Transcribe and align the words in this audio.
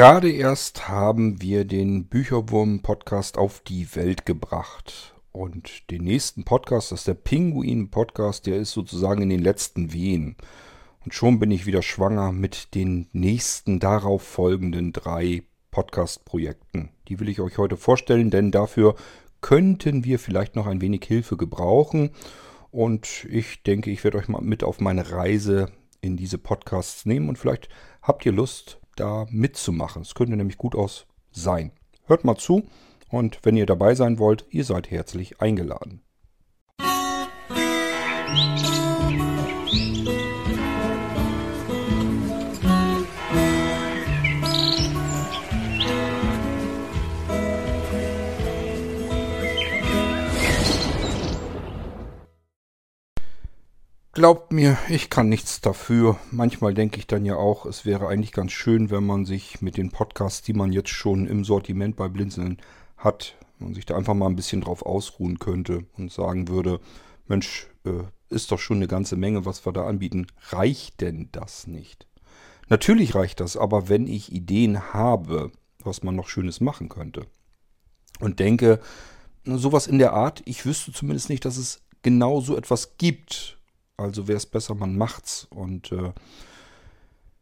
Gerade 0.00 0.32
erst 0.32 0.88
haben 0.88 1.42
wir 1.42 1.66
den 1.66 2.06
Bücherwurm-Podcast 2.06 3.36
auf 3.36 3.60
die 3.60 3.94
Welt 3.94 4.24
gebracht. 4.24 5.14
Und 5.30 5.90
den 5.90 6.04
nächsten 6.04 6.44
Podcast, 6.44 6.90
das 6.90 7.00
ist 7.00 7.08
der 7.08 7.12
Pinguin-Podcast, 7.12 8.46
der 8.46 8.56
ist 8.56 8.70
sozusagen 8.70 9.20
in 9.20 9.28
den 9.28 9.42
letzten 9.42 9.92
Wehen. 9.92 10.36
Und 11.04 11.12
schon 11.12 11.38
bin 11.38 11.50
ich 11.50 11.66
wieder 11.66 11.82
schwanger 11.82 12.32
mit 12.32 12.74
den 12.74 13.08
nächsten 13.12 13.78
darauf 13.78 14.22
folgenden 14.22 14.94
drei 14.94 15.42
Podcast-Projekten. 15.70 16.88
Die 17.08 17.20
will 17.20 17.28
ich 17.28 17.40
euch 17.40 17.58
heute 17.58 17.76
vorstellen, 17.76 18.30
denn 18.30 18.50
dafür 18.50 18.94
könnten 19.42 20.02
wir 20.02 20.18
vielleicht 20.18 20.56
noch 20.56 20.66
ein 20.66 20.80
wenig 20.80 21.04
Hilfe 21.04 21.36
gebrauchen. 21.36 22.12
Und 22.70 23.26
ich 23.28 23.64
denke, 23.64 23.90
ich 23.90 24.02
werde 24.02 24.16
euch 24.16 24.28
mal 24.28 24.40
mit 24.40 24.64
auf 24.64 24.80
meine 24.80 25.12
Reise 25.12 25.70
in 26.00 26.16
diese 26.16 26.38
Podcasts 26.38 27.04
nehmen 27.04 27.28
und 27.28 27.36
vielleicht 27.36 27.68
habt 28.00 28.24
ihr 28.24 28.32
Lust, 28.32 28.79
da 28.96 29.26
mitzumachen. 29.30 30.02
Es 30.02 30.14
könnte 30.14 30.36
nämlich 30.36 30.58
gut 30.58 30.74
aus 30.74 31.06
sein. 31.30 31.72
Hört 32.06 32.24
mal 32.24 32.36
zu 32.36 32.64
und 33.08 33.40
wenn 33.42 33.56
ihr 33.56 33.66
dabei 33.66 33.94
sein 33.94 34.18
wollt, 34.18 34.46
ihr 34.50 34.64
seid 34.64 34.90
herzlich 34.90 35.40
eingeladen. 35.40 36.02
Glaubt 54.20 54.52
mir, 54.52 54.76
ich 54.90 55.08
kann 55.08 55.30
nichts 55.30 55.62
dafür. 55.62 56.18
Manchmal 56.30 56.74
denke 56.74 56.98
ich 56.98 57.06
dann 57.06 57.24
ja 57.24 57.36
auch, 57.36 57.64
es 57.64 57.86
wäre 57.86 58.06
eigentlich 58.06 58.32
ganz 58.32 58.52
schön, 58.52 58.90
wenn 58.90 59.06
man 59.06 59.24
sich 59.24 59.62
mit 59.62 59.78
den 59.78 59.88
Podcasts, 59.88 60.42
die 60.42 60.52
man 60.52 60.72
jetzt 60.72 60.90
schon 60.90 61.26
im 61.26 61.42
Sortiment 61.42 61.96
bei 61.96 62.06
Blinzeln 62.06 62.58
hat, 62.98 63.34
man 63.58 63.72
sich 63.72 63.86
da 63.86 63.96
einfach 63.96 64.12
mal 64.12 64.26
ein 64.26 64.36
bisschen 64.36 64.60
drauf 64.60 64.84
ausruhen 64.84 65.38
könnte 65.38 65.86
und 65.96 66.12
sagen 66.12 66.48
würde, 66.48 66.80
Mensch, 67.28 67.68
äh, 67.86 68.02
ist 68.28 68.52
doch 68.52 68.58
schon 68.58 68.76
eine 68.76 68.88
ganze 68.88 69.16
Menge, 69.16 69.46
was 69.46 69.64
wir 69.64 69.72
da 69.72 69.86
anbieten. 69.86 70.26
Reicht 70.50 71.00
denn 71.00 71.30
das 71.32 71.66
nicht? 71.66 72.06
Natürlich 72.68 73.14
reicht 73.14 73.40
das, 73.40 73.56
aber 73.56 73.88
wenn 73.88 74.06
ich 74.06 74.32
Ideen 74.32 74.92
habe, 74.92 75.50
was 75.82 76.02
man 76.02 76.14
noch 76.14 76.28
Schönes 76.28 76.60
machen 76.60 76.90
könnte 76.90 77.24
und 78.20 78.38
denke, 78.38 78.80
sowas 79.46 79.86
in 79.86 79.98
der 79.98 80.12
Art, 80.12 80.42
ich 80.44 80.66
wüsste 80.66 80.92
zumindest 80.92 81.30
nicht, 81.30 81.46
dass 81.46 81.56
es 81.56 81.80
genau 82.02 82.42
so 82.42 82.54
etwas 82.54 82.98
gibt, 82.98 83.56
also 84.00 84.28
wäre 84.28 84.38
es 84.38 84.46
besser, 84.46 84.74
man 84.74 84.96
macht's. 84.96 85.46
Und 85.50 85.92
äh, 85.92 86.12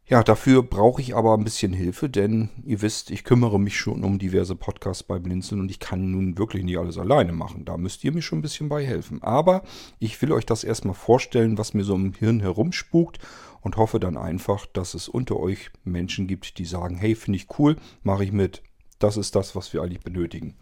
ja, 0.05 0.23
dafür 0.23 0.63
brauche 0.63 1.01
ich 1.01 1.15
aber 1.15 1.35
ein 1.35 1.43
bisschen 1.43 1.71
Hilfe, 1.71 2.09
denn 2.09 2.49
ihr 2.63 2.81
wisst, 2.81 3.11
ich 3.11 3.23
kümmere 3.23 3.59
mich 3.59 3.77
schon 3.77 4.03
um 4.03 4.17
diverse 4.17 4.55
Podcasts 4.55 5.03
bei 5.03 5.19
Blinzeln 5.19 5.61
und 5.61 5.69
ich 5.69 5.79
kann 5.79 6.09
nun 6.09 6.37
wirklich 6.37 6.63
nicht 6.63 6.79
alles 6.79 6.97
alleine 6.97 7.31
machen. 7.31 7.63
Da 7.63 7.77
müsst 7.77 8.03
ihr 8.03 8.11
mir 8.11 8.23
schon 8.23 8.39
ein 8.39 8.41
bisschen 8.41 8.69
bei 8.69 8.83
helfen. 8.83 9.21
Aber 9.21 9.61
ich 9.99 10.19
will 10.21 10.31
euch 10.31 10.47
das 10.47 10.63
erstmal 10.63 10.95
vorstellen, 10.95 11.59
was 11.59 11.75
mir 11.75 11.83
so 11.83 11.93
im 11.93 12.13
Hirn 12.13 12.39
herumspukt 12.39 13.19
und 13.61 13.77
hoffe 13.77 13.99
dann 13.99 14.17
einfach, 14.17 14.65
dass 14.65 14.95
es 14.95 15.09
unter 15.09 15.37
euch 15.37 15.69
Menschen 15.83 16.25
gibt, 16.25 16.57
die 16.57 16.65
sagen, 16.65 16.97
hey, 16.97 17.13
finde 17.13 17.37
ich 17.37 17.59
cool, 17.59 17.75
mache 18.01 18.23
ich 18.23 18.31
mit. 18.31 18.63
Das 18.97 19.15
ist 19.15 19.35
das, 19.35 19.55
was 19.55 19.73
wir 19.73 19.83
eigentlich 19.83 20.01
benötigen. 20.01 20.55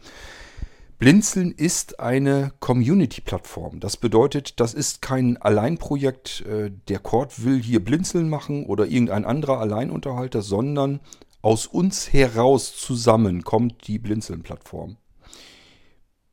Blinzeln 1.00 1.52
ist 1.52 2.00
eine 2.00 2.53
Community-Plattform. 2.59 3.80
Das 3.80 3.98
bedeutet, 3.98 4.59
das 4.59 4.73
ist 4.73 5.03
kein 5.03 5.38
Alleinprojekt, 5.38 6.44
äh, 6.48 6.72
der 6.88 6.98
Cord 6.98 7.44
will 7.44 7.62
hier 7.62 7.84
Blinzeln 7.84 8.30
machen 8.30 8.66
oder 8.66 8.88
irgendein 8.88 9.23
anderer 9.23 9.59
Alleinunterhalter, 9.59 10.42
sondern 10.42 11.00
aus 11.44 11.68
uns 11.68 12.12
heraus 12.14 12.75
zusammen 12.75 13.44
kommt 13.44 13.88
die 13.88 14.00
Blinzeln-Plattform. 14.00 14.98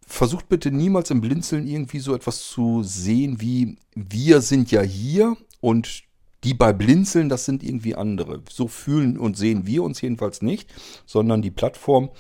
Versucht 0.07 0.49
bitte 0.49 0.71
niemals 0.71 1.11
im 1.11 1.21
Blinzeln 1.21 1.67
irgendwie 1.67 1.99
so 1.99 2.15
etwas 2.15 2.49
zu 2.49 2.83
sehen 2.83 3.41
wie 3.41 3.77
wir 3.95 4.41
sind 4.41 4.71
ja 4.71 4.81
hier 4.81 5.37
und 5.61 6.05
die 6.43 6.55
bei 6.55 6.73
Blinzeln, 6.73 7.29
das 7.29 7.45
sind 7.45 7.63
irgendwie 7.63 7.95
andere. 7.95 8.43
So 8.51 8.69
fühlen 8.69 9.19
und 9.19 9.37
sehen 9.37 9.67
wir 9.67 9.83
uns 9.83 10.01
jedenfalls 10.01 10.41
nicht, 10.41 10.73
sondern 11.05 11.43
die 11.43 11.51
Plattform 11.51 12.11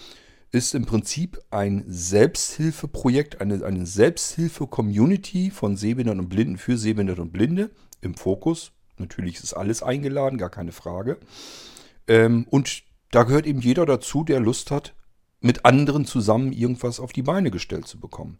ist 0.54 0.72
im 0.72 0.86
Prinzip 0.86 1.42
ein 1.50 1.84
Selbsthilfeprojekt, 1.88 3.40
eine, 3.40 3.64
eine 3.64 3.86
Selbsthilfe-Community 3.86 5.50
von 5.50 5.76
Sehbehinderten 5.76 6.20
und 6.20 6.28
Blinden 6.28 6.58
für 6.58 6.78
Sehbehinderte 6.78 7.22
und 7.22 7.32
Blinde 7.32 7.70
im 8.00 8.14
Fokus. 8.14 8.70
Natürlich 8.96 9.42
ist 9.42 9.52
alles 9.54 9.82
eingeladen, 9.82 10.38
gar 10.38 10.50
keine 10.50 10.70
Frage. 10.70 11.18
Ähm, 12.06 12.46
und 12.50 12.84
da 13.10 13.24
gehört 13.24 13.46
eben 13.46 13.60
jeder 13.60 13.84
dazu, 13.84 14.22
der 14.22 14.38
Lust 14.38 14.70
hat, 14.70 14.94
mit 15.40 15.64
anderen 15.64 16.04
zusammen 16.04 16.52
irgendwas 16.52 17.00
auf 17.00 17.12
die 17.12 17.22
Beine 17.22 17.50
gestellt 17.50 17.88
zu 17.88 17.98
bekommen. 17.98 18.38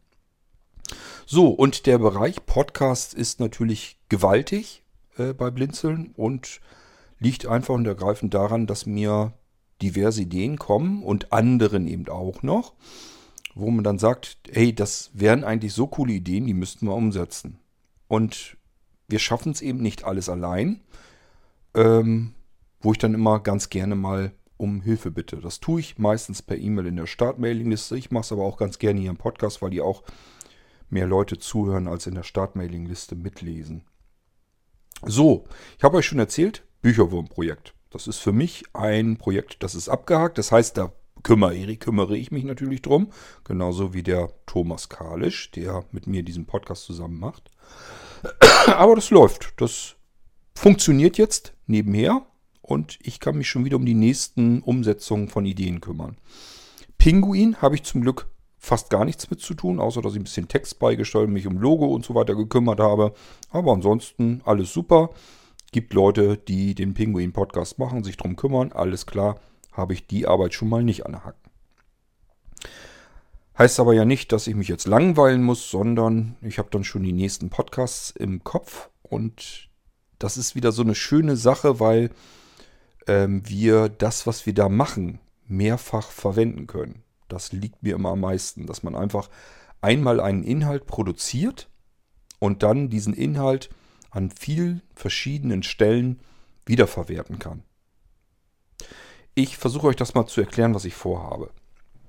So, 1.26 1.48
und 1.48 1.86
der 1.86 1.98
Bereich 1.98 2.46
Podcast 2.46 3.14
ist 3.14 3.40
natürlich 3.40 3.98
gewaltig 4.08 4.84
äh, 5.18 5.32
bei 5.32 5.50
Blinzeln 5.50 6.12
und 6.14 6.60
liegt 7.18 7.46
einfach 7.46 7.74
und 7.74 7.86
ergreifend 7.86 8.34
daran, 8.34 8.68
dass 8.68 8.86
mir 8.86 9.32
diverse 9.84 10.22
Ideen 10.22 10.58
kommen 10.58 11.02
und 11.02 11.32
anderen 11.32 11.86
eben 11.86 12.08
auch 12.08 12.42
noch, 12.42 12.74
wo 13.54 13.70
man 13.70 13.84
dann 13.84 13.98
sagt, 13.98 14.38
hey, 14.50 14.74
das 14.74 15.10
wären 15.12 15.44
eigentlich 15.44 15.74
so 15.74 15.86
coole 15.86 16.14
Ideen, 16.14 16.46
die 16.46 16.54
müssten 16.54 16.86
wir 16.86 16.94
umsetzen. 16.94 17.58
Und 18.08 18.56
wir 19.08 19.18
schaffen 19.18 19.52
es 19.52 19.60
eben 19.60 19.80
nicht 19.80 20.04
alles 20.04 20.28
allein, 20.28 20.80
ähm, 21.74 22.34
wo 22.80 22.92
ich 22.92 22.98
dann 22.98 23.14
immer 23.14 23.40
ganz 23.40 23.70
gerne 23.70 23.94
mal 23.94 24.32
um 24.56 24.80
Hilfe 24.80 25.10
bitte. 25.10 25.36
Das 25.36 25.60
tue 25.60 25.80
ich 25.80 25.98
meistens 25.98 26.40
per 26.40 26.56
E-Mail 26.56 26.86
in 26.86 26.96
der 26.96 27.06
Startmailingliste. 27.06 27.96
Ich 27.96 28.10
mache 28.10 28.22
es 28.22 28.32
aber 28.32 28.44
auch 28.44 28.56
ganz 28.56 28.78
gerne 28.78 29.00
hier 29.00 29.10
im 29.10 29.16
Podcast, 29.16 29.62
weil 29.62 29.70
die 29.70 29.80
auch 29.80 30.02
mehr 30.88 31.06
Leute 31.06 31.38
zuhören 31.38 31.88
als 31.88 32.06
in 32.06 32.14
der 32.14 32.22
Startmailingliste 32.22 33.16
mitlesen. 33.16 33.84
So, 35.02 35.44
ich 35.76 35.84
habe 35.84 35.98
euch 35.98 36.06
schon 36.06 36.18
erzählt, 36.18 36.64
Bücherwurmprojekt. 36.82 37.74
Das 37.94 38.08
ist 38.08 38.18
für 38.18 38.32
mich 38.32 38.64
ein 38.72 39.18
Projekt, 39.18 39.62
das 39.62 39.76
ist 39.76 39.88
abgehakt. 39.88 40.36
Das 40.36 40.50
heißt, 40.50 40.76
da 40.76 40.92
kümmere, 41.22 41.76
kümmere 41.76 42.16
ich 42.16 42.32
mich 42.32 42.42
natürlich 42.42 42.82
drum. 42.82 43.12
Genauso 43.44 43.94
wie 43.94 44.02
der 44.02 44.32
Thomas 44.46 44.88
Kalisch, 44.88 45.52
der 45.52 45.84
mit 45.92 46.08
mir 46.08 46.24
diesen 46.24 46.44
Podcast 46.44 46.84
zusammen 46.86 47.20
macht. 47.20 47.52
Aber 48.66 48.96
das 48.96 49.10
läuft. 49.10 49.54
Das 49.58 49.94
funktioniert 50.56 51.18
jetzt 51.18 51.54
nebenher 51.68 52.26
und 52.62 52.98
ich 53.00 53.20
kann 53.20 53.38
mich 53.38 53.48
schon 53.48 53.64
wieder 53.64 53.76
um 53.76 53.86
die 53.86 53.94
nächsten 53.94 54.60
Umsetzungen 54.60 55.28
von 55.28 55.46
Ideen 55.46 55.80
kümmern. 55.80 56.16
Pinguin 56.98 57.62
habe 57.62 57.76
ich 57.76 57.84
zum 57.84 58.00
Glück 58.00 58.26
fast 58.58 58.90
gar 58.90 59.04
nichts 59.04 59.30
mit 59.30 59.40
zu 59.40 59.54
tun, 59.54 59.78
außer 59.78 60.02
dass 60.02 60.14
ich 60.14 60.20
ein 60.20 60.24
bisschen 60.24 60.48
Text 60.48 60.80
beigesteuert, 60.80 61.30
mich 61.30 61.46
um 61.46 61.58
Logo 61.58 61.86
und 61.86 62.04
so 62.04 62.16
weiter 62.16 62.34
gekümmert 62.34 62.80
habe. 62.80 63.14
Aber 63.50 63.72
ansonsten 63.72 64.42
alles 64.44 64.72
super. 64.72 65.10
Gibt 65.74 65.92
Leute, 65.92 66.36
die 66.36 66.76
den 66.76 66.94
Pinguin-Podcast 66.94 67.80
machen, 67.80 68.04
sich 68.04 68.16
darum 68.16 68.36
kümmern. 68.36 68.70
Alles 68.70 69.06
klar, 69.06 69.40
habe 69.72 69.92
ich 69.92 70.06
die 70.06 70.24
Arbeit 70.24 70.54
schon 70.54 70.68
mal 70.68 70.84
nicht 70.84 71.04
an 71.04 71.10
der 71.10 71.24
Hacken. 71.24 71.50
Heißt 73.58 73.80
aber 73.80 73.92
ja 73.92 74.04
nicht, 74.04 74.30
dass 74.30 74.46
ich 74.46 74.54
mich 74.54 74.68
jetzt 74.68 74.86
langweilen 74.86 75.42
muss, 75.42 75.68
sondern 75.68 76.36
ich 76.42 76.60
habe 76.60 76.68
dann 76.70 76.84
schon 76.84 77.02
die 77.02 77.12
nächsten 77.12 77.50
Podcasts 77.50 78.12
im 78.12 78.44
Kopf 78.44 78.88
und 79.02 79.68
das 80.20 80.36
ist 80.36 80.54
wieder 80.54 80.70
so 80.70 80.82
eine 80.82 80.94
schöne 80.94 81.34
Sache, 81.34 81.80
weil 81.80 82.10
ähm, 83.08 83.42
wir 83.44 83.88
das, 83.88 84.28
was 84.28 84.46
wir 84.46 84.54
da 84.54 84.68
machen, 84.68 85.18
mehrfach 85.48 86.12
verwenden 86.12 86.68
können. 86.68 87.02
Das 87.26 87.50
liegt 87.50 87.82
mir 87.82 87.96
immer 87.96 88.10
am 88.10 88.20
meisten, 88.20 88.66
dass 88.66 88.84
man 88.84 88.94
einfach 88.94 89.28
einmal 89.80 90.20
einen 90.20 90.44
Inhalt 90.44 90.86
produziert 90.86 91.68
und 92.38 92.62
dann 92.62 92.90
diesen 92.90 93.12
Inhalt 93.12 93.70
an 94.14 94.30
vielen 94.30 94.80
verschiedenen 94.94 95.62
Stellen 95.62 96.20
wiederverwerten 96.66 97.38
kann. 97.38 97.62
Ich 99.34 99.58
versuche 99.58 99.88
euch 99.88 99.96
das 99.96 100.14
mal 100.14 100.26
zu 100.26 100.40
erklären, 100.40 100.74
was 100.74 100.84
ich 100.84 100.94
vorhabe. 100.94 101.50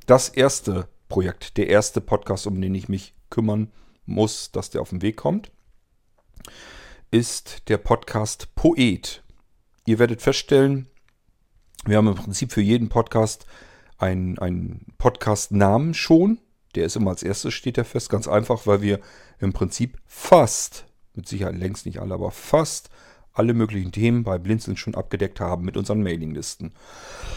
Das 0.06 0.30
erste 0.30 0.88
Projekt, 1.10 1.58
der 1.58 1.68
erste 1.68 2.02
Podcast, 2.02 2.46
um 2.46 2.62
den 2.62 2.76
ich 2.76 2.88
mich 2.88 3.16
kümmern 3.32 3.72
muss, 4.06 4.52
dass 4.52 4.70
der 4.70 4.82
auf 4.82 4.92
den 4.92 5.02
Weg 5.02 5.18
kommt, 5.18 5.52
ist 7.10 7.68
der 7.70 7.80
Podcast 7.80 8.54
Poet. 8.54 9.24
Ihr 9.86 9.98
werdet 9.98 10.22
feststellen, 10.22 10.88
wir 11.86 11.98
haben 11.98 12.08
im 12.08 12.16
Prinzip 12.16 12.52
für 12.52 12.62
jeden 12.62 12.90
Podcast 12.90 13.48
einen, 13.98 14.38
einen 14.38 14.94
Podcast-Namen 15.00 15.96
schon. 15.96 16.40
Der 16.76 16.86
ist 16.86 16.96
immer 16.96 17.12
als 17.12 17.24
erstes, 17.24 17.54
steht 17.54 17.78
der 17.78 17.86
fest, 17.86 18.10
ganz 18.10 18.28
einfach, 18.28 18.68
weil 18.68 18.82
wir 18.82 19.00
im 19.40 19.54
Prinzip 19.54 19.98
fast 20.06 20.86
mit 21.18 21.28
Sicherheit 21.28 21.56
längst 21.56 21.86
nicht 21.86 22.00
alle, 22.00 22.14
aber 22.14 22.32
fast 22.32 22.90
alle 23.34 23.54
möglichen 23.54 23.92
Themen 23.92 24.24
bei 24.24 24.38
Blinzeln 24.38 24.78
schon 24.78 24.96
abgedeckt 24.96 25.40
haben 25.40 25.66
mit 25.66 25.78
unseren 25.78 26.02
Mailinglisten. 26.02 26.74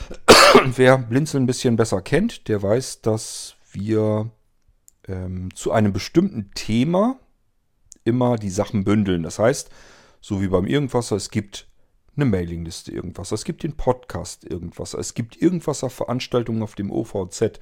Wer 0.65 0.99
Blinzeln 0.99 1.43
ein 1.45 1.47
bisschen 1.47 1.77
besser 1.77 2.01
kennt, 2.01 2.49
der 2.49 2.63
weiß, 2.63 3.03
dass 3.03 3.57
wir 3.73 4.31
ähm, 5.07 5.55
zu 5.55 5.73
einem 5.73 5.93
bestimmten 5.93 6.53
Thema 6.55 7.19
immer 8.05 8.37
die 8.37 8.51
Sachen 8.51 8.85
bündeln. 8.85 9.25
Das 9.25 9.39
heißt, 9.39 9.71
so 10.21 10.41
wie 10.41 10.49
beim 10.49 10.67
Irgendwasser, 10.67 11.17
es 11.17 11.31
gibt 11.31 11.69
eine 12.17 12.25
Mailingliste 12.25 12.93
irgendwas. 12.93 13.33
Es 13.33 13.45
gibt 13.45 13.63
den 13.63 13.77
Podcast 13.77 14.45
irgendwas. 14.45 14.95
Es 14.95 15.15
gibt 15.15 15.41
irgendwasser 15.41 15.91
Veranstaltungen 15.91 16.63
auf 16.63 16.75
dem 16.75 16.91
OVZ. 16.91 17.61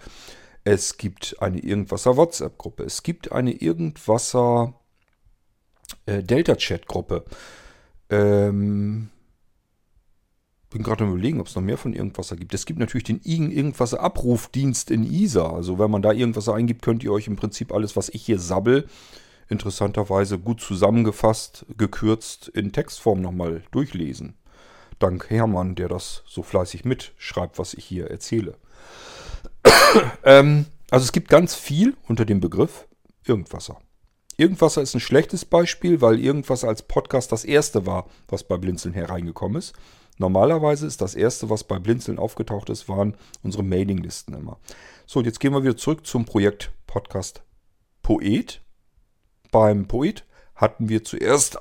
Es 0.65 0.97
gibt 0.97 1.37
eine 1.41 1.59
irgendwasser 1.59 2.17
WhatsApp-Gruppe. 2.17 2.85
Es 2.85 3.03
gibt 3.03 3.33
eine 3.33 3.53
irgendwasser 3.53 4.75
äh, 6.07 6.23
Delta-Chat-Gruppe. 6.23 7.25
Ähm, 8.11 9.11
bin 10.71 10.83
gerade 10.83 11.05
am 11.05 11.13
überlegen, 11.13 11.41
ob 11.41 11.47
es 11.47 11.55
noch 11.55 11.63
mehr 11.63 11.79
von 11.79 11.93
Irgendwasser 11.93 12.37
gibt. 12.37 12.53
Es 12.53 12.67
gibt 12.67 12.79
natürlich 12.79 13.05
den 13.05 13.21
Irgendwasser 13.23 14.01
Abrufdienst 14.01 14.91
in 14.91 15.05
ISA. 15.05 15.51
Also 15.51 15.79
wenn 15.79 15.91
man 15.91 16.03
da 16.03 16.13
Irgendwasser 16.13 16.55
eingibt, 16.55 16.83
könnt 16.83 17.05
ihr 17.05 17.13
euch 17.13 17.27
im 17.27 17.37
Prinzip 17.37 17.73
alles, 17.73 17.97
was 17.97 18.09
ich 18.09 18.25
hier 18.25 18.39
sabbel, 18.39 18.89
interessanterweise 19.49 20.39
gut 20.39 20.61
zusammengefasst, 20.61 21.67
gekürzt 21.77 22.49
in 22.49 22.73
Textform 22.73 23.21
nochmal 23.21 23.63
durchlesen. 23.71 24.35
Dank 24.99 25.31
Hermann, 25.31 25.75
der 25.75 25.89
das 25.89 26.23
so 26.27 26.43
fleißig 26.43 26.85
mitschreibt, 26.85 27.59
was 27.59 27.75
ich 27.75 27.85
hier 27.85 28.11
erzähle. 28.11 28.57
ähm, 30.25 30.67
also 30.91 31.05
es 31.05 31.13
gibt 31.13 31.29
ganz 31.29 31.55
viel 31.55 31.97
unter 32.09 32.25
dem 32.25 32.41
Begriff 32.41 32.87
Irgendwasser. 33.25 33.79
Irgendwasser 34.39 34.83
ist 34.83 34.95
ein 34.95 35.01
schlechtes 35.01 35.47
Beispiel, 35.47 36.01
weil 36.03 36.21
Irgendwasser 36.21 36.69
als 36.69 36.83
Podcast 36.83 37.33
das 37.33 37.45
erste 37.45 37.87
war, 37.87 38.07
was 38.29 38.45
bei 38.45 38.59
Blinzeln 38.59 38.93
hereingekommen 38.93 39.59
ist. 39.59 39.75
Normalerweise 40.19 40.87
ist 40.87 41.01
das 41.01 41.15
erste, 41.15 41.49
was 41.49 41.65
bei 41.65 41.79
Blinzeln 41.79 42.19
aufgetaucht 42.19 42.69
ist, 42.71 42.89
waren 42.89 43.17
unsere 43.43 43.63
Mailinglisten 43.63 44.35
immer. 44.35 44.59
So, 45.07 45.21
und 45.21 45.25
jetzt 45.25 45.41
gehen 45.41 45.53
wir 45.53 45.63
wieder 45.63 45.77
zurück 45.77 46.07
zum 46.07 46.25
Projekt 46.25 46.73
Podcast 46.87 47.43
Poet. 48.03 48.63
Beim 49.51 49.89
Poet 49.89 50.25
hatten 50.55 50.89
wir 50.89 51.05
zuerst, 51.05 51.59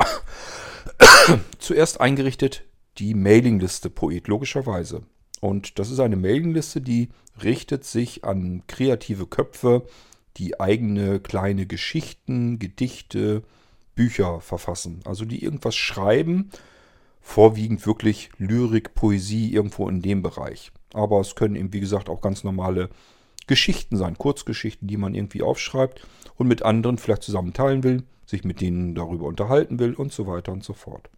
zuerst 1.59 2.01
eingerichtet 2.01 2.63
die 2.97 3.13
Mailingliste 3.13 3.89
Poet, 3.89 4.27
logischerweise. 4.27 5.03
Und 5.41 5.79
das 5.79 5.91
ist 5.91 5.99
eine 5.99 6.15
Mailingliste, 6.15 6.81
die 6.81 7.09
richtet 7.43 7.83
sich 7.83 8.23
an 8.23 8.63
kreative 8.67 9.27
Köpfe, 9.27 9.85
die 10.37 10.59
eigene 10.59 11.19
kleine 11.19 11.65
Geschichten, 11.65 12.59
Gedichte, 12.59 13.43
Bücher 13.95 14.41
verfassen. 14.41 14.99
Also 15.05 15.25
die 15.25 15.43
irgendwas 15.43 15.75
schreiben, 15.75 16.51
vorwiegend 17.21 17.85
wirklich 17.87 18.29
Lyrik, 18.37 18.93
Poesie 18.93 19.53
irgendwo 19.53 19.89
in 19.89 20.01
dem 20.01 20.21
Bereich. 20.21 20.71
Aber 20.93 21.19
es 21.19 21.35
können 21.35 21.55
eben, 21.55 21.73
wie 21.73 21.79
gesagt, 21.79 22.09
auch 22.09 22.21
ganz 22.21 22.43
normale 22.43 22.89
Geschichten 23.47 23.97
sein, 23.97 24.17
Kurzgeschichten, 24.17 24.87
die 24.87 24.97
man 24.97 25.13
irgendwie 25.13 25.41
aufschreibt 25.41 26.05
und 26.35 26.47
mit 26.47 26.63
anderen 26.63 26.97
vielleicht 26.97 27.23
zusammen 27.23 27.53
teilen 27.53 27.83
will, 27.83 28.03
sich 28.25 28.43
mit 28.43 28.61
denen 28.61 28.95
darüber 28.95 29.25
unterhalten 29.25 29.79
will 29.79 29.93
und 29.93 30.11
so 30.11 30.27
weiter 30.27 30.51
und 30.51 30.63
so 30.63 30.73
fort. 30.73 31.09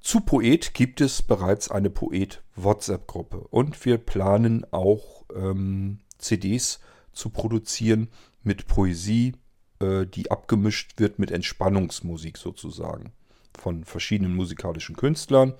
Zu 0.00 0.20
Poet 0.20 0.74
gibt 0.74 1.00
es 1.00 1.22
bereits 1.22 1.70
eine 1.70 1.88
Poet-WhatsApp-Gruppe 1.88 3.46
und 3.50 3.84
wir 3.84 3.98
planen 3.98 4.66
auch 4.72 5.24
ähm, 5.34 6.00
CDs 6.18 6.80
zu 7.12 7.30
produzieren 7.30 8.08
mit 8.42 8.66
Poesie, 8.66 9.34
äh, 9.80 10.06
die 10.06 10.30
abgemischt 10.30 10.98
wird 10.98 11.18
mit 11.18 11.30
Entspannungsmusik 11.30 12.36
sozusagen 12.38 13.12
von 13.58 13.84
verschiedenen 13.84 14.34
musikalischen 14.34 14.96
Künstlern, 14.96 15.54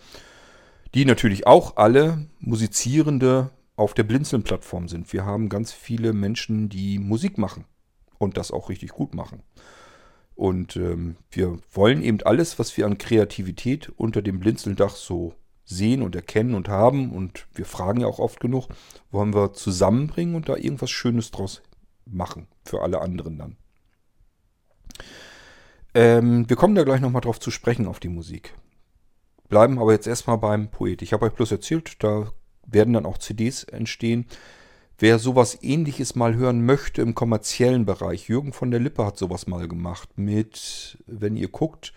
die 0.95 1.05
natürlich 1.05 1.47
auch 1.47 1.77
alle 1.77 2.27
Musizierende 2.41 3.51
auf 3.77 3.95
der 3.95 4.05
Blinzeln-Plattform 4.05 4.89
sind. 4.89 5.13
Wir 5.13 5.25
haben 5.25 5.49
ganz 5.49 5.73
viele 5.73 6.13
Menschen, 6.13 6.69
die 6.69 6.99
Musik 6.99 7.39
machen 7.39 7.65
und 8.19 8.37
das 8.37 8.51
auch 8.51 8.69
richtig 8.69 8.91
gut 8.91 9.15
machen. 9.15 9.43
Und 10.35 10.77
ähm, 10.77 11.17
wir 11.31 11.59
wollen 11.73 12.03
eben 12.03 12.21
alles, 12.23 12.59
was 12.59 12.77
wir 12.77 12.87
an 12.87 12.99
Kreativität 12.99 13.91
unter 13.97 14.23
dem 14.23 14.41
Blinzeldach 14.41 14.97
so 14.97 15.35
sehen 15.73 16.03
und 16.03 16.15
erkennen 16.15 16.55
und 16.55 16.69
haben, 16.69 17.11
und 17.11 17.47
wir 17.55 17.67
fragen 17.67 18.01
ja 18.01 18.07
auch 18.07 18.19
oft 18.19 18.41
genug, 18.41 18.69
wollen 19.11 19.35
wir 19.35 19.53
zusammenbringen 19.53 20.35
und 20.35 20.49
da 20.49 20.57
irgendwas 20.57 20.91
Schönes 20.91 21.31
draus 21.31 21.63
machen 22.07 22.47
für 22.65 22.83
alle 22.83 23.01
anderen 23.01 23.39
dann. 23.39 23.57
Ähm, 25.95 26.49
wir 26.49 26.57
kommen 26.57 26.75
da 26.75 26.85
gleich 26.85 27.01
nochmal 27.01 27.23
drauf 27.23 27.41
zu 27.41 27.51
sprechen 27.51 27.87
auf 27.87 28.01
die 28.01 28.09
Musik. 28.09 28.55
Bleiben 29.49 29.79
aber 29.79 29.93
jetzt 29.93 30.07
erstmal 30.07 30.39
beim 30.39 30.71
Poet. 30.71 31.03
Ich 31.03 31.13
habe 31.13 31.27
euch 31.27 31.33
bloß 31.33 31.53
erzählt, 31.53 32.03
da 32.03 32.33
werden 32.67 32.95
dann 32.95 33.07
auch 33.07 33.19
CDs 33.19 33.65
entstehen. 33.65 34.27
Wer 34.99 35.19
sowas 35.19 35.59
ähnliches 35.63 36.15
mal 36.15 36.37
hören 36.37 36.65
möchte 36.65 37.03
im 37.03 37.15
kommerziellen 37.15 37.85
Bereich, 37.85 38.29
Jürgen 38.29 38.53
von 38.53 38.71
der 38.71 38.81
Lippe 38.81 39.05
hat 39.05 39.19
sowas 39.19 39.47
mal 39.47 39.69
gemacht 39.69 40.17
mit, 40.17 40.97
wenn 41.07 41.37
ihr 41.37 41.49
guckt, 41.49 41.93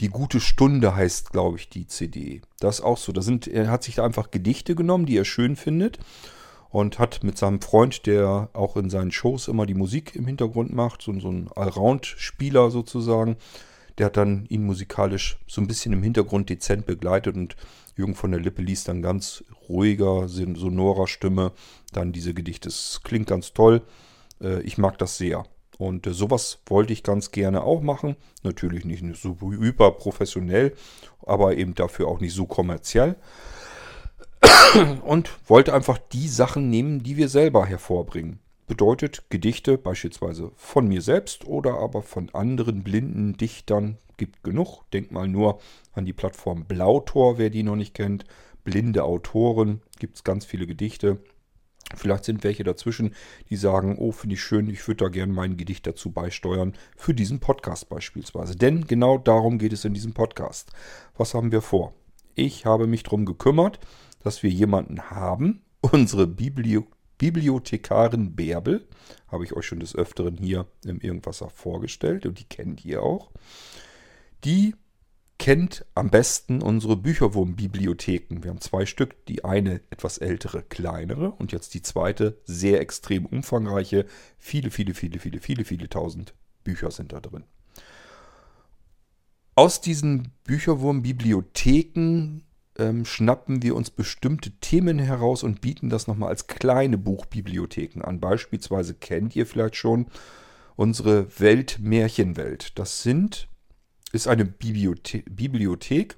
die 0.00 0.08
gute 0.08 0.40
Stunde 0.40 0.94
heißt, 0.94 1.30
glaube 1.30 1.58
ich, 1.58 1.68
die 1.68 1.86
CD. 1.86 2.42
Das 2.60 2.78
ist 2.78 2.84
auch 2.84 2.98
so. 2.98 3.12
Da 3.12 3.22
sind, 3.22 3.48
er 3.48 3.70
hat 3.70 3.82
sich 3.82 3.96
da 3.96 4.04
einfach 4.04 4.30
Gedichte 4.30 4.74
genommen, 4.74 5.06
die 5.06 5.16
er 5.16 5.24
schön 5.24 5.56
findet 5.56 5.98
und 6.70 6.98
hat 6.98 7.24
mit 7.24 7.38
seinem 7.38 7.60
Freund, 7.60 8.06
der 8.06 8.50
auch 8.52 8.76
in 8.76 8.90
seinen 8.90 9.10
Shows 9.10 9.48
immer 9.48 9.66
die 9.66 9.74
Musik 9.74 10.14
im 10.14 10.26
Hintergrund 10.26 10.72
macht, 10.72 11.02
so, 11.02 11.18
so 11.18 11.30
ein 11.30 11.48
Allround-Spieler 11.54 12.70
sozusagen, 12.70 13.36
der 13.96 14.06
hat 14.06 14.16
dann 14.16 14.46
ihn 14.46 14.64
musikalisch 14.64 15.38
so 15.48 15.60
ein 15.60 15.66
bisschen 15.66 15.92
im 15.92 16.02
Hintergrund 16.02 16.48
dezent 16.48 16.86
begleitet 16.86 17.34
und 17.36 17.56
Jürgen 17.96 18.14
von 18.14 18.30
der 18.30 18.40
Lippe 18.40 18.62
liest 18.62 18.86
dann 18.86 19.02
ganz 19.02 19.42
ruhiger, 19.68 20.28
sonorer 20.28 21.08
Stimme 21.08 21.52
dann 21.92 22.12
diese 22.12 22.32
Gedichte. 22.32 22.68
Es 22.68 23.00
klingt 23.02 23.26
ganz 23.26 23.52
toll. 23.52 23.82
Äh, 24.40 24.62
ich 24.62 24.78
mag 24.78 24.98
das 24.98 25.18
sehr. 25.18 25.44
Und 25.78 26.06
äh, 26.06 26.12
sowas 26.12 26.58
wollte 26.66 26.92
ich 26.92 27.02
ganz 27.02 27.30
gerne 27.30 27.62
auch 27.62 27.80
machen. 27.80 28.16
Natürlich 28.42 28.84
nicht 28.84 29.04
so 29.16 29.36
hyper 29.40 29.92
professionell, 29.92 30.74
aber 31.24 31.56
eben 31.56 31.74
dafür 31.74 32.08
auch 32.08 32.20
nicht 32.20 32.34
so 32.34 32.46
kommerziell 32.46 33.16
und 35.04 35.30
wollte 35.48 35.72
einfach 35.74 35.98
die 35.98 36.28
Sachen 36.28 36.68
nehmen, 36.70 37.02
die 37.02 37.16
wir 37.16 37.28
selber 37.28 37.64
hervorbringen. 37.66 38.40
Bedeutet 38.66 39.24
Gedichte 39.30 39.78
beispielsweise 39.78 40.52
von 40.56 40.88
mir 40.88 41.00
selbst 41.00 41.46
oder 41.46 41.78
aber 41.78 42.02
von 42.02 42.28
anderen 42.34 42.84
blinden 42.84 43.36
Dichtern 43.36 43.96
gibt 44.18 44.44
genug. 44.44 44.82
Denkt 44.92 45.10
mal 45.10 45.26
nur 45.26 45.58
an 45.94 46.04
die 46.04 46.12
Plattform 46.12 46.64
Blautor, 46.64 47.38
wer 47.38 47.48
die 47.48 47.62
noch 47.62 47.76
nicht 47.76 47.94
kennt. 47.94 48.26
Blinde 48.64 49.04
Autoren, 49.04 49.80
gibt 49.98 50.16
es 50.16 50.24
ganz 50.24 50.44
viele 50.44 50.66
Gedichte. 50.66 51.18
Vielleicht 51.94 52.24
sind 52.24 52.44
welche 52.44 52.64
dazwischen, 52.64 53.14
die 53.48 53.56
sagen, 53.56 53.96
oh, 53.98 54.12
finde 54.12 54.34
ich 54.34 54.42
schön, 54.42 54.68
ich 54.68 54.86
würde 54.86 55.04
da 55.04 55.08
gerne 55.08 55.32
mein 55.32 55.56
Gedicht 55.56 55.86
dazu 55.86 56.10
beisteuern, 56.10 56.74
für 56.96 57.14
diesen 57.14 57.40
Podcast 57.40 57.88
beispielsweise. 57.88 58.56
Denn 58.56 58.86
genau 58.86 59.16
darum 59.16 59.58
geht 59.58 59.72
es 59.72 59.84
in 59.84 59.94
diesem 59.94 60.12
Podcast. 60.12 60.70
Was 61.16 61.34
haben 61.34 61.50
wir 61.50 61.62
vor? 61.62 61.94
Ich 62.34 62.66
habe 62.66 62.86
mich 62.86 63.04
darum 63.04 63.24
gekümmert, 63.24 63.80
dass 64.22 64.42
wir 64.42 64.50
jemanden 64.50 65.10
haben, 65.10 65.62
unsere 65.80 66.26
Bibli 66.26 66.82
Bibliothekarin 67.18 68.36
Bärbel, 68.36 68.86
habe 69.26 69.42
ich 69.42 69.52
euch 69.52 69.66
schon 69.66 69.80
des 69.80 69.96
Öfteren 69.96 70.36
hier 70.36 70.66
im 70.84 71.00
Irgendwasser 71.00 71.50
vorgestellt 71.50 72.26
und 72.26 72.38
die 72.38 72.44
kennt 72.44 72.84
ihr 72.84 73.02
auch. 73.02 73.32
Die 74.44 74.76
kennt 75.38 75.86
am 75.94 76.10
besten 76.10 76.60
unsere 76.62 76.96
Bücherwurm-Bibliotheken. 76.96 78.42
Wir 78.42 78.50
haben 78.50 78.60
zwei 78.60 78.86
Stück, 78.86 79.24
die 79.26 79.44
eine 79.44 79.80
etwas 79.90 80.18
ältere, 80.18 80.62
kleinere 80.62 81.30
und 81.30 81.52
jetzt 81.52 81.74
die 81.74 81.82
zweite 81.82 82.38
sehr 82.44 82.80
extrem 82.80 83.24
umfangreiche. 83.24 84.06
Viele, 84.38 84.70
viele, 84.70 84.94
viele, 84.94 85.18
viele, 85.20 85.40
viele, 85.40 85.64
viele 85.64 85.88
tausend 85.88 86.34
Bücher 86.64 86.90
sind 86.90 87.12
da 87.12 87.20
drin. 87.20 87.44
Aus 89.54 89.80
diesen 89.80 90.32
Bücherwurm-Bibliotheken 90.44 92.42
ähm, 92.78 93.04
schnappen 93.04 93.62
wir 93.62 93.74
uns 93.74 93.90
bestimmte 93.90 94.52
Themen 94.60 94.98
heraus 94.98 95.42
und 95.42 95.60
bieten 95.60 95.88
das 95.88 96.06
nochmal 96.06 96.30
als 96.30 96.46
kleine 96.46 96.96
Buchbibliotheken 96.96 98.02
an. 98.02 98.20
Beispielsweise 98.20 98.94
kennt 98.94 99.34
ihr 99.34 99.46
vielleicht 99.46 99.76
schon 99.76 100.06
unsere 100.76 101.26
Weltmärchenwelt. 101.40 102.78
Das 102.78 103.02
sind, 103.02 103.48
ist 104.12 104.28
eine 104.28 104.44
Bibliothe 104.44 105.22
Bibliothek 105.28 106.16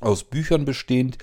aus 0.00 0.24
Büchern 0.24 0.64
bestehend, 0.64 1.18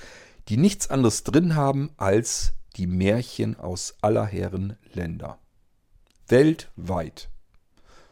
die 0.47 0.57
nichts 0.57 0.89
anderes 0.89 1.23
drin 1.23 1.55
haben 1.55 1.91
als 1.97 2.53
die 2.75 2.87
Märchen 2.87 3.57
aus 3.57 3.95
aller 4.01 4.25
Herren 4.25 4.77
Länder. 4.93 5.39
Weltweit. 6.27 7.29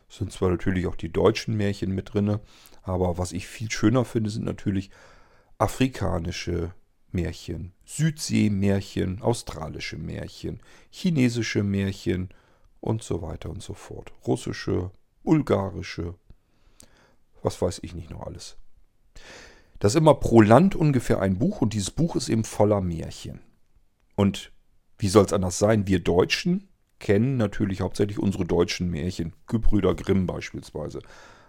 Es 0.09 0.17
sind 0.17 0.31
zwar 0.31 0.49
natürlich 0.49 0.87
auch 0.87 0.95
die 0.95 1.11
deutschen 1.11 1.55
Märchen 1.55 1.93
mit 1.93 2.13
drin, 2.13 2.39
aber 2.81 3.17
was 3.17 3.31
ich 3.31 3.47
viel 3.47 3.71
schöner 3.71 4.05
finde, 4.05 4.29
sind 4.29 4.45
natürlich 4.45 4.89
afrikanische 5.57 6.73
Märchen, 7.11 7.73
Südseemärchen, 7.85 9.21
australische 9.21 9.97
Märchen, 9.97 10.59
chinesische 10.91 11.63
Märchen 11.63 12.29
und 12.81 13.03
so 13.03 13.21
weiter 13.21 13.49
und 13.49 13.63
so 13.63 13.73
fort. 13.73 14.11
Russische, 14.25 14.91
bulgarische, 15.23 16.15
was 17.43 17.61
weiß 17.61 17.79
ich 17.83 17.93
nicht 17.95 18.09
noch 18.09 18.25
alles. 18.25 18.57
Das 19.79 19.93
ist 19.93 19.97
immer 19.97 20.15
pro 20.15 20.41
Land 20.41 20.75
ungefähr 20.75 21.21
ein 21.21 21.37
Buch 21.37 21.61
und 21.61 21.73
dieses 21.73 21.91
Buch 21.91 22.15
ist 22.15 22.29
eben 22.29 22.43
voller 22.43 22.81
Märchen. 22.81 23.39
Und 24.15 24.51
wie 24.97 25.07
soll 25.07 25.25
es 25.25 25.33
anders 25.33 25.57
sein? 25.57 25.87
Wir 25.87 25.99
Deutschen 25.99 26.67
kennen 26.99 27.37
natürlich 27.37 27.81
hauptsächlich 27.81 28.19
unsere 28.19 28.45
deutschen 28.45 28.89
Märchen, 28.89 29.33
Gebrüder 29.47 29.95
Grimm 29.95 30.27
beispielsweise. 30.27 30.99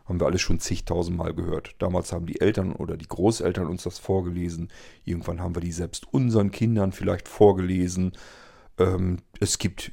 Haben 0.05 0.21
wir 0.21 0.27
alles 0.27 0.41
schon 0.41 0.61
zigtausendmal 0.61 1.35
gehört. 1.35 1.75
Damals 1.79 2.13
haben 2.13 2.27
die 2.27 2.41
Eltern 2.41 2.73
oder 2.73 2.97
die 2.97 3.09
Großeltern 3.09 3.67
uns 3.67 3.83
das 3.83 3.99
vorgelesen. 3.99 4.69
Irgendwann 5.05 5.41
haben 5.41 5.55
wir 5.55 5.61
die 5.61 5.73
selbst 5.73 6.13
unseren 6.13 6.53
Kindern 6.53 6.93
vielleicht 6.93 7.29
vorgelesen. 7.29 8.13
Ähm, 8.79 9.19
es 9.41 9.59
gibt 9.59 9.93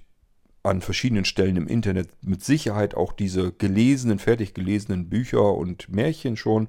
an 0.68 0.82
verschiedenen 0.82 1.26
Stellen 1.26 1.56
im 1.56 1.68
Internet 1.68 2.10
mit 2.22 2.44
Sicherheit 2.44 2.96
auch 2.96 3.14
diese 3.14 3.52
gelesenen, 3.52 4.20
fertig 4.20 4.54
gelesenen 4.54 5.10
Bücher 5.10 5.54
und 5.54 5.90
Märchen 5.90 6.38
schon. 6.38 6.68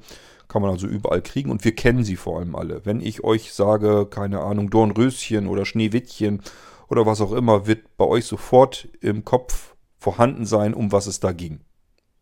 Kann 0.48 0.62
man 0.62 0.70
also 0.70 0.86
überall 0.86 1.20
kriegen 1.20 1.50
und 1.50 1.64
wir 1.64 1.74
kennen 1.74 2.04
sie 2.04 2.16
vor 2.16 2.38
allem 2.38 2.56
alle. 2.56 2.86
Wenn 2.86 3.00
ich 3.00 3.22
euch 3.22 3.52
sage, 3.52 4.06
keine 4.06 4.40
Ahnung, 4.40 4.70
Dornröschen 4.70 5.46
oder 5.46 5.66
Schneewittchen 5.66 6.42
oder 6.88 7.04
was 7.04 7.20
auch 7.20 7.32
immer, 7.32 7.66
wird 7.66 7.96
bei 7.98 8.06
euch 8.06 8.24
sofort 8.24 8.88
im 9.00 9.24
Kopf 9.24 9.74
vorhanden 9.98 10.46
sein, 10.46 10.72
um 10.72 10.90
was 10.90 11.06
es 11.06 11.20
da 11.20 11.32
ging. 11.32 11.60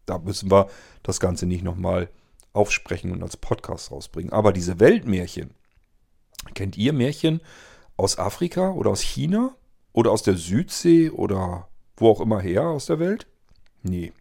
Da 0.06 0.18
müssen 0.18 0.50
wir 0.50 0.68
das 1.02 1.20
Ganze 1.20 1.46
nicht 1.46 1.62
nochmal 1.62 2.08
aufsprechen 2.52 3.12
und 3.12 3.22
als 3.22 3.36
Podcast 3.36 3.92
rausbringen. 3.92 4.32
Aber 4.32 4.52
diese 4.52 4.80
Weltmärchen, 4.80 5.50
kennt 6.54 6.76
ihr 6.76 6.92
Märchen 6.92 7.40
aus 7.96 8.18
Afrika 8.18 8.70
oder 8.70 8.90
aus 8.90 9.00
China 9.00 9.54
oder 9.96 10.12
aus 10.12 10.22
der 10.22 10.36
Südsee 10.36 11.08
oder 11.08 11.68
wo 11.96 12.10
auch 12.10 12.20
immer 12.20 12.38
her 12.38 12.68
aus 12.68 12.86
der 12.86 12.98
Welt? 12.98 13.26
Nee, 13.82 14.12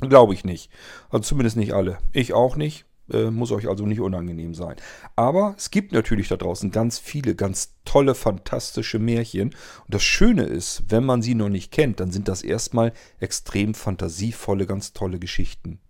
glaube 0.00 0.34
ich 0.34 0.44
nicht. 0.44 0.70
Also 1.10 1.24
zumindest 1.24 1.56
nicht 1.56 1.72
alle. 1.72 1.98
Ich 2.12 2.32
auch 2.32 2.54
nicht. 2.54 2.86
Äh, 3.12 3.32
muss 3.32 3.50
euch 3.50 3.68
also 3.68 3.86
nicht 3.86 4.00
unangenehm 4.00 4.54
sein. 4.54 4.76
Aber 5.16 5.56
es 5.58 5.72
gibt 5.72 5.90
natürlich 5.90 6.28
da 6.28 6.36
draußen 6.36 6.70
ganz 6.70 7.00
viele, 7.00 7.34
ganz 7.34 7.74
tolle, 7.84 8.14
fantastische 8.14 9.00
Märchen. 9.00 9.48
Und 9.48 9.94
das 9.94 10.04
Schöne 10.04 10.44
ist, 10.44 10.84
wenn 10.86 11.04
man 11.04 11.22
sie 11.22 11.34
noch 11.34 11.48
nicht 11.48 11.72
kennt, 11.72 11.98
dann 11.98 12.12
sind 12.12 12.28
das 12.28 12.42
erstmal 12.42 12.92
extrem 13.18 13.74
fantasievolle, 13.74 14.64
ganz 14.64 14.92
tolle 14.92 15.18
Geschichten, 15.18 15.80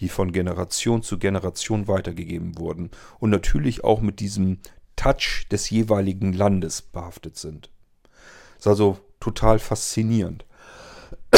die 0.00 0.08
von 0.08 0.32
Generation 0.32 1.02
zu 1.02 1.18
Generation 1.18 1.88
weitergegeben 1.88 2.56
wurden. 2.56 2.90
Und 3.18 3.28
natürlich 3.28 3.84
auch 3.84 4.00
mit 4.00 4.18
diesem 4.20 4.60
Touch 4.96 5.46
des 5.50 5.68
jeweiligen 5.68 6.32
Landes 6.32 6.80
behaftet 6.80 7.36
sind. 7.36 7.71
Ist 8.62 8.68
also 8.68 9.00
total 9.18 9.58
faszinierend. 9.58 10.46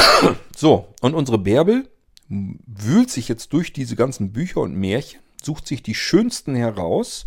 So, 0.55 0.95
und 1.01 1.15
unsere 1.15 1.39
Bärbel 1.39 1.89
wühlt 2.29 3.11
sich 3.11 3.29
jetzt 3.29 3.55
durch 3.55 3.73
diese 3.73 3.97
ganzen 3.97 4.31
Bücher 4.31 4.61
und 4.61 4.77
Märchen 4.77 5.21
sucht 5.43 5.67
sich 5.67 5.83
die 5.83 5.95
schönsten 5.95 6.55
heraus 6.55 7.25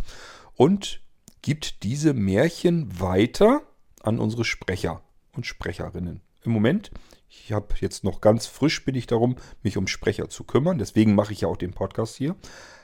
und 0.54 1.00
gibt 1.42 1.82
diese 1.82 2.14
Märchen 2.14 3.00
weiter 3.00 3.62
an 4.00 4.20
unsere 4.20 4.44
Sprecher 4.44 5.02
und 5.32 5.46
Sprecherinnen. 5.46 6.20
Im 6.44 6.52
Moment, 6.52 6.92
ich 7.28 7.50
habe 7.50 7.74
jetzt 7.80 8.04
noch 8.04 8.20
ganz 8.20 8.46
frisch 8.46 8.84
bin 8.84 8.94
ich 8.94 9.08
darum, 9.08 9.34
mich 9.64 9.76
um 9.76 9.88
Sprecher 9.88 10.28
zu 10.28 10.44
kümmern, 10.44 10.78
deswegen 10.78 11.16
mache 11.16 11.32
ich 11.32 11.40
ja 11.40 11.48
auch 11.48 11.56
den 11.56 11.72
Podcast 11.72 12.14
hier, 12.14 12.36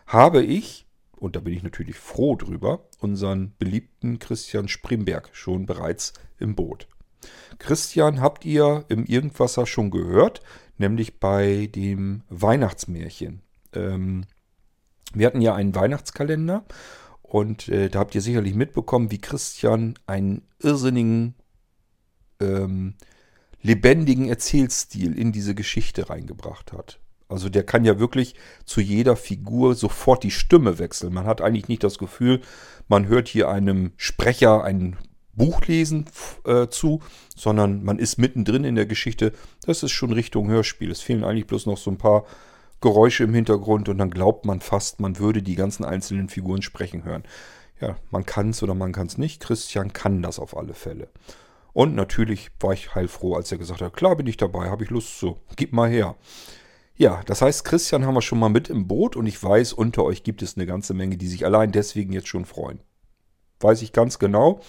habe 0.09 0.43
ich, 0.43 0.85
und 1.13 1.37
da 1.37 1.41
bin 1.41 1.55
ich 1.55 1.63
natürlich 1.63 1.97
froh 1.97 2.35
drüber, 2.35 2.89
unseren 2.99 3.55
beliebten 3.57 4.19
Christian 4.19 4.67
Sprimberg 4.67 5.31
schon 5.33 5.65
bereits 5.65 6.13
im 6.41 6.57
Boot. 6.57 6.89
Christian 7.59 8.21
habt 8.21 8.45
ihr 8.45 8.85
im 8.89 9.05
Irgendwasser 9.05 9.67
schon 9.67 9.91
gehört, 9.91 10.41
nämlich 10.79 11.21
bei 11.21 11.71
dem 11.75 12.23
Weihnachtsmärchen. 12.29 13.43
Ähm, 13.73 14.25
wir 15.13 15.27
hatten 15.27 15.41
ja 15.41 15.55
einen 15.55 15.75
Weihnachtskalender 15.75 16.65
und 17.23 17.69
äh, 17.69 17.89
da 17.89 18.01
habt 18.01 18.15
ihr 18.15 18.21
sicherlich 18.21 18.55
mitbekommen, 18.55 19.11
wie 19.11 19.21
Christian 19.21 19.95
einen 20.07 20.43
irrsinnigen, 20.61 21.35
ähm, 22.41 22.95
lebendigen 23.63 24.29
Erzählstil 24.29 25.19
in 25.19 25.33
diese 25.33 25.55
Geschichte 25.55 26.11
reingebracht 26.11 26.73
hat. 26.73 27.01
Also 27.29 27.49
der 27.49 27.65
kann 27.65 27.85
ja 27.85 27.99
wirklich 27.99 28.35
zu 28.65 28.81
jeder 28.81 29.17
Figur 29.17 29.75
sofort 29.75 30.23
die 30.23 30.31
Stimme 30.31 30.79
wechseln. 30.79 31.15
Man 31.15 31.27
hat 31.27 31.41
eigentlich 31.41 31.69
nicht 31.69 31.83
das 31.83 31.99
Gefühl, 31.99 32.43
man 32.87 33.09
hört 33.09 33.29
hier 33.29 33.49
einem 33.49 33.93
Sprecher 33.97 34.63
ein 34.63 34.97
Buch 35.37 35.67
lesen 35.67 36.07
äh, 36.45 36.69
zu, 36.69 37.01
sondern 37.35 37.85
man 37.85 37.99
ist 37.99 38.19
mittendrin 38.19 38.65
in 38.65 38.75
der 38.75 38.87
Geschichte. 38.87 39.33
Das 39.67 39.83
ist 39.83 39.93
schon 39.93 40.13
Richtung 40.13 40.49
Hörspiel. 40.49 40.91
Es 40.91 41.01
fehlen 41.01 41.25
eigentlich 41.25 41.47
bloß 41.47 41.67
noch 41.67 41.79
so 41.79 41.91
ein 41.91 41.99
paar 41.99 42.25
Geräusche 42.81 43.25
im 43.25 43.35
Hintergrund 43.35 43.89
und 43.89 43.99
dann 43.99 44.11
glaubt 44.11 44.45
man 44.45 44.61
fast, 44.61 45.01
man 45.01 45.19
würde 45.19 45.43
die 45.43 45.55
ganzen 45.55 45.85
einzelnen 45.85 46.29
Figuren 46.29 46.63
sprechen 46.63 47.05
hören. 47.05 47.25
Ja, 47.81 47.97
man 48.11 48.27
kann 48.27 48.51
es 48.51 48.63
oder 48.63 48.75
man 48.75 48.93
kann 48.93 49.07
es 49.07 49.19
nicht. 49.19 49.43
Christian 49.43 49.93
kann 49.93 50.23
das 50.23 50.39
auf 50.39 50.57
alle 50.57 50.75
Fälle. 50.75 51.09
Und 51.73 51.95
natürlich 51.95 52.51
war 52.61 52.73
ich 52.73 52.95
heilfroh, 52.95 53.35
als 53.35 53.51
er 53.51 53.59
gesagt 53.59 53.81
hat, 53.81 53.97
klar 53.97 54.17
bin 54.17 54.27
ich 54.27 54.37
dabei, 54.37 54.71
habe 54.71 54.85
ich 54.85 54.91
Lust 54.91 55.19
zu, 55.19 55.39
gib 55.57 55.73
mal 55.73 55.91
her. 55.91 56.17
Ja, 56.97 57.23
das 57.27 57.43
heißt, 57.43 57.65
Christian 57.65 58.07
haben 58.07 58.15
wir 58.15 58.23
schon 58.23 58.39
mal 58.39 58.49
mit 58.49 58.71
im 58.71 58.87
Boot 58.87 59.17
und 59.17 59.27
ich 59.27 59.43
weiß, 59.43 59.73
unter 59.73 60.05
euch 60.05 60.23
gibt 60.23 60.43
es 60.43 60.57
eine 60.57 60.67
ganze 60.67 60.95
Menge, 60.95 61.17
die 61.17 61.27
sich 61.27 61.45
allein 61.45 61.73
deswegen 61.73 62.13
jetzt 62.13 62.29
schon 62.29 62.45
freuen. 62.45 62.81
Weiß 63.59 63.83
ich 63.83 63.93
ganz 63.93 64.21
genau. 64.21 64.61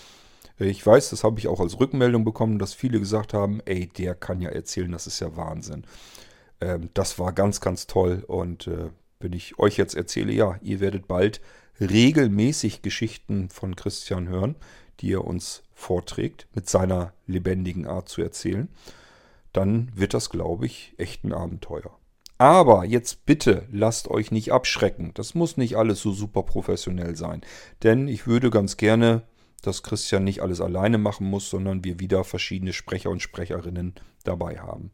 Ich 0.57 0.85
weiß, 0.85 1.09
das 1.09 1.23
habe 1.23 1.39
ich 1.39 1.47
auch 1.47 1.59
als 1.59 1.79
Rückmeldung 1.79 2.23
bekommen, 2.23 2.59
dass 2.59 2.73
viele 2.73 2.99
gesagt 2.99 3.33
haben, 3.33 3.59
ey, 3.65 3.87
der 3.87 4.15
kann 4.15 4.41
ja 4.41 4.49
erzählen, 4.49 4.91
das 4.91 5.07
ist 5.07 5.19
ja 5.19 5.35
Wahnsinn. 5.35 5.85
Ähm, 6.61 6.89
das 6.93 7.19
war 7.19 7.33
ganz, 7.33 7.59
ganz 7.59 7.87
toll. 7.87 8.23
Und 8.27 8.67
äh, 8.67 8.89
wenn 9.19 9.33
ich 9.33 9.59
euch 9.59 9.77
jetzt 9.77 9.95
erzähle, 9.95 10.31
ja, 10.31 10.57
ihr 10.61 10.79
werdet 10.79 11.07
bald 11.07 11.41
regelmäßig 11.79 12.81
Geschichten 12.81 13.49
von 13.49 13.75
Christian 13.75 14.29
hören, 14.29 14.55
die 15.01 15.13
er 15.13 15.25
uns 15.25 15.63
vorträgt, 15.73 16.47
mit 16.53 16.69
seiner 16.69 17.13
lebendigen 17.27 17.85
Art 17.85 18.07
zu 18.07 18.21
erzählen, 18.21 18.69
dann 19.51 19.91
wird 19.93 20.13
das, 20.13 20.29
glaube 20.29 20.65
ich, 20.65 20.93
echt 20.97 21.23
ein 21.23 21.33
Abenteuer. 21.33 21.97
Aber 22.37 22.83
jetzt 22.83 23.25
bitte 23.25 23.65
lasst 23.71 24.09
euch 24.09 24.31
nicht 24.31 24.51
abschrecken. 24.51 25.11
Das 25.13 25.35
muss 25.35 25.55
nicht 25.55 25.77
alles 25.77 26.01
so 26.01 26.11
super 26.11 26.43
professionell 26.43 27.15
sein. 27.15 27.41
Denn 27.83 28.07
ich 28.07 28.27
würde 28.27 28.49
ganz 28.49 28.75
gerne, 28.75 29.23
dass 29.65 29.83
Christian 29.83 30.23
nicht 30.23 30.41
alles 30.41 30.61
alleine 30.61 30.97
machen 30.97 31.27
muss, 31.27 31.49
sondern 31.49 31.83
wir 31.83 31.99
wieder 31.99 32.23
verschiedene 32.23 32.73
Sprecher 32.73 33.09
und 33.09 33.21
Sprecherinnen 33.21 33.95
dabei 34.23 34.59
haben. 34.59 34.91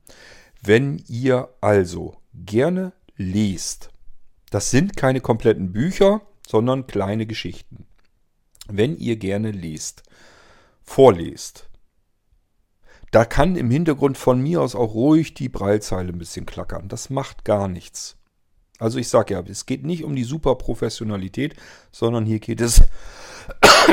Wenn 0.62 1.04
ihr 1.08 1.50
also 1.62 2.18
gerne 2.34 2.94
liest, 3.16 3.90
das 4.50 4.70
sind 4.70 4.98
keine 4.98 5.22
kompletten 5.22 5.72
Bücher, 5.72 6.22
sondern 6.48 6.88
kleine 6.88 7.26
Geschichten. 7.26 7.86
Wenn 8.68 8.96
ihr 8.98 9.18
gerne 9.18 9.52
liest, 9.52 10.04
vorlest, 10.84 11.70
da 13.12 13.26
kann 13.26 13.56
im 13.56 13.70
Hintergrund 13.70 14.18
von 14.18 14.42
mir 14.42 14.62
aus 14.62 14.76
auch 14.76 14.94
ruhig 14.94 15.34
die 15.34 15.50
Breilzeile 15.50 16.10
ein 16.10 16.18
bisschen 16.20 16.46
klackern. 16.46 16.88
Das 16.88 17.10
macht 17.10 17.44
gar 17.44 17.68
nichts. 17.68 18.18
Also 18.80 18.98
ich 18.98 19.10
sage 19.10 19.34
ja, 19.34 19.42
es 19.42 19.66
geht 19.66 19.86
nicht 19.86 20.04
um 20.04 20.16
die 20.16 20.24
Superprofessionalität, 20.24 21.56
sondern 21.92 22.26
hier 22.26 22.40
geht 22.40 22.62
es 22.62 22.82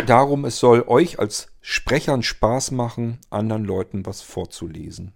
darum, 0.07 0.45
es 0.45 0.59
soll 0.59 0.85
euch 0.87 1.19
als 1.19 1.49
Sprechern 1.61 2.23
Spaß 2.23 2.71
machen, 2.71 3.19
anderen 3.31 3.65
Leuten 3.65 4.07
was 4.07 4.23
vorzulesen. 4.23 5.13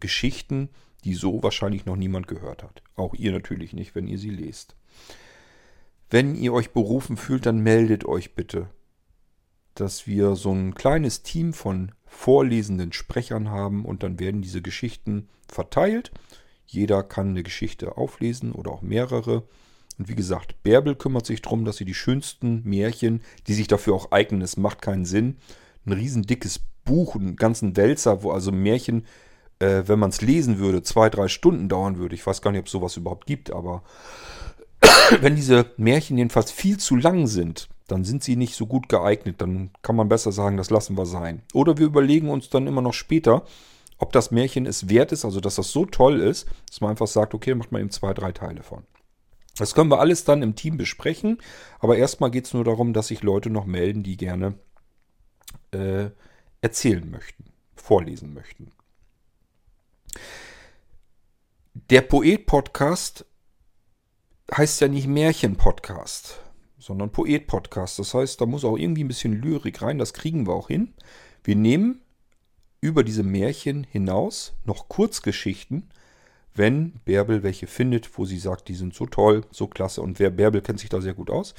Geschichten, 0.00 0.70
die 1.04 1.14
so 1.14 1.42
wahrscheinlich 1.42 1.86
noch 1.86 1.96
niemand 1.96 2.26
gehört 2.28 2.62
hat. 2.62 2.82
Auch 2.94 3.14
ihr 3.14 3.32
natürlich 3.32 3.72
nicht, 3.72 3.94
wenn 3.94 4.06
ihr 4.06 4.18
sie 4.18 4.30
lest. 4.30 4.76
Wenn 6.10 6.34
ihr 6.36 6.52
euch 6.52 6.72
berufen 6.72 7.16
fühlt, 7.16 7.46
dann 7.46 7.58
meldet 7.58 8.04
euch 8.04 8.34
bitte, 8.34 8.68
dass 9.74 10.06
wir 10.06 10.36
so 10.36 10.52
ein 10.52 10.74
kleines 10.74 11.22
Team 11.22 11.52
von 11.52 11.92
vorlesenden 12.04 12.92
Sprechern 12.92 13.50
haben 13.50 13.84
und 13.84 14.02
dann 14.02 14.18
werden 14.18 14.42
diese 14.42 14.62
Geschichten 14.62 15.28
verteilt. 15.48 16.12
Jeder 16.66 17.02
kann 17.02 17.30
eine 17.30 17.42
Geschichte 17.42 17.96
auflesen 17.96 18.52
oder 18.52 18.70
auch 18.70 18.82
mehrere. 18.82 19.44
Und 19.98 20.08
wie 20.08 20.14
gesagt, 20.14 20.62
Bärbel 20.62 20.94
kümmert 20.94 21.26
sich 21.26 21.42
darum, 21.42 21.64
dass 21.64 21.78
sie 21.78 21.84
die 21.84 21.94
schönsten 21.94 22.62
Märchen, 22.64 23.22
die 23.46 23.54
sich 23.54 23.66
dafür 23.66 23.94
auch 23.94 24.12
eignen, 24.12 24.42
es 24.42 24.56
macht 24.56 24.82
keinen 24.82 25.04
Sinn, 25.04 25.36
ein 25.86 25.92
riesen 25.92 26.22
dickes 26.22 26.60
Buch, 26.84 27.16
einen 27.16 27.36
ganzen 27.36 27.76
Wälzer, 27.76 28.22
wo 28.22 28.30
also 28.30 28.52
Märchen 28.52 29.04
äh, 29.58 29.82
wenn 29.86 29.98
man 29.98 30.10
es 30.10 30.20
lesen 30.20 30.58
würde, 30.58 30.82
zwei, 30.82 31.10
drei 31.10 31.28
Stunden 31.28 31.68
dauern 31.68 31.98
würde. 31.98 32.14
Ich 32.14 32.26
weiß 32.26 32.42
gar 32.42 32.50
nicht, 32.50 32.60
ob 32.60 32.66
es 32.66 32.72
sowas 32.72 32.96
überhaupt 32.96 33.26
gibt, 33.26 33.50
aber 33.52 33.82
wenn 35.20 35.36
diese 35.36 35.66
Märchen 35.76 36.18
jedenfalls 36.18 36.50
viel 36.50 36.78
zu 36.78 36.96
lang 36.96 37.26
sind, 37.26 37.68
dann 37.88 38.04
sind 38.04 38.24
sie 38.24 38.36
nicht 38.36 38.56
so 38.56 38.66
gut 38.66 38.88
geeignet. 38.88 39.40
Dann 39.40 39.70
kann 39.82 39.96
man 39.96 40.08
besser 40.08 40.32
sagen, 40.32 40.56
das 40.56 40.70
lassen 40.70 40.96
wir 40.96 41.06
sein. 41.06 41.42
Oder 41.54 41.78
wir 41.78 41.86
überlegen 41.86 42.30
uns 42.30 42.50
dann 42.50 42.66
immer 42.66 42.82
noch 42.82 42.94
später, 42.94 43.44
ob 43.98 44.12
das 44.12 44.30
Märchen 44.30 44.66
es 44.66 44.88
wert 44.88 45.12
ist, 45.12 45.24
also 45.24 45.40
dass 45.40 45.54
das 45.54 45.70
so 45.70 45.86
toll 45.86 46.20
ist, 46.20 46.46
dass 46.68 46.80
man 46.80 46.90
einfach 46.90 47.06
sagt, 47.06 47.32
okay, 47.32 47.54
macht 47.54 47.72
man 47.72 47.80
eben 47.80 47.90
zwei, 47.90 48.12
drei 48.12 48.32
Teile 48.32 48.62
von. 48.62 48.82
Das 49.58 49.74
können 49.74 49.90
wir 49.90 50.00
alles 50.00 50.24
dann 50.24 50.42
im 50.42 50.54
Team 50.54 50.76
besprechen, 50.76 51.38
aber 51.78 51.96
erstmal 51.96 52.30
geht 52.30 52.46
es 52.46 52.54
nur 52.54 52.64
darum, 52.64 52.92
dass 52.92 53.08
sich 53.08 53.22
Leute 53.22 53.50
noch 53.50 53.64
melden, 53.64 54.02
die 54.02 54.16
gerne 54.16 54.54
äh, 55.70 56.10
erzählen 56.60 57.10
möchten, 57.10 57.44
vorlesen 57.74 58.34
möchten. 58.34 58.72
Der 61.90 62.02
Poet-Podcast 62.02 63.24
heißt 64.54 64.80
ja 64.80 64.88
nicht 64.88 65.06
Märchen-Podcast, 65.06 66.40
sondern 66.78 67.12
Poet-Podcast. 67.12 67.98
Das 67.98 68.14
heißt, 68.14 68.40
da 68.40 68.46
muss 68.46 68.64
auch 68.64 68.76
irgendwie 68.76 69.04
ein 69.04 69.08
bisschen 69.08 69.40
Lyrik 69.40 69.82
rein. 69.82 69.98
Das 69.98 70.12
kriegen 70.12 70.46
wir 70.46 70.54
auch 70.54 70.68
hin. 70.68 70.94
Wir 71.44 71.56
nehmen 71.56 72.02
über 72.80 73.04
diese 73.04 73.22
Märchen 73.22 73.84
hinaus 73.84 74.54
noch 74.64 74.88
Kurzgeschichten, 74.88 75.90
wenn 76.56 76.92
Bärbel 77.04 77.42
welche 77.42 77.66
findet, 77.66 78.18
wo 78.18 78.24
sie 78.24 78.38
sagt, 78.38 78.68
die 78.68 78.74
sind 78.74 78.94
so 78.94 79.06
toll, 79.06 79.44
so 79.50 79.66
klasse. 79.66 80.02
Und 80.02 80.18
wer 80.18 80.30
Bärbel 80.30 80.62
kennt 80.62 80.80
sich 80.80 80.88
da 80.88 81.00
sehr 81.00 81.14
gut 81.14 81.30
aus. 81.30 81.54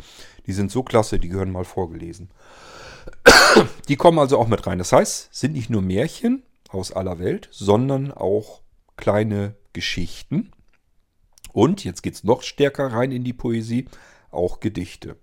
Die 0.45 0.53
sind 0.53 0.71
so 0.71 0.83
klasse, 0.83 1.19
die 1.19 1.29
gehören 1.29 1.51
mal 1.51 1.65
vorgelesen. 1.65 2.29
Die 3.87 3.95
kommen 3.95 4.19
also 4.19 4.37
auch 4.37 4.47
mit 4.47 4.65
rein. 4.67 4.77
Das 4.77 4.91
heißt, 4.91 5.33
sind 5.33 5.53
nicht 5.53 5.69
nur 5.69 5.81
Märchen 5.81 6.43
aus 6.69 6.91
aller 6.91 7.19
Welt, 7.19 7.47
sondern 7.51 8.11
auch 8.11 8.61
kleine 8.97 9.55
Geschichten. 9.73 10.51
Und 11.53 11.83
jetzt 11.83 12.03
geht 12.03 12.15
es 12.15 12.23
noch 12.23 12.43
stärker 12.43 12.87
rein 12.87 13.11
in 13.11 13.23
die 13.23 13.33
Poesie, 13.33 13.87
auch 14.31 14.59
Gedichte. 14.59 15.17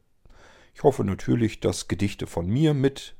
Ich 0.75 0.83
hoffe 0.83 1.05
natürlich, 1.05 1.61
dass 1.61 1.89
Gedichte 1.89 2.27
von 2.27 2.49
mir 2.49 2.75
mit 2.75 3.15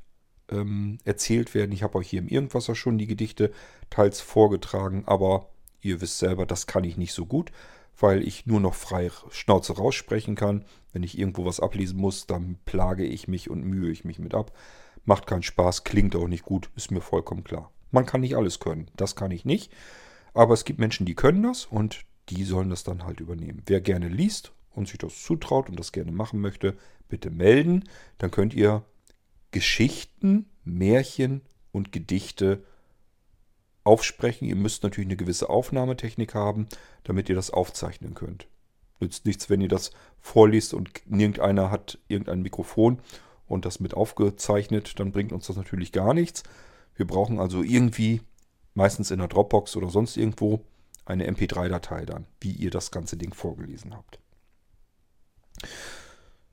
ähm, 0.49 0.97
erzählt 1.05 1.53
werden. 1.53 1.71
Ich 1.71 1.83
habe 1.83 1.97
euch 1.97 2.09
hier 2.09 2.19
im 2.19 2.27
Irgendwasser 2.27 2.75
schon 2.75 2.97
die 2.97 3.07
Gedichte 3.07 3.51
teils 3.89 4.19
vorgetragen, 4.19 5.03
aber 5.05 5.49
ihr 5.85 6.01
wisst 6.01 6.19
selber, 6.19 6.45
das 6.45 6.67
kann 6.67 6.83
ich 6.83 6.97
nicht 6.97 7.13
so 7.13 7.25
gut, 7.25 7.51
weil 7.97 8.27
ich 8.27 8.45
nur 8.45 8.59
noch 8.59 8.73
frei 8.73 9.11
Schnauze 9.29 9.77
raussprechen 9.77 10.35
kann. 10.35 10.65
Wenn 10.91 11.03
ich 11.03 11.17
irgendwo 11.17 11.45
was 11.45 11.59
ablesen 11.59 11.97
muss, 11.97 12.27
dann 12.27 12.57
plage 12.65 13.05
ich 13.05 13.27
mich 13.27 13.49
und 13.49 13.63
mühe 13.63 13.91
ich 13.91 14.03
mich 14.03 14.19
mit 14.19 14.33
ab. 14.33 14.51
Macht 15.05 15.27
keinen 15.27 15.43
Spaß, 15.43 15.83
klingt 15.83 16.15
auch 16.15 16.27
nicht 16.27 16.43
gut, 16.43 16.69
ist 16.75 16.91
mir 16.91 17.01
vollkommen 17.01 17.43
klar. 17.43 17.71
Man 17.91 18.05
kann 18.05 18.21
nicht 18.21 18.35
alles 18.35 18.59
können, 18.59 18.89
das 18.95 19.15
kann 19.15 19.31
ich 19.31 19.45
nicht. 19.45 19.71
Aber 20.33 20.53
es 20.53 20.65
gibt 20.65 20.79
Menschen, 20.79 21.05
die 21.05 21.15
können 21.15 21.43
das 21.43 21.65
und 21.65 22.05
die 22.29 22.43
sollen 22.43 22.69
das 22.69 22.83
dann 22.83 23.05
halt 23.05 23.19
übernehmen. 23.19 23.61
Wer 23.67 23.79
gerne 23.79 24.09
liest 24.09 24.51
und 24.71 24.87
sich 24.87 24.97
das 24.97 25.21
zutraut 25.21 25.69
und 25.69 25.79
das 25.79 25.91
gerne 25.91 26.11
machen 26.11 26.41
möchte, 26.41 26.75
bitte 27.07 27.29
melden. 27.29 27.87
Dann 28.17 28.31
könnt 28.31 28.53
ihr 28.53 28.83
Geschichten, 29.51 30.49
Märchen 30.63 31.41
und 31.71 31.91
Gedichte 31.91 32.63
aufsprechen. 33.85 34.47
Ihr 34.47 34.55
müsst 34.55 34.83
natürlich 34.83 35.07
eine 35.07 35.15
gewisse 35.15 35.49
Aufnahmetechnik 35.49 36.35
haben, 36.35 36.67
damit 37.03 37.29
ihr 37.29 37.35
das 37.35 37.51
aufzeichnen 37.51 38.13
könnt. 38.13 38.47
Nützt 38.99 39.25
nichts, 39.25 39.49
wenn 39.49 39.61
ihr 39.61 39.67
das 39.67 39.91
vorliest 40.19 40.73
und 40.73 40.89
irgendeiner 41.05 41.71
hat 41.71 41.99
irgendein 42.07 42.41
Mikrofon 42.41 42.99
und 43.47 43.65
das 43.65 43.79
mit 43.79 43.93
aufgezeichnet, 43.93 44.99
dann 44.99 45.11
bringt 45.11 45.31
uns 45.31 45.47
das 45.47 45.55
natürlich 45.55 45.91
gar 45.91 46.13
nichts. 46.13 46.43
Wir 46.95 47.05
brauchen 47.05 47.39
also 47.39 47.61
irgendwie, 47.61 48.21
meistens 48.73 49.11
in 49.11 49.19
der 49.19 49.27
Dropbox 49.27 49.75
oder 49.75 49.89
sonst 49.89 50.17
irgendwo, 50.17 50.61
eine 51.05 51.29
MP3-Datei 51.29 52.05
dann, 52.05 52.25
wie 52.41 52.51
ihr 52.51 52.71
das 52.71 52.89
ganze 52.91 53.17
Ding 53.17 53.33
vorgelesen 53.33 53.95
habt. 53.95 54.19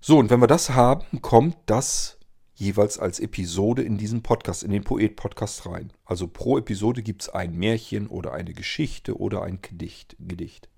So, 0.01 0.19
und 0.19 0.31
wenn 0.31 0.41
wir 0.41 0.49
das 0.49 0.71
haben, 0.71 1.23
kommt 1.23 1.57
das 1.67 2.19
jeweils 2.55 2.99
als 2.99 3.21
Episode 3.21 3.83
in 3.83 3.99
diesen 3.99 4.23
Podcast, 4.23 4.63
in 4.63 4.71
den 4.71 4.85
Poet-Podcast 4.85 5.67
rein. 5.67 5.93
Also 6.05 6.29
pro 6.29 6.59
Episode 6.59 7.03
gibt 7.03 7.23
es 7.23 7.29
ein 7.29 7.57
Märchen 7.57 8.07
oder 8.07 8.33
eine 8.33 8.53
Geschichte 8.53 9.19
oder 9.19 9.43
ein 9.43 9.61
Gedicht. 9.63 10.17
Gedicht. 10.19 10.69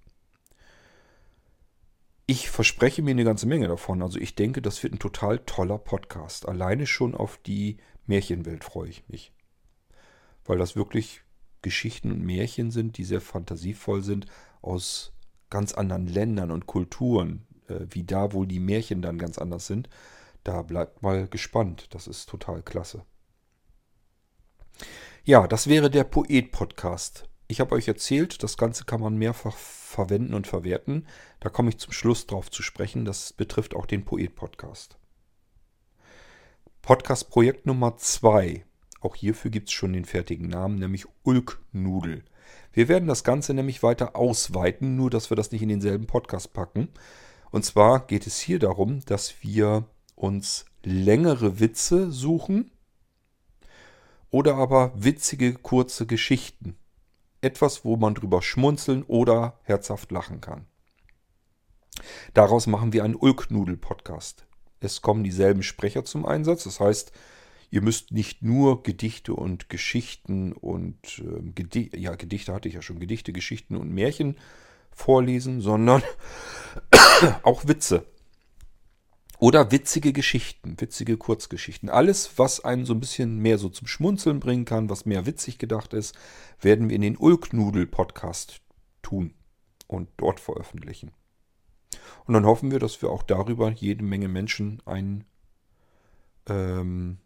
Ich 2.27 2.49
verspreche 2.49 3.03
mir 3.03 3.11
eine 3.11 3.25
ganze 3.25 3.47
Menge 3.47 3.69
davon. 3.69 4.03
Also 4.03 4.19
ich 4.19 4.35
denke, 4.35 4.63
das 4.63 4.83
wird 4.83 4.95
ein 4.95 4.99
total 4.99 5.41
toller 5.41 5.79
Podcast. 5.79 6.49
Alleine 6.49 6.87
schon 6.87 7.15
auf 7.15 7.39
die 7.39 7.77
Märchenwelt 8.07 8.65
freue 8.65 8.89
ich 8.89 9.09
mich. 9.09 9.33
Weil 10.45 10.59
das 10.59 10.77
wirklich 10.77 11.23
Geschichten 11.61 12.13
und 12.13 12.25
Märchen 12.25 12.71
sind, 12.71 12.97
die 12.97 13.05
sehr 13.05 13.21
fantasievoll 13.21 14.03
sind, 14.03 14.27
aus 14.63 15.13
ganz 15.51 15.73
anderen 15.75 16.07
Ländern 16.07 16.51
und 16.51 16.67
Kulturen, 16.67 17.47
äh, 17.69 17.81
wie 17.91 18.05
da 18.05 18.33
wohl 18.33 18.47
die 18.47 18.61
Märchen 18.61 19.03
dann 19.03 19.19
ganz 19.19 19.39
anders 19.39 19.67
sind. 19.67 19.89
Da 20.45 20.63
bleibt 20.63 21.03
mal 21.03 21.27
gespannt. 21.27 21.89
Das 21.95 22.07
ist 22.07 22.29
total 22.29 22.63
klasse. 22.63 23.05
Ja, 25.25 25.47
das 25.47 25.69
wäre 25.69 25.91
der 25.91 26.05
Poet-Podcast. 26.05 27.29
Ich 27.49 27.61
habe 27.61 27.75
euch 27.75 27.89
erzählt, 27.89 28.43
das 28.43 28.59
Ganze 28.59 28.85
kann 28.85 29.01
man 29.01 29.17
mehrfach 29.17 29.57
verwenden 29.57 30.35
und 30.35 30.47
verwerten. 30.47 31.07
Da 31.41 31.49
komme 31.49 31.71
ich 31.71 31.79
zum 31.79 31.93
Schluss 31.93 32.27
drauf 32.27 32.51
zu 32.51 32.63
sprechen. 32.63 33.07
Das 33.07 33.33
betrifft 33.33 33.75
auch 33.75 33.87
den 33.87 34.05
Poet-Podcast. 34.05 34.99
Podcast-Projekt 36.83 37.65
Nummer 37.65 37.97
2. 37.97 38.67
Auch 39.01 39.17
hierfür 39.17 39.51
gibt 39.51 39.69
es 39.69 39.75
schon 39.75 39.95
den 39.95 40.05
fertigen 40.05 40.49
Namen, 40.49 40.79
nämlich 40.79 41.07
Ulknudel. 41.23 42.25
Wir 42.75 42.89
werden 42.89 43.09
das 43.09 43.25
Ganze 43.25 43.55
nämlich 43.55 43.83
weiter 43.83 44.17
ausweiten, 44.17 44.97
nur 44.97 45.09
dass 45.09 45.31
wir 45.31 45.37
das 45.37 45.53
nicht 45.53 45.63
in 45.63 45.71
denselben 45.71 46.07
Podcast 46.07 46.53
packen. 46.53 46.89
Und 47.51 47.65
zwar 47.65 48.07
geht 48.07 48.27
es 48.27 48.41
hier 48.41 48.59
darum, 48.59 49.03
dass 49.07 49.43
wir 49.43 49.87
uns 50.15 50.67
längere 50.83 51.61
Witze 51.61 52.11
suchen 52.13 52.71
oder 54.31 54.57
aber 54.57 54.93
witzige 54.97 55.55
kurze 55.55 56.07
Geschichten. 56.07 56.77
Etwas, 57.41 57.85
wo 57.85 57.97
man 57.97 58.15
drüber 58.15 58.43
schmunzeln 58.43 59.03
oder 59.05 59.61
herzhaft 59.63 60.11
lachen 60.11 60.41
kann. 60.41 60.67
Daraus 62.33 62.67
machen 62.67 62.93
wir 62.93 63.05
einen 63.05 63.15
Ulknudel-Podcast. 63.15 64.47
Es 64.81 65.03
kommen 65.03 65.25
dieselben 65.25 65.63
Sprecher 65.63 66.05
zum 66.05 66.27
Einsatz. 66.27 66.65
Das 66.65 66.81
heißt, 66.81 67.13
ihr 67.71 67.83
müsst 67.83 68.13
nicht 68.13 68.43
nur 68.43 68.83
Gedichte 68.83 69.35
und 69.35 69.69
Geschichten 69.69 70.53
und 70.53 71.19
äh, 71.19 71.43
Gedi 71.55 71.91
ja, 71.97 72.15
Gedichte 72.17 72.53
hatte 72.53 72.69
ich 72.69 72.75
ja 72.75 72.83
schon, 72.83 72.99
Gedichte, 72.99 73.33
Geschichten 73.33 73.77
und 73.77 73.91
Märchen 73.93 74.37
vorlesen, 74.91 75.61
sondern 75.61 76.03
auch 77.43 77.67
Witze. 77.67 78.07
Oder 79.45 79.71
witzige 79.71 80.15
Geschichten, 80.15 80.81
witzige 80.81 81.19
Kurzgeschichten. 81.19 81.91
Alles, 81.91 82.39
was 82.39 82.65
einen 82.65 82.87
so 82.87 82.95
ein 82.95 83.01
bisschen 83.01 83.41
mehr 83.41 83.59
so 83.59 83.69
zum 83.69 83.87
Schmunzeln 83.87 84.41
bringen 84.41 84.65
kann, 84.65 84.89
was 84.89 85.05
mehr 85.05 85.27
witzig 85.27 85.59
gedacht 85.59 85.93
ist, 85.93 86.17
werden 86.63 86.89
wir 86.89 86.97
in 86.97 87.03
den 87.03 87.19
Ulknudel-Podcast 87.19 88.63
tun 89.03 89.35
und 89.87 90.09
dort 90.17 90.41
veröffentlichen. 90.41 91.11
Und 92.25 92.33
dann 92.33 92.47
hoffen 92.47 92.71
wir, 92.71 92.79
dass 92.79 93.03
wir 93.03 93.11
auch 93.11 93.23
darüber 93.23 93.71
jede 93.71 94.03
Menge 94.03 94.29
Menschen 94.29 94.81
ein 94.87 95.25
ähm, 96.49 97.19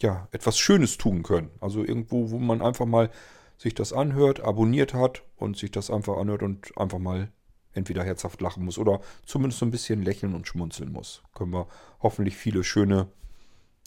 ja, 0.00 0.28
etwas 0.30 0.58
Schönes 0.58 0.98
tun 0.98 1.22
können. 1.22 1.48
Also 1.58 1.82
irgendwo, 1.82 2.32
wo 2.32 2.38
man 2.38 2.60
einfach 2.60 2.84
mal 2.84 3.10
sich 3.56 3.74
das 3.74 3.94
anhört, 3.94 4.40
abonniert 4.40 4.92
hat 4.92 5.22
und 5.36 5.56
sich 5.56 5.70
das 5.70 5.90
einfach 5.90 6.18
anhört 6.18 6.42
und 6.42 6.76
einfach 6.76 6.98
mal 6.98 7.32
entweder 7.74 8.04
herzhaft 8.04 8.40
lachen 8.40 8.64
muss 8.64 8.78
oder 8.78 9.00
zumindest 9.26 9.58
so 9.58 9.66
ein 9.66 9.70
bisschen 9.70 10.02
lächeln 10.02 10.34
und 10.34 10.46
schmunzeln 10.46 10.92
muss. 10.92 11.22
Können 11.34 11.52
wir 11.52 11.66
hoffentlich 12.00 12.36
viele 12.36 12.64
schöne 12.64 13.08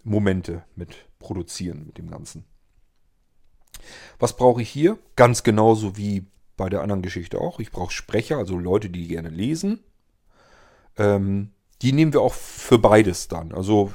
Momente 0.04 0.64
mit 0.76 0.96
produzieren 1.20 1.86
mit 1.86 1.98
dem 1.98 2.10
Ganzen. 2.10 2.46
Was 4.20 4.36
brauche 4.36 4.62
ich 4.62 4.70
hier? 4.70 4.98
Ganz 5.16 5.44
genauso 5.44 5.98
wie 5.98 6.26
bei 6.56 6.70
der 6.70 6.82
anderen 6.82 7.02
Geschichte 7.02 7.40
auch. 7.40 7.60
Ich 7.60 7.72
brauche 7.72 7.92
Sprecher, 7.92 8.38
also 8.38 8.58
Leute, 8.58 8.90
die 8.90 9.08
gerne 9.08 9.30
lesen. 9.30 9.84
Ähm, 10.98 11.52
die 11.82 11.94
nehmen 11.94 12.14
wir 12.14 12.22
auch 12.22 12.34
für 12.34 12.80
beides 12.80 13.28
dann. 13.28 13.52
Also 13.52 13.92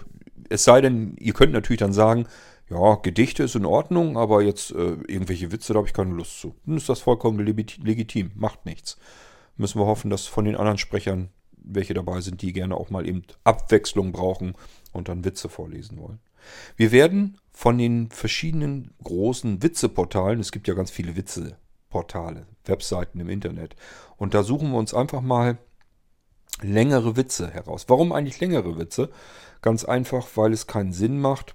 es 0.48 0.64
sei 0.64 0.80
denn, 0.80 1.16
ihr 1.18 1.32
könnt 1.32 1.52
natürlich 1.52 1.80
dann 1.80 1.92
sagen, 1.92 2.26
ja, 2.70 2.94
Gedichte 2.96 3.42
ist 3.42 3.56
in 3.56 3.66
Ordnung, 3.66 4.16
aber 4.16 4.42
jetzt 4.42 4.70
äh, 4.70 4.96
irgendwelche 5.08 5.50
Witze, 5.50 5.72
da 5.72 5.78
habe 5.78 5.88
ich 5.88 5.94
keine 5.94 6.14
Lust 6.14 6.40
zu. 6.40 6.54
Dann 6.64 6.76
ist 6.76 6.88
das 6.88 7.00
vollkommen 7.00 7.38
legitim, 7.38 8.30
macht 8.34 8.64
nichts 8.64 8.96
müssen 9.56 9.80
wir 9.80 9.86
hoffen, 9.86 10.10
dass 10.10 10.26
von 10.26 10.44
den 10.44 10.56
anderen 10.56 10.78
Sprechern 10.78 11.30
welche 11.64 11.94
dabei 11.94 12.20
sind, 12.20 12.42
die 12.42 12.52
gerne 12.52 12.76
auch 12.76 12.90
mal 12.90 13.06
eben 13.06 13.22
Abwechslung 13.44 14.12
brauchen 14.12 14.54
und 14.92 15.08
dann 15.08 15.24
Witze 15.24 15.48
vorlesen 15.48 15.98
wollen. 15.98 16.20
Wir 16.76 16.90
werden 16.90 17.38
von 17.52 17.78
den 17.78 18.10
verschiedenen 18.10 18.94
großen 19.04 19.62
Witzeportalen, 19.62 20.40
es 20.40 20.50
gibt 20.50 20.66
ja 20.66 20.74
ganz 20.74 20.90
viele 20.90 21.16
Witzeportale, 21.16 22.46
Webseiten 22.64 23.20
im 23.20 23.28
Internet, 23.28 23.76
und 24.16 24.34
da 24.34 24.42
suchen 24.42 24.72
wir 24.72 24.78
uns 24.78 24.94
einfach 24.94 25.20
mal 25.20 25.58
längere 26.60 27.16
Witze 27.16 27.50
heraus. 27.50 27.84
Warum 27.88 28.12
eigentlich 28.12 28.40
längere 28.40 28.78
Witze? 28.78 29.10
Ganz 29.60 29.84
einfach, 29.84 30.26
weil 30.34 30.52
es 30.52 30.66
keinen 30.66 30.92
Sinn 30.92 31.20
macht, 31.20 31.54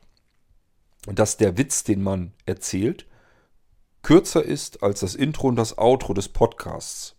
dass 1.05 1.37
der 1.37 1.57
Witz, 1.57 1.83
den 1.83 2.01
man 2.01 2.33
erzählt, 2.45 3.07
kürzer 4.03 4.43
ist 4.43 4.83
als 4.83 5.01
das 5.01 5.15
Intro 5.15 5.47
und 5.47 5.57
das 5.57 5.77
Outro 5.77 6.13
des 6.13 6.29
Podcasts. 6.29 7.16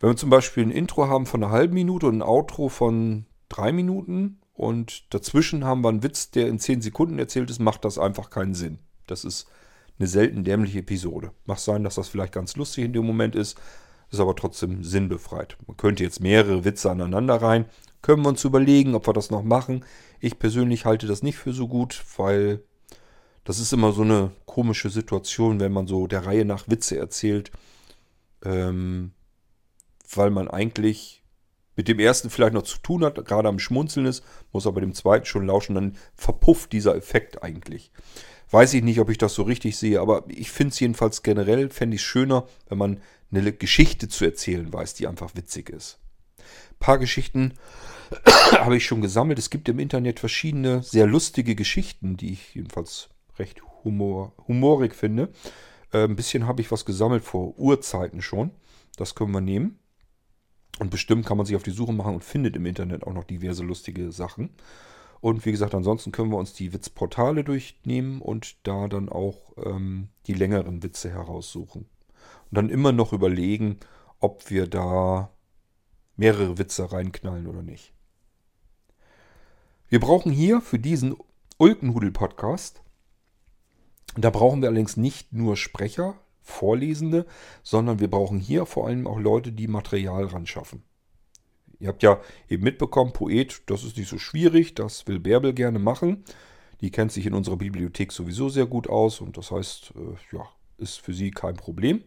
Wenn 0.00 0.10
wir 0.10 0.16
zum 0.16 0.30
Beispiel 0.30 0.64
ein 0.64 0.70
Intro 0.70 1.08
haben 1.08 1.26
von 1.26 1.44
einer 1.44 1.52
halben 1.52 1.74
Minute 1.74 2.06
und 2.06 2.18
ein 2.18 2.22
Outro 2.22 2.70
von 2.70 3.26
drei 3.50 3.70
Minuten 3.70 4.40
und 4.54 5.12
dazwischen 5.14 5.64
haben 5.64 5.82
wir 5.82 5.90
einen 5.90 6.02
Witz, 6.02 6.30
der 6.30 6.48
in 6.48 6.58
zehn 6.58 6.80
Sekunden 6.80 7.18
erzählt 7.18 7.50
ist, 7.50 7.60
macht 7.60 7.84
das 7.84 7.98
einfach 7.98 8.30
keinen 8.30 8.54
Sinn. 8.54 8.78
Das 9.06 9.24
ist 9.24 9.46
eine 9.98 10.08
selten 10.08 10.42
dämliche 10.42 10.78
Episode. 10.78 11.32
Mag 11.44 11.58
sein, 11.58 11.84
dass 11.84 11.96
das 11.96 12.08
vielleicht 12.08 12.32
ganz 12.32 12.56
lustig 12.56 12.84
in 12.86 12.94
dem 12.94 13.04
Moment 13.04 13.36
ist, 13.36 13.60
ist 14.10 14.20
aber 14.20 14.34
trotzdem 14.34 14.82
sinnbefreit. 14.82 15.58
Man 15.66 15.76
könnte 15.76 16.02
jetzt 16.02 16.20
mehrere 16.20 16.64
Witze 16.64 16.90
aneinander 16.90 17.36
rein. 17.36 17.66
Können 18.00 18.22
wir 18.22 18.30
uns 18.30 18.42
überlegen, 18.44 18.94
ob 18.94 19.06
wir 19.06 19.12
das 19.12 19.30
noch 19.30 19.42
machen. 19.42 19.84
Ich 20.18 20.38
persönlich 20.38 20.86
halte 20.86 21.06
das 21.06 21.22
nicht 21.22 21.36
für 21.36 21.52
so 21.52 21.68
gut, 21.68 22.02
weil 22.16 22.62
das 23.44 23.58
ist 23.58 23.74
immer 23.74 23.92
so 23.92 24.02
eine 24.02 24.30
komische 24.46 24.88
Situation, 24.88 25.60
wenn 25.60 25.72
man 25.72 25.86
so 25.86 26.06
der 26.06 26.24
Reihe 26.24 26.46
nach 26.46 26.68
Witze 26.68 26.96
erzählt. 26.96 27.50
Ähm, 28.42 29.12
weil 30.14 30.30
man 30.30 30.48
eigentlich 30.48 31.22
mit 31.76 31.88
dem 31.88 31.98
ersten 31.98 32.30
vielleicht 32.30 32.52
noch 32.52 32.62
zu 32.62 32.78
tun 32.78 33.04
hat, 33.04 33.24
gerade 33.24 33.48
am 33.48 33.58
Schmunzeln 33.58 34.06
ist, 34.06 34.24
muss 34.52 34.66
aber 34.66 34.80
dem 34.80 34.92
zweiten 34.92 35.24
schon 35.24 35.46
lauschen, 35.46 35.74
dann 35.74 35.96
verpufft 36.14 36.72
dieser 36.72 36.94
Effekt 36.94 37.42
eigentlich. 37.42 37.90
Weiß 38.50 38.74
ich 38.74 38.82
nicht, 38.82 39.00
ob 39.00 39.08
ich 39.10 39.18
das 39.18 39.34
so 39.34 39.42
richtig 39.42 39.76
sehe, 39.76 40.00
aber 40.00 40.24
ich 40.26 40.50
finde 40.50 40.72
es 40.72 40.80
jedenfalls 40.80 41.22
generell, 41.22 41.70
fände 41.70 41.94
ich 41.94 42.02
schöner, 42.02 42.46
wenn 42.68 42.78
man 42.78 43.00
eine 43.30 43.52
Geschichte 43.52 44.08
zu 44.08 44.24
erzählen 44.24 44.72
weiß, 44.72 44.94
die 44.94 45.06
einfach 45.06 45.30
witzig 45.36 45.70
ist. 45.70 46.00
Ein 46.38 46.76
paar 46.80 46.98
Geschichten 46.98 47.54
habe 48.52 48.76
ich 48.76 48.84
schon 48.84 49.00
gesammelt. 49.00 49.38
Es 49.38 49.50
gibt 49.50 49.68
im 49.68 49.78
Internet 49.78 50.20
verschiedene 50.20 50.82
sehr 50.82 51.06
lustige 51.06 51.54
Geschichten, 51.54 52.16
die 52.16 52.32
ich 52.32 52.54
jedenfalls 52.54 53.08
recht 53.38 53.62
humor, 53.84 54.34
humorig 54.48 54.94
finde. 54.94 55.30
Äh, 55.92 56.04
ein 56.04 56.16
bisschen 56.16 56.46
habe 56.46 56.60
ich 56.60 56.70
was 56.70 56.84
gesammelt 56.84 57.24
vor 57.24 57.56
Urzeiten 57.58 58.20
schon. 58.20 58.50
Das 58.96 59.14
können 59.14 59.32
wir 59.32 59.40
nehmen. 59.40 59.79
Und 60.78 60.90
bestimmt 60.90 61.26
kann 61.26 61.36
man 61.36 61.46
sich 61.46 61.56
auf 61.56 61.62
die 61.62 61.72
Suche 61.72 61.92
machen 61.92 62.14
und 62.14 62.24
findet 62.24 62.56
im 62.56 62.66
Internet 62.66 63.06
auch 63.06 63.12
noch 63.12 63.24
diverse 63.24 63.62
lustige 63.62 64.12
Sachen. 64.12 64.50
Und 65.20 65.44
wie 65.44 65.50
gesagt, 65.50 65.74
ansonsten 65.74 66.12
können 66.12 66.30
wir 66.30 66.38
uns 66.38 66.54
die 66.54 66.72
Witzportale 66.72 67.44
durchnehmen 67.44 68.22
und 68.22 68.56
da 68.66 68.88
dann 68.88 69.10
auch 69.10 69.52
ähm, 69.58 70.08
die 70.26 70.34
längeren 70.34 70.82
Witze 70.82 71.10
heraussuchen. 71.10 71.82
Und 71.82 72.56
dann 72.56 72.70
immer 72.70 72.92
noch 72.92 73.12
überlegen, 73.12 73.78
ob 74.18 74.50
wir 74.50 74.66
da 74.66 75.30
mehrere 76.16 76.58
Witze 76.58 76.90
reinknallen 76.92 77.46
oder 77.46 77.62
nicht. 77.62 77.92
Wir 79.88 80.00
brauchen 80.00 80.32
hier 80.32 80.60
für 80.60 80.78
diesen 80.78 81.16
Ulkenhudel-Podcast, 81.58 82.82
da 84.16 84.30
brauchen 84.30 84.62
wir 84.62 84.68
allerdings 84.68 84.96
nicht 84.96 85.32
nur 85.32 85.56
Sprecher, 85.56 86.14
Vorlesende, 86.42 87.26
sondern 87.62 88.00
wir 88.00 88.08
brauchen 88.08 88.38
hier 88.38 88.66
vor 88.66 88.86
allem 88.86 89.06
auch 89.06 89.18
Leute, 89.18 89.52
die 89.52 89.68
Material 89.68 90.24
ran 90.26 90.46
schaffen. 90.46 90.82
Ihr 91.78 91.88
habt 91.88 92.02
ja 92.02 92.20
eben 92.48 92.62
mitbekommen, 92.62 93.12
Poet, 93.12 93.62
das 93.66 93.84
ist 93.84 93.96
nicht 93.96 94.08
so 94.08 94.18
schwierig, 94.18 94.74
das 94.74 95.06
will 95.06 95.18
Bärbel 95.18 95.54
gerne 95.54 95.78
machen. 95.78 96.24
Die 96.82 96.90
kennt 96.90 97.12
sich 97.12 97.26
in 97.26 97.34
unserer 97.34 97.56
Bibliothek 97.56 98.12
sowieso 98.12 98.48
sehr 98.48 98.66
gut 98.66 98.88
aus 98.88 99.20
und 99.20 99.36
das 99.36 99.50
heißt, 99.50 99.92
äh, 99.96 100.36
ja, 100.36 100.46
ist 100.78 101.00
für 101.00 101.14
sie 101.14 101.30
kein 101.30 101.56
Problem. 101.56 102.02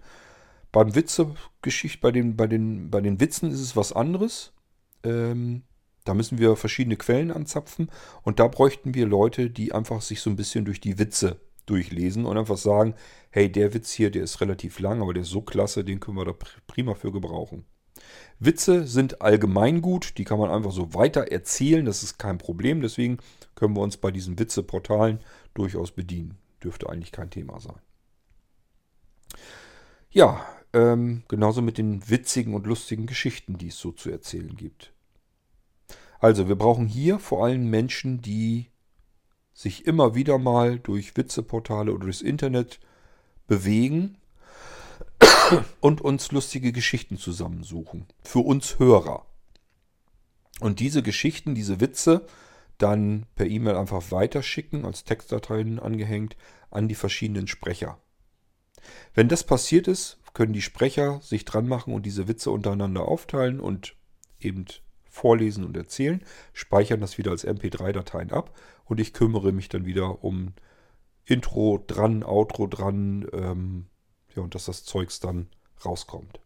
Beim 0.72 0.96
Witzegeschicht, 0.96 2.02
bei 2.02 2.12
den, 2.12 2.36
bei, 2.36 2.48
den, 2.48 2.90
bei 2.90 3.02
den 3.02 3.20
Witzen 3.20 3.52
ist 3.52 3.62
es 3.62 3.76
was 3.76 3.94
anderes. 3.94 4.54
Ähm, 5.04 5.64
da 6.04 6.14
müssen 6.14 6.38
wir 6.38 6.56
verschiedene 6.56 6.98
Quellen 6.98 7.32
anzapfen 7.32 7.90
und 8.24 8.40
da 8.40 8.48
bräuchten 8.48 8.94
wir 8.94 9.06
Leute, 9.06 9.50
die 9.50 9.74
einfach 9.74 10.02
sich 10.02 10.22
so 10.22 10.30
ein 10.30 10.36
bisschen 10.36 10.66
durch 10.66 10.82
die 10.82 11.00
Witze 11.00 11.40
durchlesen 11.66 12.26
und 12.26 12.38
einfach 12.38 12.58
sagen, 12.58 12.96
hey, 13.30 13.52
der 13.52 13.74
Witz 13.74 13.92
hier, 13.92 14.12
der 14.12 14.24
ist 14.24 14.42
relativ 14.42 14.80
lang, 14.80 15.02
aber 15.02 15.14
der 15.14 15.24
ist 15.24 15.30
so 15.30 15.42
klasse, 15.42 15.84
den 15.84 16.00
können 16.00 16.18
wir 16.18 16.26
da 16.26 16.34
prima 16.68 16.94
für 16.96 17.12
gebrauchen. 17.12 17.66
Witze 18.40 18.86
sind 18.88 19.22
allgemeingut, 19.22 20.18
die 20.18 20.24
kann 20.24 20.40
man 20.40 20.50
einfach 20.50 20.72
so 20.72 20.94
weiter 20.94 21.32
erzählen, 21.32 21.86
das 21.86 22.04
ist 22.04 22.18
kein 22.18 22.38
Problem, 22.38 22.82
deswegen 22.82 23.18
können 23.56 23.76
wir 23.76 23.82
uns 23.82 23.98
bei 23.98 24.12
diesen 24.12 24.38
Witzeportalen 24.40 25.20
durchaus 25.54 25.92
bedienen. 25.92 26.38
Dürfte 26.64 26.90
eigentlich 26.90 27.12
kein 27.12 27.30
Thema 27.30 27.60
sein. 27.60 27.80
Ja, 30.10 30.46
ähm, 30.74 31.24
genauso 31.28 31.62
mit 31.62 31.78
den 31.78 32.10
witzigen 32.10 32.54
und 32.54 32.68
lustigen 32.68 33.06
Geschichten, 33.06 33.58
die 33.58 33.68
es 33.68 33.78
so 33.78 33.92
zu 33.92 34.10
erzählen 34.10 34.56
gibt. 34.56 34.94
Also, 36.20 36.48
wir 36.48 36.56
brauchen 36.56 36.88
hier 36.88 37.20
vor 37.20 37.46
allem 37.46 37.70
Menschen, 37.70 38.22
die 38.22 38.68
sich 39.54 39.86
immer 39.86 40.16
wieder 40.16 40.38
mal 40.38 40.80
durch 40.80 41.16
Witzeportale 41.16 41.92
oder 41.94 42.06
durchs 42.06 42.22
Internet 42.22 42.80
bewegen 43.48 44.18
und 45.80 46.02
uns 46.02 46.32
lustige 46.32 46.72
Geschichten 46.72 47.18
zusammensuchen. 47.18 48.08
Für 48.24 48.40
uns 48.40 48.80
Hörer. 48.80 49.26
Und 50.60 50.80
diese 50.80 51.04
Geschichten, 51.04 51.56
diese 51.56 51.80
Witze 51.80 52.26
dann 52.78 53.26
per 53.36 53.46
E-Mail 53.46 53.78
einfach 53.78 54.12
weiterschicken, 54.12 54.86
als 54.86 55.04
Textdateien 55.04 55.80
angehängt, 55.80 56.36
an 56.70 56.88
die 56.88 56.96
verschiedenen 56.96 57.48
Sprecher. 57.48 58.00
Wenn 59.14 59.30
das 59.30 59.44
passiert 59.44 59.88
ist, 59.88 60.20
können 60.34 60.54
die 60.54 60.62
Sprecher 60.62 61.22
sich 61.22 61.46
dran 61.46 61.68
machen 61.68 61.94
und 61.94 62.06
diese 62.06 62.28
Witze 62.28 62.52
untereinander 62.52 63.08
aufteilen 63.08 63.60
und 63.60 63.96
eben 64.40 64.66
vorlesen 65.14 65.64
und 65.64 65.78
erzählen, 65.78 66.24
speichern 66.54 67.00
das 67.00 67.20
wieder 67.20 67.32
als 67.32 67.48
MP3-Dateien 67.48 68.32
ab 68.32 68.58
und 68.86 69.00
ich 69.00 69.14
kümmere 69.14 69.52
mich 69.52 69.70
dann 69.70 69.86
wieder 69.86 70.24
um 70.24 70.54
Intro 71.24 71.84
dran, 71.86 72.24
Outro 72.24 72.68
dran, 72.68 73.28
ähm, 73.32 73.86
ja, 74.36 74.42
und 74.42 74.56
dass 74.56 74.66
das 74.66 74.84
Zeugs 74.84 75.20
dann 75.20 75.48
rauskommt. 75.86 76.40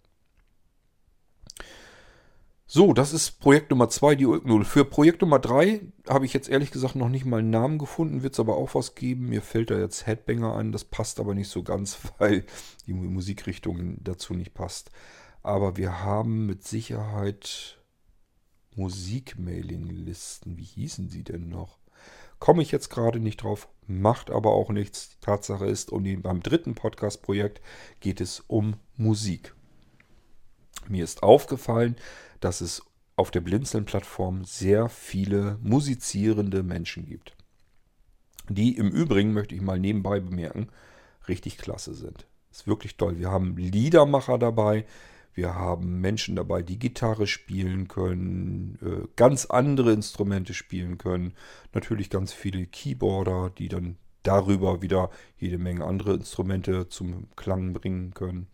So, 2.70 2.92
das 2.92 3.14
ist 3.14 3.40
Projekt 3.40 3.72
Nummer 3.72 3.88
2, 3.88 4.16
die 4.16 4.26
Ulknull. 4.26 4.66
Für 4.66 4.84
Projekt 4.84 5.22
Nummer 5.22 5.40
3 5.40 5.80
habe 6.10 6.26
ich 6.26 6.34
jetzt 6.34 6.50
ehrlich 6.50 6.70
gesagt 6.70 6.96
noch 6.96 7.08
nicht 7.08 7.24
mal 7.24 7.40
einen 7.40 7.50
Namen 7.50 7.78
gefunden, 7.78 8.24
wird 8.24 8.34
es 8.34 8.42
aber 8.42 8.58
auch 8.58 8.76
was 8.76 8.94
geben. 8.94 9.30
Mir 9.30 9.42
fällt 9.42 9.72
da 9.72 9.80
jetzt 9.80 10.06
Headbanger 10.06 10.54
an, 10.54 10.74
das 10.74 10.84
passt 10.84 11.22
aber 11.22 11.34
nicht 11.34 11.48
so 11.48 11.64
ganz, 11.64 11.98
weil 12.18 12.46
die 12.86 12.92
Musikrichtung 12.94 14.04
dazu 14.04 14.34
nicht 14.34 14.54
passt. 14.54 14.92
Aber 15.42 15.78
wir 15.78 16.04
haben 16.04 16.46
mit 16.46 16.68
Sicherheit 16.68 17.78
Musikmailinglisten. 18.78 20.58
Wie 20.58 20.64
hießen 20.64 21.10
sie 21.10 21.24
denn 21.24 21.50
noch? 21.50 21.80
Komme 22.40 22.62
ich 22.62 22.72
jetzt 22.72 22.90
gerade 22.90 23.20
nicht 23.20 23.44
drauf, 23.44 23.68
macht 23.88 24.30
aber 24.30 24.52
auch 24.52 24.70
nichts. 24.70 25.18
Tatsache 25.22 25.66
ist, 25.66 25.92
und 25.92 26.22
beim 26.22 26.42
dritten 26.42 26.76
Podcast-Projekt 26.76 27.62
geht 28.00 28.22
es 28.22 28.44
um 28.48 28.76
Musik. 28.96 29.56
Mir 30.88 31.04
ist 31.04 31.24
aufgefallen, 31.24 31.96
dass 32.40 32.62
es 32.62 32.84
auf 33.16 33.32
der 33.32 33.42
Blinzeln-Plattform 33.42 34.46
sehr 34.46 34.88
viele 34.90 35.58
musizierende 35.62 36.62
Menschen 36.62 37.06
gibt. 37.06 37.36
Die 38.48 38.78
im 38.78 38.90
Übrigen, 38.90 39.34
möchte 39.34 39.56
ich 39.56 39.62
mal 39.62 39.80
nebenbei 39.80 40.20
bemerken, 40.20 40.70
richtig 41.28 41.58
klasse 41.58 41.96
sind. 41.96 42.28
Ist 42.52 42.68
wirklich 42.68 42.96
toll. 42.98 43.18
Wir 43.18 43.30
haben 43.30 43.58
Liedermacher 43.58 44.38
dabei, 44.38 44.86
wir 45.38 45.54
haben 45.54 46.02
Menschen 46.02 46.36
dabei, 46.36 46.64
die 46.64 46.80
Gitarre 46.80 47.28
spielen 47.28 47.88
können, 47.88 48.80
äh, 48.82 49.08
ganz 49.16 49.46
andere 49.46 49.94
Instrumente 49.94 50.56
spielen 50.56 50.98
können. 50.98 51.36
Natürlich 51.74 52.10
ganz 52.10 52.34
viele 52.34 52.66
Keyboarder, 52.66 53.52
die 53.56 53.70
dann 53.70 53.98
darüber 54.24 54.82
wieder 54.82 55.12
jede 55.38 55.60
Menge 55.60 55.86
andere 55.86 56.16
Instrumente 56.16 56.90
zum 56.90 57.28
Klang 57.36 57.74
bringen 57.74 58.16
können. 58.16 58.48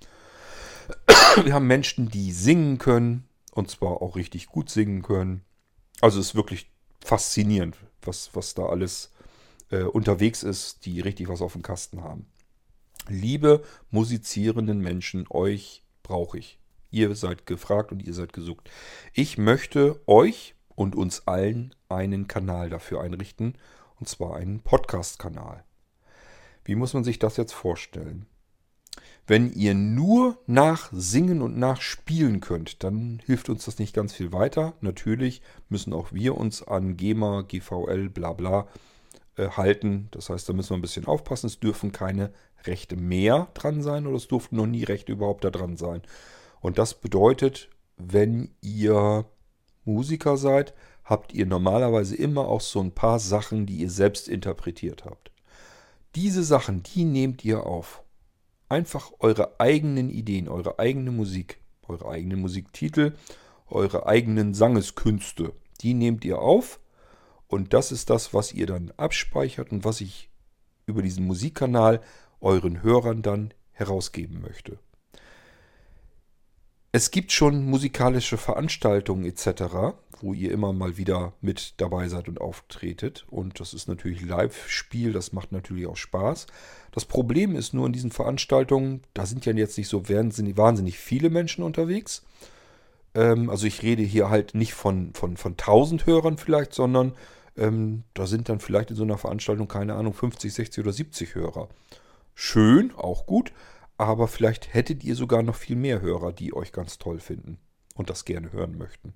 Wir 1.44 1.54
haben 1.54 1.68
Menschen, 1.68 2.10
die 2.10 2.34
singen 2.34 2.80
können 2.80 3.30
und 3.54 3.70
zwar 3.70 4.02
auch 4.02 4.18
richtig 4.18 4.48
gut 4.48 4.70
singen 4.70 5.04
können. 5.04 5.46
Also 6.02 6.20
es 6.20 6.28
ist 6.28 6.36
wirklich 6.36 6.70
faszinierend, 7.00 7.78
was, 8.02 8.32
was 8.34 8.56
da 8.56 8.66
alles 8.66 9.14
äh, 9.70 9.84
unterwegs 9.84 10.44
ist, 10.44 10.86
die 10.86 11.00
richtig 11.00 11.30
was 11.30 11.42
auf 11.42 11.54
dem 11.54 11.62
Kasten 11.62 12.04
haben. 12.04 12.26
Liebe 13.08 13.64
musizierenden 13.90 14.80
Menschen, 14.80 15.26
euch 15.30 15.86
brauche 16.04 16.38
ich. 16.38 16.60
Ihr 16.94 17.16
seid 17.16 17.48
gefragt 17.48 17.92
und 17.92 18.06
ihr 18.06 18.14
seid 18.14 18.34
gesucht. 18.34 18.70
Ich 19.14 19.40
möchte 19.40 20.00
euch 20.06 20.54
und 20.76 20.96
uns 20.96 21.28
allen 21.28 21.74
einen 21.90 22.28
Kanal 22.28 22.70
dafür 22.70 23.02
einrichten, 23.02 23.56
und 24.00 24.08
zwar 24.08 24.36
einen 24.36 24.60
Podcast-Kanal. 24.60 25.64
Wie 26.64 26.76
muss 26.76 26.94
man 26.94 27.04
sich 27.04 27.18
das 27.18 27.36
jetzt 27.36 27.54
vorstellen? 27.54 28.28
Wenn 29.26 29.52
ihr 29.54 29.74
nur 29.74 30.38
nach 30.46 30.92
Singen 30.92 31.42
und 31.42 31.58
nach 31.58 31.82
Spielen 31.82 32.42
könnt, 32.42 32.84
dann 32.84 33.20
hilft 33.26 33.50
uns 33.50 33.66
das 33.66 33.80
nicht 33.80 33.96
ganz 33.96 34.14
viel 34.14 34.32
weiter. 34.32 34.74
Natürlich 34.80 35.42
müssen 35.70 35.94
auch 35.94 36.14
wir 36.14 36.38
uns 36.38 36.62
an 36.62 36.96
GEMA, 36.96 37.42
GVL, 37.42 38.10
bla 38.10 38.34
bla 38.34 38.68
äh, 39.36 39.48
halten. 39.48 40.10
Das 40.12 40.30
heißt, 40.30 40.48
da 40.48 40.54
müssen 40.54 40.70
wir 40.70 40.78
ein 40.78 40.82
bisschen 40.82 41.08
aufpassen. 41.08 41.48
Es 41.48 41.60
dürfen 41.60 41.92
keine 41.92 42.32
Rechte 42.66 42.98
mehr 42.98 43.48
dran 43.56 43.82
sein 43.82 44.06
oder 44.06 44.18
es 44.18 44.28
durften 44.28 44.58
noch 44.58 44.68
nie 44.68 44.84
Rechte 44.84 45.12
überhaupt 45.12 45.44
da 45.44 45.50
dran 45.50 45.76
sein. 45.76 46.04
Und 46.64 46.78
das 46.78 46.94
bedeutet, 46.94 47.70
wenn 47.98 48.56
ihr 48.62 49.26
Musiker 49.84 50.38
seid, 50.38 50.74
habt 51.04 51.34
ihr 51.34 51.46
normalerweise 51.46 52.16
immer 52.16 52.48
auch 52.48 52.62
so 52.62 52.80
ein 52.80 52.94
paar 52.94 53.20
Sachen, 53.20 53.66
die 53.66 53.80
ihr 53.80 53.90
selbst 53.90 54.30
interpretiert 54.30 55.04
habt. 55.04 55.30
Diese 56.16 56.42
Sachen, 56.42 56.82
die 56.82 57.04
nehmt 57.04 57.44
ihr 57.44 57.66
auf. 57.66 58.02
Einfach 58.70 59.12
eure 59.20 59.60
eigenen 59.60 60.10
Ideen, 60.10 60.48
eure 60.48 60.80
eigene 60.80 61.12
Musik, 61.12 61.60
eure 61.86 62.08
eigenen 62.08 62.40
Musiktitel, 62.40 63.14
eure 63.68 64.06
eigenen 64.06 64.54
Sangeskünste, 64.54 65.52
die 65.82 65.94
nehmt 65.94 66.24
ihr 66.24 66.40
auf. 66.40 66.80
Und 67.48 67.74
das 67.74 67.92
ist 67.92 68.10
das, 68.10 68.34
was 68.34 68.54
ihr 68.54 68.68
dann 68.68 68.94
abspeichert 68.96 69.74
und 69.74 69.84
was 69.84 70.00
ich 70.00 70.30
über 70.86 71.02
diesen 71.02 71.26
Musikkanal 71.26 72.00
euren 72.40 72.82
Hörern 72.84 73.22
dann 73.22 73.54
herausgeben 73.74 74.40
möchte. 74.40 74.80
Es 76.96 77.10
gibt 77.10 77.32
schon 77.32 77.66
musikalische 77.66 78.38
Veranstaltungen 78.38 79.26
etc., 79.26 79.96
wo 80.22 80.32
ihr 80.36 80.52
immer 80.52 80.74
mal 80.74 80.96
wieder 80.96 81.34
mit 81.42 81.74
dabei 81.78 82.08
seid 82.08 82.28
und 82.28 82.40
auftretet. 82.40 83.26
Und 83.32 83.60
das 83.60 83.74
ist 83.74 83.88
natürlich 83.88 84.22
Live-Spiel, 84.22 85.12
das 85.12 85.34
macht 85.34 85.52
natürlich 85.52 85.88
auch 85.88 85.98
Spaß. 85.98 86.46
Das 86.92 87.06
Problem 87.06 87.56
ist 87.56 87.74
nur 87.74 87.88
in 87.88 87.94
diesen 87.94 88.12
Veranstaltungen, 88.12 89.02
da 89.16 89.26
sind 89.26 89.44
ja 89.48 89.54
jetzt 89.54 89.76
nicht 89.76 89.88
so 89.88 90.08
wahnsinnig, 90.08 90.56
wahnsinnig 90.56 91.00
viele 91.00 91.32
Menschen 91.32 91.64
unterwegs. 91.64 92.22
Ähm, 93.16 93.50
also 93.50 93.66
ich 93.66 93.82
rede 93.82 94.04
hier 94.04 94.30
halt 94.30 94.54
nicht 94.54 94.76
von, 94.76 95.16
von, 95.16 95.36
von 95.36 95.54
1000 95.54 96.06
Hörern 96.06 96.38
vielleicht, 96.38 96.76
sondern 96.76 97.14
ähm, 97.58 98.04
da 98.14 98.28
sind 98.28 98.50
dann 98.50 98.60
vielleicht 98.60 98.92
in 98.92 98.98
so 98.98 99.04
einer 99.04 99.18
Veranstaltung, 99.18 99.68
keine 99.68 99.96
Ahnung, 99.96 100.14
50, 100.14 100.54
60 100.54 100.84
oder 100.84 100.94
70 100.94 101.34
Hörer. 101.34 101.70
Schön, 102.36 102.94
auch 102.96 103.26
gut, 103.26 103.52
aber 103.98 104.28
vielleicht 104.28 104.74
hättet 104.74 105.04
ihr 105.04 105.16
sogar 105.16 105.44
noch 105.44 105.56
viel 105.56 105.76
mehr 105.76 106.02
Hörer, 106.02 106.34
die 106.34 106.54
euch 106.54 106.72
ganz 106.72 106.98
toll 106.98 107.20
finden 107.20 107.60
und 107.96 108.10
das 108.10 108.26
gerne 108.26 108.52
hören 108.52 108.78
möchten. 108.78 109.14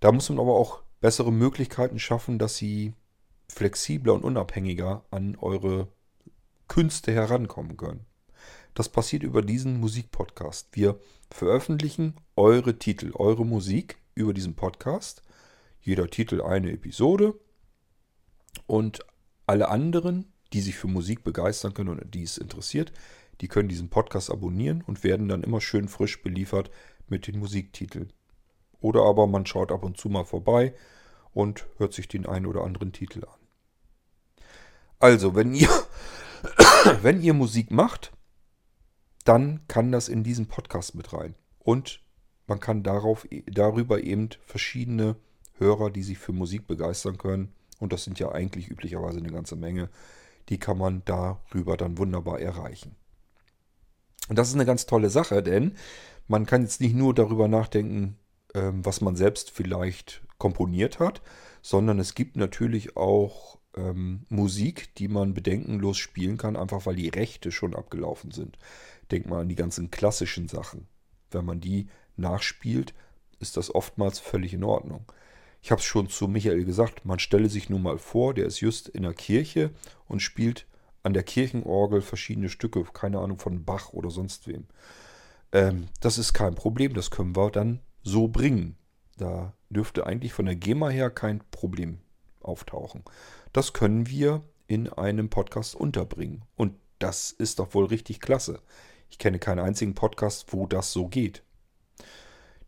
Da 0.00 0.12
muss 0.12 0.28
man 0.28 0.38
aber 0.38 0.54
auch 0.54 0.82
bessere 1.00 1.32
Möglichkeiten 1.32 1.98
schaffen, 1.98 2.38
dass 2.38 2.56
sie 2.56 2.94
flexibler 3.48 4.14
und 4.14 4.24
unabhängiger 4.24 5.04
an 5.10 5.36
eure 5.36 5.88
Künste 6.68 7.12
herankommen 7.12 7.76
können. 7.76 8.06
Das 8.74 8.88
passiert 8.88 9.22
über 9.22 9.42
diesen 9.42 9.78
Musikpodcast. 9.80 10.68
Wir 10.72 10.98
veröffentlichen 11.30 12.14
eure 12.36 12.78
Titel, 12.78 13.12
eure 13.14 13.46
Musik 13.46 13.98
über 14.14 14.34
diesen 14.34 14.54
Podcast. 14.54 15.22
Jeder 15.80 16.08
Titel 16.08 16.42
eine 16.42 16.72
Episode. 16.72 17.38
Und 18.66 19.00
alle 19.46 19.68
anderen, 19.68 20.32
die 20.52 20.60
sich 20.60 20.76
für 20.76 20.88
Musik 20.88 21.22
begeistern 21.22 21.74
können 21.74 21.90
und 21.90 22.14
die 22.14 22.22
es 22.22 22.38
interessiert, 22.38 22.92
die 23.40 23.48
können 23.48 23.68
diesen 23.68 23.90
Podcast 23.90 24.30
abonnieren 24.30 24.82
und 24.86 25.04
werden 25.04 25.28
dann 25.28 25.42
immer 25.42 25.60
schön 25.60 25.88
frisch 25.88 26.22
beliefert 26.22 26.70
mit 27.08 27.26
den 27.26 27.38
Musiktiteln. 27.38 28.12
Oder 28.80 29.02
aber 29.02 29.26
man 29.26 29.46
schaut 29.46 29.72
ab 29.72 29.84
und 29.84 29.96
zu 29.96 30.08
mal 30.08 30.24
vorbei 30.24 30.74
und 31.32 31.66
hört 31.78 31.92
sich 31.92 32.08
den 32.08 32.26
einen 32.26 32.46
oder 32.46 32.64
anderen 32.64 32.92
Titel 32.92 33.24
an. 33.24 33.38
Also, 34.98 35.34
wenn 35.34 35.54
ihr, 35.54 35.70
wenn 37.02 37.22
ihr 37.22 37.34
Musik 37.34 37.70
macht, 37.70 38.12
dann 39.24 39.66
kann 39.68 39.90
das 39.90 40.08
in 40.08 40.22
diesen 40.22 40.46
Podcast 40.46 40.94
mit 40.94 41.12
rein. 41.12 41.34
Und 41.58 42.00
man 42.46 42.60
kann 42.60 42.82
darauf, 42.82 43.26
darüber 43.46 44.02
eben 44.02 44.28
verschiedene 44.44 45.16
Hörer, 45.54 45.90
die 45.90 46.02
sich 46.02 46.18
für 46.18 46.32
Musik 46.32 46.66
begeistern 46.66 47.18
können, 47.18 47.52
und 47.80 47.92
das 47.92 48.04
sind 48.04 48.18
ja 48.18 48.32
eigentlich 48.32 48.68
üblicherweise 48.70 49.18
eine 49.18 49.30
ganze 49.30 49.56
Menge, 49.56 49.88
die 50.48 50.58
kann 50.58 50.78
man 50.78 51.02
darüber 51.04 51.76
dann 51.76 51.98
wunderbar 51.98 52.40
erreichen. 52.40 52.96
Und 54.28 54.38
das 54.38 54.48
ist 54.48 54.54
eine 54.54 54.64
ganz 54.64 54.86
tolle 54.86 55.10
Sache, 55.10 55.42
denn 55.42 55.76
man 56.28 56.46
kann 56.46 56.62
jetzt 56.62 56.80
nicht 56.80 56.94
nur 56.94 57.14
darüber 57.14 57.48
nachdenken, 57.48 58.16
ähm, 58.54 58.84
was 58.84 59.00
man 59.00 59.16
selbst 59.16 59.50
vielleicht 59.50 60.22
komponiert 60.38 60.98
hat, 60.98 61.22
sondern 61.62 61.98
es 61.98 62.14
gibt 62.14 62.36
natürlich 62.36 62.96
auch 62.96 63.58
ähm, 63.76 64.26
Musik, 64.28 64.94
die 64.96 65.08
man 65.08 65.34
bedenkenlos 65.34 65.98
spielen 65.98 66.36
kann, 66.36 66.56
einfach 66.56 66.86
weil 66.86 66.96
die 66.96 67.08
Rechte 67.08 67.50
schon 67.52 67.74
abgelaufen 67.74 68.30
sind. 68.30 68.58
Denk 69.10 69.26
mal 69.26 69.42
an 69.42 69.48
die 69.48 69.54
ganzen 69.54 69.90
klassischen 69.90 70.48
Sachen. 70.48 70.86
Wenn 71.30 71.44
man 71.44 71.60
die 71.60 71.88
nachspielt, 72.16 72.94
ist 73.40 73.56
das 73.56 73.74
oftmals 73.74 74.18
völlig 74.18 74.54
in 74.54 74.64
Ordnung. 74.64 75.04
Ich 75.62 75.70
habe 75.70 75.80
es 75.80 75.86
schon 75.86 76.08
zu 76.08 76.28
Michael 76.28 76.64
gesagt, 76.64 77.04
man 77.04 77.18
stelle 77.18 77.48
sich 77.48 77.70
nun 77.70 77.82
mal 77.82 77.98
vor, 77.98 78.34
der 78.34 78.46
ist 78.46 78.60
just 78.60 78.88
in 78.88 79.02
der 79.02 79.14
Kirche 79.14 79.70
und 80.06 80.20
spielt 80.20 80.66
an 81.04 81.12
der 81.12 81.22
Kirchenorgel 81.22 82.00
verschiedene 82.00 82.48
Stücke, 82.48 82.82
keine 82.92 83.20
Ahnung 83.20 83.38
von 83.38 83.64
Bach 83.64 83.92
oder 83.92 84.10
sonst 84.10 84.48
wem. 84.48 84.66
Ähm, 85.52 85.88
das 86.00 86.18
ist 86.18 86.32
kein 86.32 86.54
Problem, 86.54 86.94
das 86.94 87.10
können 87.10 87.36
wir 87.36 87.50
dann 87.50 87.80
so 88.02 88.26
bringen. 88.26 88.76
Da 89.16 89.52
dürfte 89.70 90.06
eigentlich 90.06 90.32
von 90.32 90.46
der 90.46 90.56
GEMA 90.56 90.88
her 90.88 91.10
kein 91.10 91.42
Problem 91.50 91.98
auftauchen. 92.40 93.04
Das 93.52 93.72
können 93.72 94.08
wir 94.08 94.42
in 94.66 94.88
einem 94.88 95.28
Podcast 95.28 95.74
unterbringen. 95.76 96.42
Und 96.56 96.74
das 96.98 97.30
ist 97.30 97.58
doch 97.58 97.74
wohl 97.74 97.84
richtig 97.84 98.20
klasse. 98.20 98.60
Ich 99.10 99.18
kenne 99.18 99.38
keinen 99.38 99.60
einzigen 99.60 99.94
Podcast, 99.94 100.52
wo 100.52 100.66
das 100.66 100.90
so 100.92 101.06
geht. 101.06 101.42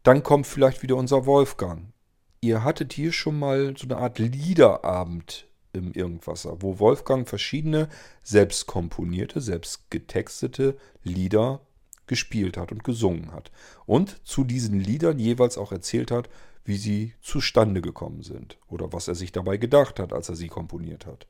Dann 0.02 0.22
kommt 0.22 0.46
vielleicht 0.46 0.82
wieder 0.82 0.96
unser 0.96 1.26
Wolfgang. 1.26 1.92
Ihr 2.40 2.62
hattet 2.62 2.92
hier 2.92 3.12
schon 3.12 3.38
mal 3.38 3.76
so 3.76 3.86
eine 3.86 3.96
Art 3.96 4.18
Liederabend 4.18 5.48
im 5.76 5.92
Irgendwasser, 5.92 6.62
wo 6.62 6.78
Wolfgang 6.78 7.28
verschiedene 7.28 7.88
selbst 8.22 8.66
komponierte, 8.66 9.40
selbst 9.40 9.90
getextete 9.90 10.76
Lieder 11.02 11.60
gespielt 12.06 12.56
hat 12.56 12.72
und 12.72 12.84
gesungen 12.84 13.32
hat. 13.32 13.50
Und 13.84 14.26
zu 14.26 14.44
diesen 14.44 14.80
Liedern 14.80 15.18
jeweils 15.18 15.58
auch 15.58 15.72
erzählt 15.72 16.10
hat, 16.10 16.28
wie 16.64 16.76
sie 16.76 17.14
zustande 17.20 17.80
gekommen 17.80 18.22
sind 18.22 18.58
oder 18.68 18.92
was 18.92 19.08
er 19.08 19.14
sich 19.14 19.32
dabei 19.32 19.56
gedacht 19.56 20.00
hat, 20.00 20.12
als 20.12 20.28
er 20.28 20.36
sie 20.36 20.48
komponiert 20.48 21.06
hat. 21.06 21.26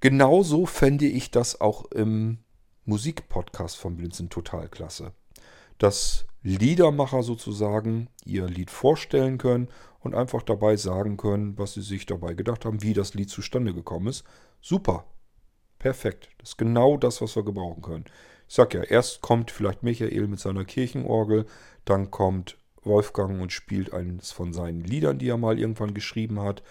Genauso 0.00 0.66
fände 0.66 1.06
ich 1.06 1.30
das 1.30 1.60
auch 1.60 1.90
im 1.90 2.38
Musikpodcast 2.84 3.76
von 3.76 3.96
Blinzen 3.96 4.30
total 4.30 4.68
klasse. 4.68 5.12
Dass 5.78 6.26
Liedermacher 6.42 7.22
sozusagen 7.22 8.08
ihr 8.24 8.46
Lied 8.46 8.70
vorstellen 8.70 9.38
können 9.38 9.68
und 10.00 10.14
einfach 10.14 10.42
dabei 10.42 10.76
sagen 10.76 11.16
können, 11.16 11.58
was 11.58 11.74
sie 11.74 11.82
sich 11.82 12.06
dabei 12.06 12.34
gedacht 12.34 12.64
haben, 12.64 12.82
wie 12.82 12.94
das 12.94 13.14
Lied 13.14 13.30
zustande 13.30 13.74
gekommen 13.74 14.08
ist. 14.08 14.24
Super. 14.60 15.04
Perfekt. 15.78 16.28
Das 16.38 16.50
ist 16.50 16.56
genau 16.56 16.96
das, 16.96 17.20
was 17.20 17.36
wir 17.36 17.44
gebrauchen 17.44 17.82
können. 17.82 18.04
Ich 18.48 18.54
sag 18.54 18.74
ja, 18.74 18.82
erst 18.82 19.20
kommt 19.20 19.50
vielleicht 19.50 19.82
Michael 19.82 20.26
mit 20.26 20.40
seiner 20.40 20.64
Kirchenorgel, 20.64 21.46
dann 21.84 22.10
kommt 22.10 22.56
Wolfgang 22.82 23.40
und 23.40 23.52
spielt 23.52 23.92
eines 23.92 24.32
von 24.32 24.52
seinen 24.52 24.80
Liedern, 24.80 25.18
die 25.18 25.28
er 25.28 25.36
mal 25.36 25.58
irgendwann 25.58 25.94
geschrieben 25.94 26.40
hat. 26.40 26.62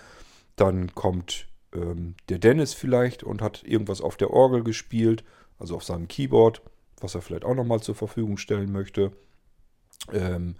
Dann 0.55 0.93
kommt 0.95 1.47
ähm, 1.73 2.15
der 2.29 2.39
Dennis 2.39 2.73
vielleicht 2.73 3.23
und 3.23 3.41
hat 3.41 3.63
irgendwas 3.63 4.01
auf 4.01 4.17
der 4.17 4.31
Orgel 4.31 4.63
gespielt, 4.63 5.23
also 5.59 5.75
auf 5.75 5.83
seinem 5.83 6.07
Keyboard, 6.07 6.61
was 6.99 7.15
er 7.15 7.21
vielleicht 7.21 7.45
auch 7.45 7.55
nochmal 7.55 7.81
zur 7.81 7.95
Verfügung 7.95 8.37
stellen 8.37 8.71
möchte. 8.71 9.11
Ähm, 10.11 10.55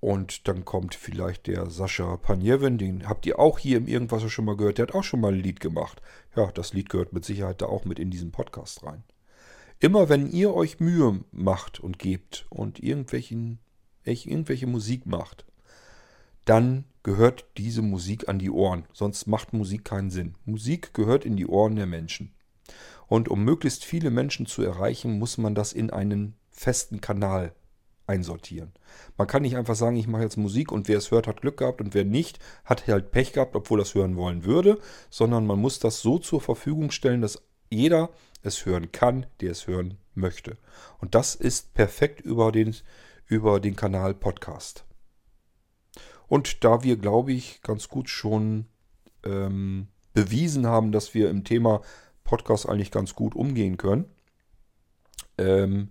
und 0.00 0.48
dann 0.48 0.64
kommt 0.64 0.94
vielleicht 0.94 1.46
der 1.46 1.68
Sascha 1.68 2.16
Panjewin, 2.16 2.78
den 2.78 3.06
habt 3.06 3.26
ihr 3.26 3.38
auch 3.38 3.58
hier 3.58 3.76
im 3.76 3.86
Irgendwas 3.86 4.22
schon 4.32 4.46
mal 4.46 4.56
gehört. 4.56 4.78
Der 4.78 4.86
hat 4.86 4.94
auch 4.94 5.04
schon 5.04 5.20
mal 5.20 5.32
ein 5.32 5.40
Lied 5.40 5.60
gemacht. 5.60 6.00
Ja, 6.34 6.50
das 6.50 6.72
Lied 6.72 6.88
gehört 6.88 7.12
mit 7.12 7.26
Sicherheit 7.26 7.60
da 7.60 7.66
auch 7.66 7.84
mit 7.84 7.98
in 7.98 8.10
diesen 8.10 8.32
Podcast 8.32 8.82
rein. 8.82 9.04
Immer 9.78 10.08
wenn 10.08 10.30
ihr 10.30 10.54
euch 10.54 10.80
Mühe 10.80 11.20
macht 11.32 11.80
und 11.80 11.98
gebt 11.98 12.46
und 12.48 12.82
irgendwelchen, 12.82 13.58
irgendwelche 14.04 14.66
Musik 14.66 15.04
macht, 15.04 15.44
dann 16.46 16.84
gehört 17.02 17.46
diese 17.58 17.82
Musik 17.82 18.28
an 18.28 18.38
die 18.38 18.50
Ohren. 18.50 18.86
Sonst 18.94 19.26
macht 19.26 19.52
Musik 19.52 19.84
keinen 19.84 20.10
Sinn. 20.10 20.34
Musik 20.46 20.94
gehört 20.94 21.26
in 21.26 21.36
die 21.36 21.46
Ohren 21.46 21.76
der 21.76 21.86
Menschen. 21.86 22.32
Und 23.06 23.28
um 23.28 23.44
möglichst 23.44 23.84
viele 23.84 24.10
Menschen 24.10 24.46
zu 24.46 24.62
erreichen, 24.62 25.18
muss 25.18 25.36
man 25.36 25.54
das 25.54 25.72
in 25.74 25.90
einen 25.90 26.36
festen 26.50 27.00
Kanal 27.00 27.54
einsortieren. 28.10 28.72
Man 29.16 29.26
kann 29.26 29.42
nicht 29.42 29.56
einfach 29.56 29.74
sagen, 29.74 29.96
ich 29.96 30.08
mache 30.08 30.22
jetzt 30.22 30.36
Musik 30.36 30.72
und 30.72 30.88
wer 30.88 30.98
es 30.98 31.10
hört, 31.10 31.26
hat 31.26 31.40
Glück 31.40 31.58
gehabt 31.58 31.80
und 31.80 31.94
wer 31.94 32.04
nicht, 32.04 32.38
hat 32.64 32.86
halt 32.86 33.10
Pech 33.10 33.32
gehabt, 33.32 33.56
obwohl 33.56 33.80
es 33.80 33.94
hören 33.94 34.16
wollen 34.16 34.44
würde, 34.44 34.78
sondern 35.08 35.46
man 35.46 35.58
muss 35.58 35.78
das 35.78 36.02
so 36.02 36.18
zur 36.18 36.40
Verfügung 36.40 36.90
stellen, 36.90 37.22
dass 37.22 37.42
jeder 37.70 38.10
es 38.42 38.66
hören 38.66 38.90
kann, 38.92 39.26
der 39.40 39.52
es 39.52 39.66
hören 39.66 39.98
möchte. 40.14 40.56
Und 40.98 41.14
das 41.14 41.34
ist 41.34 41.74
perfekt 41.74 42.20
über 42.20 42.52
den, 42.52 42.74
über 43.26 43.60
den 43.60 43.76
Kanal 43.76 44.14
Podcast. 44.14 44.84
Und 46.26 46.64
da 46.64 46.82
wir, 46.82 46.96
glaube 46.96 47.32
ich, 47.32 47.60
ganz 47.62 47.88
gut 47.88 48.08
schon 48.08 48.66
ähm, 49.24 49.88
bewiesen 50.12 50.66
haben, 50.66 50.92
dass 50.92 51.14
wir 51.14 51.30
im 51.30 51.44
Thema 51.44 51.82
Podcast 52.24 52.68
eigentlich 52.68 52.90
ganz 52.90 53.14
gut 53.14 53.34
umgehen 53.34 53.76
können, 53.76 54.06
ähm, 55.38 55.90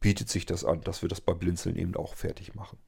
bietet 0.00 0.28
sich 0.28 0.46
das 0.46 0.64
an, 0.64 0.80
dass 0.82 1.02
wir 1.02 1.08
das 1.08 1.20
bei 1.20 1.34
Blinzeln 1.34 1.76
eben 1.76 1.96
auch 1.96 2.14
fertig 2.14 2.54
machen. 2.54 2.78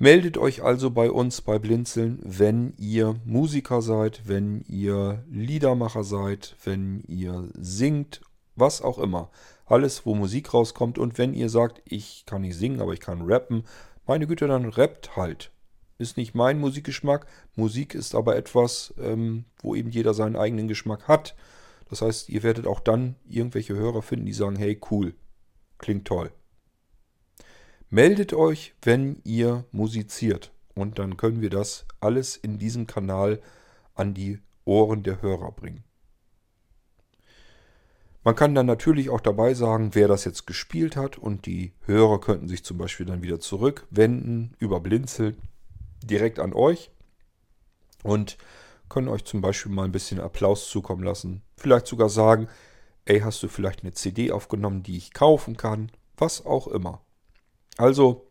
Meldet 0.00 0.38
euch 0.38 0.62
also 0.62 0.90
bei 0.90 1.10
uns 1.10 1.40
bei 1.40 1.58
Blinzeln, 1.58 2.20
wenn 2.22 2.72
ihr 2.76 3.16
Musiker 3.24 3.82
seid, 3.82 4.28
wenn 4.28 4.60
ihr 4.68 5.24
Liedermacher 5.28 6.04
seid, 6.04 6.54
wenn 6.62 7.02
ihr 7.08 7.48
singt, 7.54 8.20
was 8.54 8.80
auch 8.80 8.98
immer. 8.98 9.30
Alles, 9.66 10.06
wo 10.06 10.14
Musik 10.14 10.54
rauskommt. 10.54 10.98
Und 10.98 11.18
wenn 11.18 11.34
ihr 11.34 11.48
sagt, 11.48 11.82
ich 11.84 12.24
kann 12.26 12.42
nicht 12.42 12.56
singen, 12.56 12.80
aber 12.80 12.92
ich 12.92 13.00
kann 13.00 13.22
rappen, 13.22 13.64
meine 14.06 14.28
Güte, 14.28 14.46
dann 14.46 14.66
rappt 14.66 15.16
halt. 15.16 15.50
Ist 15.98 16.16
nicht 16.16 16.32
mein 16.32 16.60
Musikgeschmack. 16.60 17.26
Musik 17.56 17.96
ist 17.96 18.14
aber 18.14 18.36
etwas, 18.36 18.94
ähm, 19.00 19.46
wo 19.62 19.74
eben 19.74 19.90
jeder 19.90 20.14
seinen 20.14 20.36
eigenen 20.36 20.68
Geschmack 20.68 21.08
hat. 21.08 21.34
Das 21.90 22.02
heißt, 22.02 22.28
ihr 22.28 22.44
werdet 22.44 22.68
auch 22.68 22.78
dann 22.78 23.16
irgendwelche 23.28 23.74
Hörer 23.74 24.02
finden, 24.02 24.26
die 24.26 24.32
sagen, 24.32 24.56
hey, 24.56 24.80
cool, 24.92 25.14
klingt 25.78 26.06
toll. 26.06 26.30
Meldet 27.90 28.34
euch, 28.34 28.74
wenn 28.82 29.20
ihr 29.24 29.64
musiziert. 29.72 30.52
Und 30.74 30.98
dann 30.98 31.16
können 31.16 31.40
wir 31.40 31.50
das 31.50 31.86
alles 32.00 32.36
in 32.36 32.58
diesem 32.58 32.86
Kanal 32.86 33.40
an 33.94 34.14
die 34.14 34.38
Ohren 34.64 35.02
der 35.02 35.22
Hörer 35.22 35.50
bringen. 35.52 35.82
Man 38.22 38.34
kann 38.34 38.54
dann 38.54 38.66
natürlich 38.66 39.08
auch 39.08 39.20
dabei 39.20 39.54
sagen, 39.54 39.94
wer 39.94 40.06
das 40.06 40.24
jetzt 40.24 40.46
gespielt 40.46 40.96
hat 40.96 41.16
und 41.16 41.46
die 41.46 41.72
Hörer 41.86 42.20
könnten 42.20 42.46
sich 42.46 42.62
zum 42.62 42.76
Beispiel 42.76 43.06
dann 43.06 43.22
wieder 43.22 43.40
zurückwenden 43.40 44.54
über 44.58 44.80
Blinzeln 44.80 45.38
direkt 46.04 46.38
an 46.38 46.52
euch 46.52 46.90
und 48.02 48.36
können 48.88 49.08
euch 49.08 49.24
zum 49.24 49.40
Beispiel 49.40 49.72
mal 49.72 49.84
ein 49.84 49.92
bisschen 49.92 50.20
Applaus 50.20 50.68
zukommen 50.68 51.02
lassen. 51.02 51.42
Vielleicht 51.56 51.86
sogar 51.86 52.08
sagen, 52.08 52.48
ey, 53.08 53.20
hast 53.20 53.42
du 53.42 53.48
vielleicht 53.48 53.82
eine 53.82 53.92
CD 53.92 54.30
aufgenommen, 54.32 54.82
die 54.82 54.96
ich 54.96 55.12
kaufen 55.12 55.56
kann? 55.56 55.90
Was 56.16 56.44
auch 56.46 56.68
immer. 56.68 57.02
Also, 57.76 58.24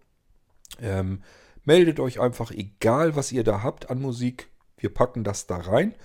Ähm, 0.79 1.23
meldet 1.63 1.99
euch 1.99 2.19
einfach, 2.19 2.51
egal 2.51 3.15
was 3.15 3.31
ihr 3.31 3.43
da 3.43 3.63
habt 3.63 3.89
an 3.89 4.01
Musik. 4.01 4.49
Wir 4.77 4.93
packen 4.93 5.23
das 5.23 5.47
da 5.47 5.57
rein 5.57 5.95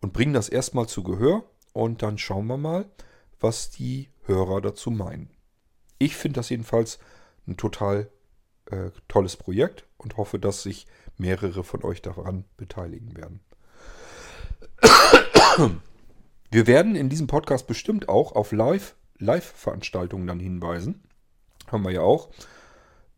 und 0.00 0.12
bringen 0.12 0.32
das 0.34 0.48
erstmal 0.48 0.88
zu 0.88 1.02
Gehör 1.02 1.44
und 1.72 2.02
dann 2.02 2.16
schauen 2.18 2.46
wir 2.46 2.56
mal, 2.56 2.86
was 3.40 3.70
die 3.70 4.08
Hörer 4.26 4.60
dazu 4.60 4.90
meinen. 4.90 5.28
Ich 5.98 6.16
finde 6.16 6.36
das 6.36 6.48
jedenfalls 6.48 6.98
ein 7.46 7.56
total 7.56 8.08
äh, 8.70 8.90
tolles 9.08 9.36
Projekt 9.36 9.84
und 9.98 10.16
hoffe, 10.16 10.38
dass 10.38 10.62
sich 10.62 10.86
mehrere 11.18 11.64
von 11.64 11.82
euch 11.84 12.00
daran 12.00 12.44
beteiligen 12.56 13.16
werden. 13.16 13.40
Wir 16.54 16.68
werden 16.68 16.94
in 16.94 17.08
diesem 17.08 17.26
Podcast 17.26 17.66
bestimmt 17.66 18.08
auch 18.08 18.30
auf 18.30 18.52
Live, 18.52 18.94
Live-Veranstaltungen 19.18 20.28
dann 20.28 20.38
hinweisen. 20.38 21.02
Haben 21.66 21.82
wir 21.82 21.90
ja 21.90 22.02
auch, 22.02 22.30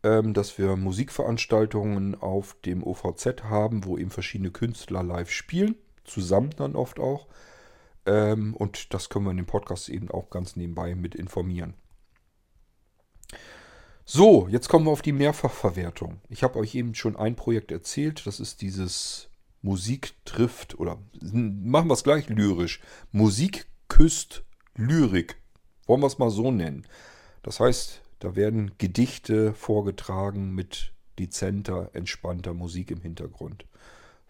ähm, 0.01 0.33
dass 0.33 0.57
wir 0.57 0.75
Musikveranstaltungen 0.75 2.19
auf 2.19 2.55
dem 2.65 2.83
OVZ 2.83 3.43
haben, 3.43 3.85
wo 3.85 3.95
eben 3.95 4.09
verschiedene 4.09 4.49
Künstler 4.49 5.03
live 5.03 5.29
spielen. 5.29 5.75
Zusammen 6.03 6.49
dann 6.57 6.75
oft 6.75 6.99
auch. 6.99 7.27
Ähm, 8.07 8.55
und 8.55 8.95
das 8.95 9.07
können 9.07 9.25
wir 9.25 9.31
in 9.31 9.37
dem 9.37 9.45
Podcast 9.45 9.89
eben 9.89 10.09
auch 10.09 10.31
ganz 10.31 10.55
nebenbei 10.55 10.95
mit 10.95 11.13
informieren. 11.13 11.75
So, 14.03 14.47
jetzt 14.47 14.67
kommen 14.67 14.87
wir 14.87 14.91
auf 14.91 15.03
die 15.03 15.11
Mehrfachverwertung. 15.11 16.21
Ich 16.29 16.41
habe 16.41 16.57
euch 16.57 16.73
eben 16.73 16.95
schon 16.95 17.15
ein 17.15 17.35
Projekt 17.35 17.71
erzählt. 17.71 18.25
Das 18.25 18.39
ist 18.39 18.63
dieses 18.63 19.26
Musik 19.61 20.13
trifft 20.25 20.79
oder 20.79 20.97
machen 21.21 21.89
wir 21.89 21.93
es 21.93 22.03
gleich 22.03 22.29
lyrisch. 22.29 22.81
Musik 23.11 23.67
küsst 23.87 24.43
Lyrik. 24.75 25.37
Wollen 25.85 26.01
wir 26.01 26.07
es 26.07 26.19
mal 26.19 26.29
so 26.29 26.51
nennen. 26.51 26.85
Das 27.43 27.59
heißt, 27.59 28.01
da 28.19 28.35
werden 28.35 28.77
Gedichte 28.77 29.53
vorgetragen 29.53 30.53
mit 30.53 30.93
dezenter, 31.19 31.89
entspannter 31.93 32.53
Musik 32.53 32.91
im 32.91 33.01
Hintergrund. 33.01 33.65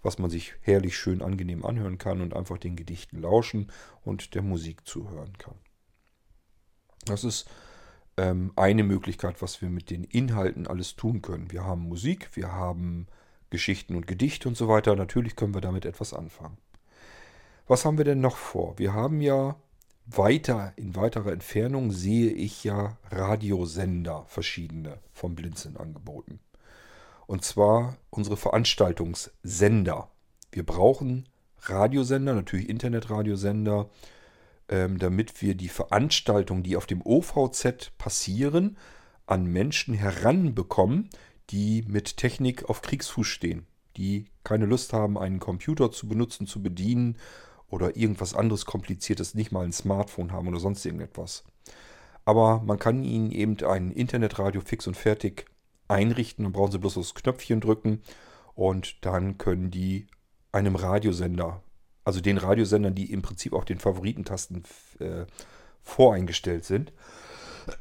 Was 0.01 0.19
man 0.19 0.29
sich 0.29 0.53
herrlich 0.61 0.97
schön 0.97 1.21
angenehm 1.21 1.65
anhören 1.65 1.97
kann 1.97 2.21
und 2.21 2.35
einfach 2.35 2.57
den 2.57 2.75
Gedichten 2.75 3.21
lauschen 3.21 3.71
und 4.03 4.35
der 4.35 4.41
Musik 4.41 4.87
zuhören 4.87 5.37
kann. 5.37 5.55
Das 7.05 7.23
ist 7.23 7.49
ähm, 8.17 8.51
eine 8.55 8.83
Möglichkeit, 8.83 9.41
was 9.41 9.61
wir 9.61 9.69
mit 9.69 9.89
den 9.89 10.03
Inhalten 10.03 10.67
alles 10.67 10.95
tun 10.95 11.21
können. 11.21 11.51
Wir 11.51 11.63
haben 11.63 11.81
Musik, 11.81 12.29
wir 12.35 12.51
haben 12.51 13.07
Geschichten 13.49 13.95
und 13.95 14.07
Gedichte 14.07 14.47
und 14.47 14.55
so 14.55 14.67
weiter. 14.67 14.95
Natürlich 14.95 15.35
können 15.35 15.53
wir 15.53 15.61
damit 15.61 15.85
etwas 15.85 16.13
anfangen. 16.13 16.57
Was 17.67 17.85
haben 17.85 17.97
wir 17.97 18.05
denn 18.05 18.21
noch 18.21 18.37
vor? 18.37 18.77
Wir 18.77 18.93
haben 18.93 19.21
ja 19.21 19.55
weiter, 20.05 20.73
in 20.77 20.95
weiterer 20.95 21.31
Entfernung 21.31 21.91
sehe 21.91 22.31
ich 22.31 22.63
ja 22.63 22.97
Radiosender, 23.11 24.25
verschiedene 24.27 24.99
vom 25.11 25.35
Blinzeln 25.35 25.77
angeboten. 25.77 26.39
Und 27.25 27.43
zwar 27.43 27.97
unsere 28.09 28.37
Veranstaltungssender. 28.37 30.09
Wir 30.51 30.65
brauchen 30.65 31.27
Radiosender, 31.63 32.33
natürlich 32.33 32.69
Internetradiosender, 32.69 33.89
ähm, 34.69 34.97
damit 34.97 35.41
wir 35.41 35.55
die 35.55 35.67
Veranstaltungen, 35.67 36.63
die 36.63 36.77
auf 36.77 36.85
dem 36.85 37.01
OVZ 37.05 37.91
passieren, 37.97 38.77
an 39.25 39.45
Menschen 39.45 39.93
heranbekommen, 39.93 41.09
die 41.49 41.83
mit 41.87 42.17
Technik 42.17 42.69
auf 42.69 42.81
Kriegsfuß 42.81 43.27
stehen, 43.27 43.67
die 43.95 44.25
keine 44.43 44.65
Lust 44.65 44.93
haben, 44.93 45.17
einen 45.17 45.39
Computer 45.39 45.91
zu 45.91 46.07
benutzen, 46.07 46.47
zu 46.47 46.61
bedienen 46.61 47.17
oder 47.69 47.95
irgendwas 47.97 48.33
anderes 48.33 48.65
Kompliziertes, 48.65 49.33
nicht 49.33 49.51
mal 49.51 49.65
ein 49.65 49.73
Smartphone 49.73 50.31
haben 50.31 50.47
oder 50.47 50.59
sonst 50.59 50.85
irgendetwas. 50.85 51.43
Aber 52.25 52.61
man 52.65 52.79
kann 52.79 53.03
ihnen 53.03 53.31
eben 53.31 53.57
ein 53.65 53.91
Internetradio 53.91 54.61
fix 54.61 54.87
und 54.87 54.97
fertig 54.97 55.45
einrichten. 55.87 56.43
Dann 56.43 56.53
brauchen 56.53 56.71
sie 56.71 56.79
bloß 56.79 56.95
das 56.95 57.15
Knöpfchen 57.15 57.61
drücken 57.61 58.01
und 58.53 59.05
dann 59.05 59.37
können 59.37 59.71
die 59.71 60.07
einem 60.51 60.75
Radiosender 60.75 61.61
also 62.07 62.21
den 62.21 62.37
Radiosendern, 62.37 62.95
die 62.95 63.11
im 63.11 63.21
Prinzip 63.21 63.51
auf 63.51 63.65
den 63.65 63.79
Favoritentasten 63.79 64.63
äh, 64.99 65.25
voreingestellt 65.83 66.63
sind. 66.63 66.93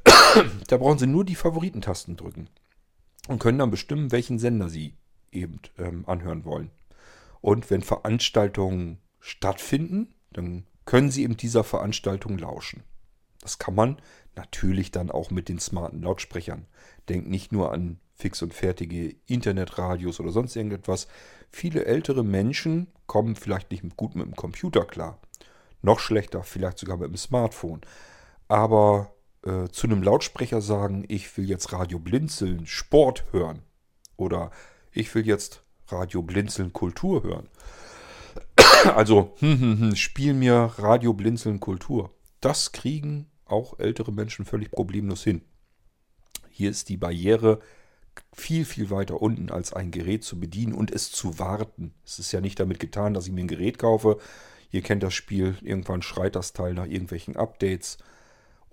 da 0.67 0.79
brauchen 0.79 0.99
Sie 0.99 1.07
nur 1.07 1.25
die 1.25 1.37
Favoritentasten 1.37 2.17
drücken 2.17 2.49
und 3.29 3.39
können 3.39 3.59
dann 3.59 3.71
bestimmen, 3.71 4.13
welchen 4.13 4.39
Sender 4.39 4.69
Sie 4.69 4.95
eben 5.33 5.61
ähm, 5.79 6.05
anhören 6.07 6.45
wollen. 6.45 6.71
Und 7.41 7.71
wenn 7.71 7.83
Veranstaltungen 7.83 8.99
stattfinden, 9.21 10.15
dann 10.33 10.65
können 10.85 11.11
Sie 11.11 11.23
eben 11.23 11.37
dieser 11.37 11.65
Veranstaltung 11.65 12.39
lauschen. 12.39 12.83
Das 13.41 13.59
kann 13.59 13.75
man 13.75 14.01
natürlich 14.35 14.91
dann 14.91 15.11
auch 15.11 15.31
mit 15.31 15.49
den 15.49 15.59
smarten 15.59 16.03
Lautsprechern. 16.03 16.67
Denkt 17.09 17.29
nicht 17.29 17.53
nur 17.53 17.73
an 17.73 18.01
fix 18.15 18.43
und 18.43 18.55
fertige 18.55 19.15
Internetradios 19.27 20.21
oder 20.21 20.33
sonst 20.33 20.57
irgendetwas. 20.57 21.07
Viele 21.51 21.85
ältere 21.85 22.25
Menschen 22.25 22.89
kommen 23.07 23.37
vielleicht 23.37 23.71
nicht 23.71 23.97
gut 23.97 24.17
mit 24.17 24.27
dem 24.27 24.35
Computer 24.35 24.85
klar. 24.85 25.21
Noch 25.83 26.01
schlechter, 26.01 26.43
vielleicht 26.43 26.79
sogar 26.79 26.97
mit 26.97 27.09
dem 27.09 27.17
Smartphone. 27.17 27.83
Aber 28.49 29.13
äh, 29.47 29.69
zu 29.71 29.87
einem 29.87 30.03
Lautsprecher 30.03 30.61
sagen, 30.61 31.05
ich 31.09 31.37
will 31.37 31.49
jetzt 31.49 31.73
Radio 31.73 31.99
Blinzeln 31.99 32.67
Sport 32.67 33.25
hören. 33.33 33.63
Oder 34.17 34.51
ich 34.93 35.15
will 35.15 35.27
jetzt 35.27 35.63
Radio 35.89 36.23
Blinzeln 36.23 36.73
Kultur 36.73 37.23
hören. 37.23 37.49
Also, 38.95 39.35
hm, 39.39 39.61
hm, 39.61 39.81
hm, 39.81 39.97
spiel 39.97 40.35
mir 40.35 40.71
Radio 40.77 41.13
Blinzeln 41.13 41.61
Kultur. 41.61 42.15
Das 42.41 42.73
kriegen 42.73 43.27
auch 43.45 43.79
ältere 43.79 44.13
Menschen 44.13 44.45
völlig 44.45 44.71
problemlos 44.71 45.25
hin. 45.25 45.43
Hier 46.51 46.71
ist 46.71 46.89
die 46.89 46.97
Barriere 46.97 47.61
viel, 48.33 48.65
viel 48.65 48.91
weiter 48.91 49.21
unten 49.21 49.51
als 49.51 49.73
ein 49.73 49.91
Gerät 49.91 50.25
zu 50.25 50.39
bedienen 50.39 50.75
und 50.75 50.91
es 50.91 51.11
zu 51.11 51.39
warten. 51.39 51.95
Es 52.05 52.19
ist 52.19 52.33
ja 52.33 52.41
nicht 52.41 52.61
damit 52.61 52.81
getan, 52.81 53.15
dass 53.15 53.27
ich 53.27 53.33
mir 53.33 53.43
ein 53.43 53.49
Gerät 53.49 53.79
kaufe. 53.79 54.19
Ihr 54.71 54.83
kennt 54.83 55.03
das 55.03 55.15
Spiel, 55.15 55.57
irgendwann 55.63 56.03
schreit 56.03 56.37
das 56.37 56.53
Teil 56.53 56.75
nach 56.75 56.87
irgendwelchen 56.87 57.37
Updates. 57.37 57.99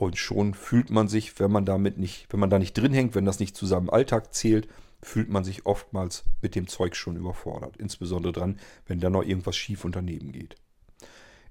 Und 0.04 0.18
schon 0.18 0.54
fühlt 0.54 0.90
man 0.90 1.08
sich, 1.08 1.40
wenn 1.40 1.52
man 1.52 1.66
damit 1.66 1.98
nicht, 1.98 2.28
wenn 2.32 2.40
man 2.40 2.50
da 2.50 2.60
nicht 2.60 2.74
drin 2.74 2.94
hängt, 2.94 3.16
wenn 3.16 3.26
das 3.26 3.40
nicht 3.40 3.56
zu 3.56 3.66
seinem 3.66 3.90
Alltag 3.90 4.34
zählt, 4.34 4.68
fühlt 5.02 5.30
man 5.30 5.46
sich 5.46 5.66
oftmals 5.66 6.26
mit 6.42 6.56
dem 6.56 6.68
Zeug 6.68 6.96
schon 6.96 7.16
überfordert. 7.16 7.78
Insbesondere 7.78 8.34
dann, 8.34 8.60
wenn 8.86 9.00
da 9.00 9.10
noch 9.10 9.24
irgendwas 9.24 9.56
schief 9.56 9.86
und 9.86 9.96
daneben 9.96 10.34
geht. 10.34 10.56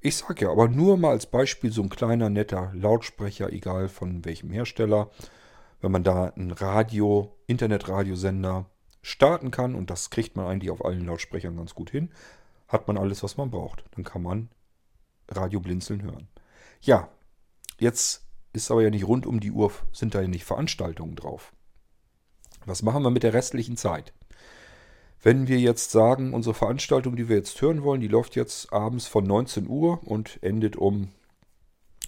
Ich 0.01 0.17
sage 0.17 0.45
ja 0.45 0.51
aber 0.51 0.69
nur 0.69 0.99
mal 0.99 1.13
als 1.13 1.27
Beispiel 1.27 1.73
so 1.73 1.83
ein 1.83 1.89
kleiner 1.89 2.29
netter 2.29 2.73
Lautsprecher, 2.75 3.53
egal 3.53 3.89
von 3.89 4.25
welchem 4.25 4.51
Hersteller, 4.51 5.11
wenn 5.81 5.93
man 5.93 6.05
da 6.05 6.27
einen 6.27 6.51
Radio, 6.51 7.35
Internetradiosender 7.47 8.67
starten 9.01 9.51
kann, 9.51 9.75
und 9.75 9.91
das 9.91 10.11
kriegt 10.11 10.37
man 10.37 10.47
eigentlich 10.47 10.71
auf 10.71 10.85
allen 10.85 11.07
Lautsprechern 11.07 11.57
ganz 11.57 11.75
gut 11.75 11.91
hin, 11.91 12.11
hat 12.69 12.87
man 12.87 12.99
alles, 12.99 13.23
was 13.23 13.37
man 13.37 13.51
braucht. 13.51 13.85
Dann 13.93 14.05
kann 14.05 14.23
man 14.23 14.49
Radio 15.29 15.61
blinzeln 15.61 16.03
hören. 16.03 16.29
Ja, 16.81 17.09
jetzt 17.79 18.27
ist 18.53 18.71
aber 18.71 18.83
ja 18.83 18.91
nicht 18.91 19.07
rund 19.07 19.27
um 19.27 19.41
die 19.41 19.51
Uhr, 19.51 19.73
sind 19.93 20.15
da 20.15 20.21
ja 20.21 20.29
nicht 20.29 20.45
Veranstaltungen 20.45 21.17
drauf. 21.17 21.53
Was 22.65 22.83
machen 22.83 23.03
wir 23.03 23.11
mit 23.11 23.23
der 23.23 23.35
restlichen 23.35 23.77
Zeit? 23.77 24.13
Wenn 25.23 25.47
wir 25.47 25.59
jetzt 25.59 25.91
sagen, 25.91 26.35
unsere 26.35 26.55
Veranstaltung, 26.55 27.17
die 27.17 27.29
wir 27.29 27.37
jetzt 27.37 27.61
hören 27.63 27.83
wollen, 27.83 28.01
die 28.01 28.09
läuft 28.09 28.35
jetzt 28.35 28.73
abends 28.73 29.07
von 29.07 29.25
19 29.25 29.69
Uhr 29.69 30.03
und 30.07 30.43
endet 30.43 30.77
um 30.77 31.09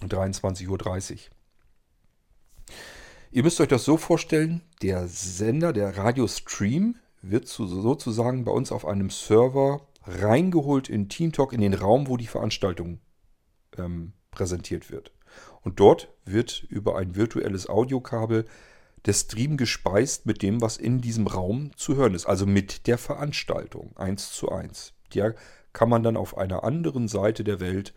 23.30 0.01 0.67
Uhr. 0.69 1.17
Ihr 3.31 3.43
müsst 3.43 3.59
euch 3.59 3.67
das 3.67 3.85
so 3.85 3.97
vorstellen, 3.97 4.61
der 4.81 5.07
Sender, 5.07 5.73
der 5.73 5.97
Radiostream 5.97 6.95
wird 7.21 7.47
sozusagen 7.47 8.45
bei 8.45 8.51
uns 8.51 8.71
auf 8.71 8.85
einem 8.85 9.09
Server 9.09 9.87
reingeholt 10.03 10.89
in 10.89 11.09
TeamTalk 11.09 11.53
in 11.53 11.61
den 11.61 11.73
Raum, 11.73 12.07
wo 12.07 12.17
die 12.17 12.27
Veranstaltung 12.27 12.99
ähm, 13.77 14.13
präsentiert 14.31 14.91
wird. 14.91 15.14
Und 15.65 15.79
dort 15.79 16.09
wird 16.25 16.63
über 16.69 16.95
ein 16.95 17.15
virtuelles 17.15 17.67
Audiokabel 17.67 18.45
der 19.05 19.13
Stream 19.13 19.57
gespeist 19.57 20.27
mit 20.27 20.43
dem, 20.43 20.61
was 20.61 20.77
in 20.77 21.01
diesem 21.01 21.25
Raum 21.25 21.71
zu 21.75 21.95
hören 21.95 22.13
ist. 22.13 22.27
Also 22.27 22.45
mit 22.45 22.85
der 22.85 22.99
Veranstaltung, 22.99 23.97
eins 23.97 24.31
zu 24.31 24.49
eins. 24.49 24.93
Der 25.15 25.33
kann 25.73 25.89
man 25.89 26.03
dann 26.03 26.17
auf 26.17 26.37
einer 26.37 26.63
anderen 26.63 27.07
Seite 27.07 27.43
der 27.43 27.59
Welt 27.59 27.95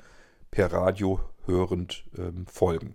per 0.51 0.73
Radio 0.73 1.21
hörend 1.45 2.05
ähm, 2.17 2.47
folgen. 2.47 2.95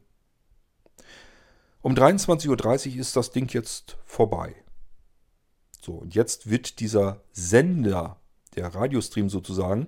Um 1.82 1.94
23.30 1.94 2.94
Uhr 2.96 3.00
ist 3.00 3.16
das 3.16 3.30
Ding 3.30 3.54
jetzt 3.54 3.98
vorbei. 4.06 4.56
So, 5.82 5.94
und 5.94 6.16
jetzt 6.16 6.50
wird 6.50 6.80
dieser 6.80 7.22
Sender, 7.32 8.18
der 8.56 8.74
Radiostream 8.74 9.30
sozusagen, 9.30 9.88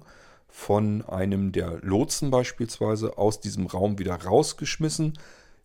von 0.56 1.02
einem 1.02 1.52
der 1.52 1.80
Lotsen 1.82 2.32
beispielsweise 2.32 3.18
aus 3.18 3.42
diesem 3.42 3.68
Raum 3.68 4.00
wieder 4.00 4.16
rausgeschmissen 4.16 5.20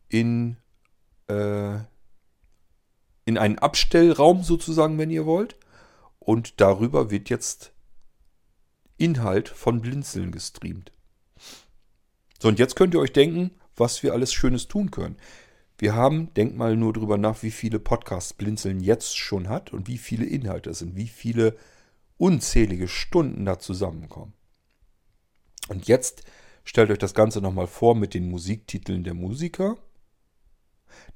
in, 0.08 0.56
äh, 1.28 1.76
in 3.24 3.38
einen 3.38 3.60
Abstellraum 3.60 4.42
sozusagen, 4.42 4.98
wenn 4.98 5.10
ihr 5.10 5.26
wollt. 5.26 5.54
Und 6.18 6.60
darüber 6.60 7.08
wird 7.08 7.30
jetzt 7.30 7.72
Inhalt 8.96 9.48
von 9.48 9.80
Blinzeln 9.80 10.32
gestreamt. 10.32 10.92
So, 12.40 12.48
und 12.48 12.58
jetzt 12.58 12.74
könnt 12.74 12.92
ihr 12.92 13.00
euch 13.00 13.12
denken, 13.12 13.52
was 13.76 14.02
wir 14.02 14.12
alles 14.12 14.32
Schönes 14.32 14.66
tun 14.66 14.90
können. 14.90 15.16
Wir 15.78 15.94
haben, 15.94 16.34
denk 16.34 16.56
mal 16.56 16.76
nur 16.76 16.92
drüber 16.92 17.16
nach, 17.16 17.44
wie 17.44 17.52
viele 17.52 17.78
Podcasts 17.78 18.34
Blinzeln 18.34 18.80
jetzt 18.80 19.16
schon 19.16 19.48
hat 19.48 19.72
und 19.72 19.86
wie 19.86 19.98
viele 19.98 20.26
Inhalte 20.26 20.70
es 20.70 20.80
sind, 20.80 20.96
wie 20.96 21.08
viele 21.08 21.56
unzählige 22.18 22.88
Stunden 22.88 23.44
da 23.44 23.60
zusammenkommen. 23.60 24.34
Und 25.70 25.86
jetzt 25.86 26.24
stellt 26.64 26.90
euch 26.90 26.98
das 26.98 27.14
Ganze 27.14 27.40
nochmal 27.40 27.68
vor 27.68 27.94
mit 27.94 28.12
den 28.12 28.28
Musiktiteln 28.28 29.04
der 29.04 29.14
Musiker. 29.14 29.76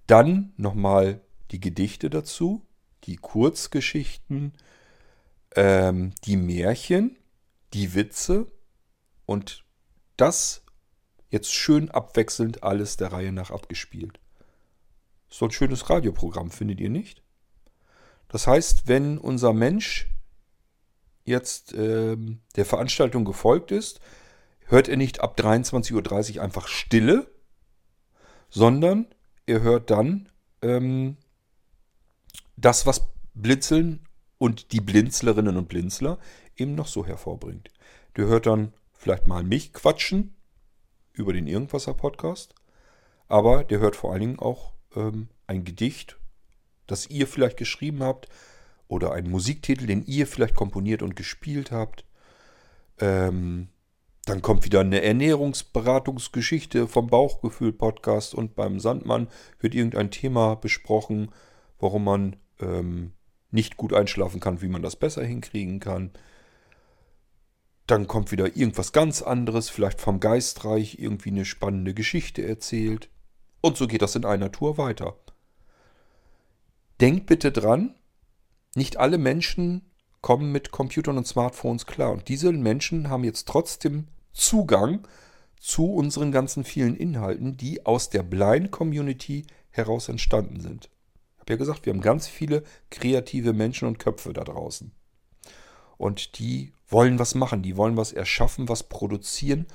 Dann 0.06 0.52
nochmal 0.56 1.22
die 1.50 1.58
Gedichte 1.58 2.08
dazu, 2.08 2.64
die 3.02 3.16
Kurzgeschichten, 3.16 4.52
ähm, 5.56 6.12
die 6.22 6.36
Märchen, 6.36 7.16
die 7.72 7.96
Witze 7.96 8.46
und 9.26 9.64
das 10.16 10.62
jetzt 11.30 11.52
schön 11.52 11.90
abwechselnd 11.90 12.62
alles 12.62 12.96
der 12.96 13.10
Reihe 13.10 13.32
nach 13.32 13.50
abgespielt. 13.50 14.20
So 15.28 15.46
ein 15.46 15.50
schönes 15.50 15.90
Radioprogramm, 15.90 16.52
findet 16.52 16.78
ihr 16.80 16.90
nicht? 16.90 17.24
Das 18.28 18.46
heißt, 18.46 18.86
wenn 18.86 19.18
unser 19.18 19.52
Mensch 19.52 20.06
jetzt 21.24 21.74
ähm, 21.74 22.38
der 22.54 22.64
Veranstaltung 22.64 23.24
gefolgt 23.24 23.72
ist, 23.72 23.98
hört 24.66 24.88
er 24.88 24.96
nicht 24.96 25.20
ab 25.20 25.38
23.30 25.38 26.36
Uhr 26.36 26.42
einfach 26.42 26.68
Stille, 26.68 27.30
sondern 28.48 29.06
er 29.46 29.60
hört 29.62 29.90
dann 29.90 30.28
ähm, 30.62 31.16
das, 32.56 32.86
was 32.86 33.08
Blitzeln 33.34 34.06
und 34.38 34.72
die 34.72 34.80
Blinzlerinnen 34.80 35.56
und 35.56 35.68
Blinzler 35.68 36.18
eben 36.56 36.74
noch 36.74 36.86
so 36.86 37.04
hervorbringt. 37.04 37.70
Der 38.16 38.26
hört 38.26 38.46
dann 38.46 38.72
vielleicht 38.92 39.26
mal 39.26 39.42
mich 39.42 39.72
quatschen 39.72 40.34
über 41.12 41.32
den 41.32 41.46
Irgendwasser-Podcast, 41.46 42.54
aber 43.28 43.64
der 43.64 43.80
hört 43.80 43.96
vor 43.96 44.12
allen 44.12 44.20
Dingen 44.20 44.38
auch 44.38 44.72
ähm, 44.94 45.28
ein 45.46 45.64
Gedicht, 45.64 46.18
das 46.86 47.08
ihr 47.08 47.26
vielleicht 47.26 47.56
geschrieben 47.56 48.02
habt, 48.02 48.28
oder 48.86 49.12
einen 49.12 49.30
Musiktitel, 49.30 49.86
den 49.86 50.04
ihr 50.04 50.26
vielleicht 50.26 50.54
komponiert 50.54 51.02
und 51.02 51.16
gespielt 51.16 51.72
habt. 51.72 52.04
Ähm, 53.00 53.68
dann 54.24 54.42
kommt 54.42 54.64
wieder 54.64 54.80
eine 54.80 55.02
Ernährungsberatungsgeschichte 55.02 56.88
vom 56.88 57.08
Bauchgefühl-Podcast 57.08 58.34
und 58.34 58.54
beim 58.54 58.80
Sandmann 58.80 59.28
wird 59.60 59.74
irgendein 59.74 60.10
Thema 60.10 60.54
besprochen, 60.56 61.30
warum 61.78 62.04
man 62.04 62.36
ähm, 62.60 63.12
nicht 63.50 63.76
gut 63.76 63.92
einschlafen 63.92 64.40
kann, 64.40 64.62
wie 64.62 64.68
man 64.68 64.82
das 64.82 64.96
besser 64.96 65.24
hinkriegen 65.24 65.78
kann. 65.78 66.10
Dann 67.86 68.06
kommt 68.06 68.32
wieder 68.32 68.56
irgendwas 68.56 68.92
ganz 68.92 69.20
anderes, 69.20 69.68
vielleicht 69.68 70.00
vom 70.00 70.20
Geistreich 70.20 70.98
irgendwie 70.98 71.30
eine 71.30 71.44
spannende 71.44 71.92
Geschichte 71.92 72.46
erzählt. 72.46 73.10
Und 73.60 73.76
so 73.76 73.86
geht 73.86 74.02
das 74.02 74.16
in 74.16 74.24
einer 74.24 74.50
Tour 74.50 74.78
weiter. 74.78 75.16
Denkt 77.00 77.26
bitte 77.26 77.52
dran, 77.52 77.94
nicht 78.74 78.96
alle 78.96 79.18
Menschen 79.18 79.82
kommen 80.22 80.50
mit 80.50 80.70
Computern 80.70 81.18
und 81.18 81.26
Smartphones 81.26 81.84
klar. 81.84 82.12
Und 82.12 82.28
diese 82.28 82.50
Menschen 82.52 83.10
haben 83.10 83.24
jetzt 83.24 83.46
trotzdem 83.46 84.08
Zugang 84.34 85.06
zu 85.58 85.86
unseren 85.94 86.30
ganzen 86.30 86.62
vielen 86.64 86.94
Inhalten, 86.94 87.56
die 87.56 87.86
aus 87.86 88.10
der 88.10 88.22
Blind 88.22 88.70
Community 88.70 89.46
heraus 89.70 90.10
entstanden 90.10 90.60
sind. 90.60 90.90
Ich 91.36 91.40
habe 91.40 91.54
ja 91.54 91.56
gesagt, 91.56 91.86
wir 91.86 91.92
haben 91.92 92.02
ganz 92.02 92.26
viele 92.26 92.62
kreative 92.90 93.54
Menschen 93.54 93.88
und 93.88 93.98
Köpfe 93.98 94.32
da 94.34 94.44
draußen. 94.44 94.92
Und 95.96 96.38
die 96.38 96.72
wollen 96.88 97.18
was 97.18 97.34
machen, 97.34 97.62
die 97.62 97.76
wollen 97.76 97.96
was 97.96 98.12
erschaffen, 98.12 98.68
was 98.68 98.82
produzieren, 98.82 99.66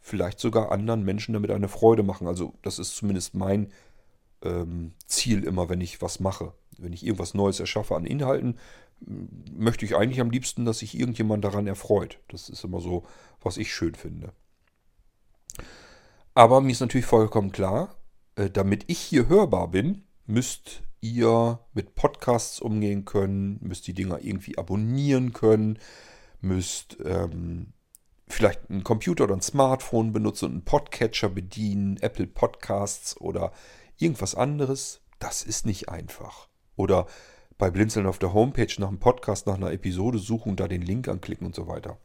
vielleicht 0.00 0.40
sogar 0.40 0.70
anderen 0.72 1.04
Menschen 1.04 1.34
damit 1.34 1.50
eine 1.50 1.68
Freude 1.68 2.02
machen. 2.02 2.26
Also 2.26 2.54
das 2.62 2.78
ist 2.78 2.96
zumindest 2.96 3.34
mein 3.34 3.72
ähm, 4.42 4.92
Ziel 5.06 5.44
immer, 5.44 5.68
wenn 5.68 5.80
ich 5.80 6.02
was 6.02 6.20
mache. 6.20 6.52
Wenn 6.76 6.92
ich 6.92 7.04
irgendwas 7.04 7.34
Neues 7.34 7.58
erschaffe 7.58 7.96
an 7.96 8.04
Inhalten, 8.04 8.58
möchte 9.00 9.84
ich 9.84 9.96
eigentlich 9.96 10.20
am 10.20 10.30
liebsten, 10.30 10.64
dass 10.64 10.80
sich 10.80 10.98
irgendjemand 10.98 11.44
daran 11.44 11.66
erfreut. 11.66 12.18
Das 12.28 12.48
ist 12.48 12.64
immer 12.64 12.80
so, 12.80 13.04
was 13.40 13.56
ich 13.56 13.72
schön 13.72 13.94
finde. 13.94 14.32
Aber 16.34 16.60
mir 16.60 16.72
ist 16.72 16.80
natürlich 16.80 17.06
vollkommen 17.06 17.52
klar, 17.52 17.96
äh, 18.36 18.50
damit 18.50 18.84
ich 18.86 18.98
hier 18.98 19.28
hörbar 19.28 19.68
bin, 19.68 20.04
müsst 20.26 20.82
ihr 21.00 21.60
mit 21.74 21.94
Podcasts 21.94 22.60
umgehen 22.60 23.04
können, 23.04 23.58
müsst 23.60 23.86
die 23.86 23.94
Dinger 23.94 24.20
irgendwie 24.20 24.58
abonnieren 24.58 25.32
können, 25.32 25.78
müsst 26.40 26.98
ähm, 27.04 27.72
vielleicht 28.28 28.70
einen 28.70 28.84
Computer 28.84 29.24
oder 29.24 29.34
ein 29.34 29.42
Smartphone 29.42 30.12
benutzen 30.12 30.46
und 30.46 30.52
einen 30.52 30.64
Podcatcher 30.64 31.28
bedienen, 31.28 31.96
Apple 31.98 32.26
Podcasts 32.26 33.20
oder 33.20 33.52
irgendwas 33.96 34.34
anderes. 34.34 35.00
Das 35.18 35.42
ist 35.42 35.66
nicht 35.66 35.88
einfach. 35.88 36.48
Oder 36.76 37.06
bei 37.58 37.70
Blinzeln 37.70 38.06
auf 38.06 38.20
der 38.20 38.32
Homepage 38.32 38.72
nach 38.78 38.88
einem 38.88 39.00
Podcast, 39.00 39.48
nach 39.48 39.56
einer 39.56 39.72
Episode 39.72 40.18
suchen 40.18 40.50
und 40.50 40.60
da 40.60 40.68
den 40.68 40.82
Link 40.82 41.08
anklicken 41.08 41.44
und 41.46 41.56
so 41.56 41.66
weiter. 41.66 41.98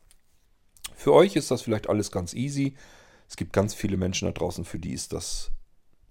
Für 0.96 1.14
euch 1.14 1.36
ist 1.36 1.52
das 1.52 1.62
vielleicht 1.62 1.88
alles 1.88 2.12
ganz 2.12 2.34
easy. 2.34 2.76
Es 3.30 3.38
gibt 3.38 3.54
ganz 3.54 3.76
viele 3.76 3.96
Menschen 3.96 4.26
da 4.26 4.32
draußen, 4.32 4.66
für 4.66 4.80
die 4.80 4.94
ist 4.94 5.14
das 5.14 5.52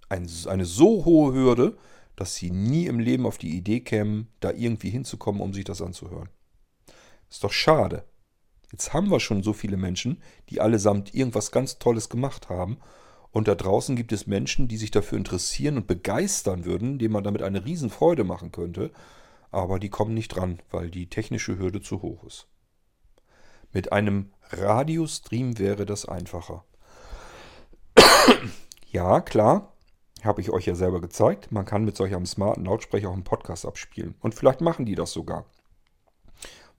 ein, 0.09 0.29
eine 0.47 0.65
so 0.65 1.05
hohe 1.05 1.35
Hürde, 1.35 1.77
dass 2.15 2.37
sie 2.37 2.51
nie 2.51 2.87
im 2.87 3.01
Leben 3.01 3.27
auf 3.27 3.39
die 3.39 3.57
Idee 3.57 3.81
kämen, 3.81 4.29
da 4.41 4.53
irgendwie 4.53 4.91
hinzukommen, 4.91 5.43
um 5.43 5.53
sich 5.53 5.65
das 5.65 5.83
anzuhören. 5.83 6.29
Ist 7.29 7.43
doch 7.43 7.53
schade. 7.53 8.05
Jetzt 8.71 8.93
haben 8.93 9.11
wir 9.11 9.21
schon 9.21 9.43
so 9.43 9.53
viele 9.53 9.77
Menschen, 9.77 10.23
die 10.51 10.61
allesamt 10.61 11.15
irgendwas 11.15 11.51
ganz 11.51 11.79
Tolles 11.79 12.09
gemacht 12.09 12.49
haben. 12.49 12.79
Und 13.31 13.49
da 13.49 13.55
draußen 13.55 13.97
gibt 13.97 14.13
es 14.13 14.27
Menschen, 14.27 14.69
die 14.69 14.77
sich 14.77 14.91
dafür 14.91 15.19
interessieren 15.19 15.79
und 15.79 15.87
begeistern 15.87 16.65
würden, 16.65 16.99
denen 16.99 17.13
man 17.13 17.25
damit 17.25 17.43
eine 17.43 17.65
Riesenfreude 17.65 18.25
machen 18.25 18.53
könnte 18.53 18.93
aber 19.53 19.79
die 19.79 19.91
kommen 19.91 20.15
nicht 20.15 20.29
dran, 20.29 20.61
weil 20.71 20.91
die 20.91 21.09
technische 21.09 21.59
Hürde 21.59 21.81
zu 21.81 22.03
hoch 22.03 22.25
ist. 22.25 22.49
Mit 23.73 23.93
einem 23.93 24.33
Radiostream 24.51 25.59
wäre 25.59 25.87
das 25.87 26.07
einfacher. 26.07 26.65
ja, 28.91 29.21
klar, 29.21 29.73
habe 30.23 30.41
ich 30.41 30.51
euch 30.51 30.67
ja 30.67 30.75
selber 30.75 31.01
gezeigt. 31.01 31.53
Man 31.53 31.65
kann 31.65 31.85
mit 31.85 31.97
solch 31.97 32.15
einem 32.15 32.27
smarten 32.27 32.65
Lautsprecher 32.65 33.09
auch 33.09 33.15
einen 33.15 33.25
Podcast 33.25 33.67
abspielen. 33.67 34.15
Und 34.21 34.35
vielleicht 34.35 34.61
machen 34.61 34.87
die 34.87 34.95
das 34.95 35.13
sogar. 35.13 35.47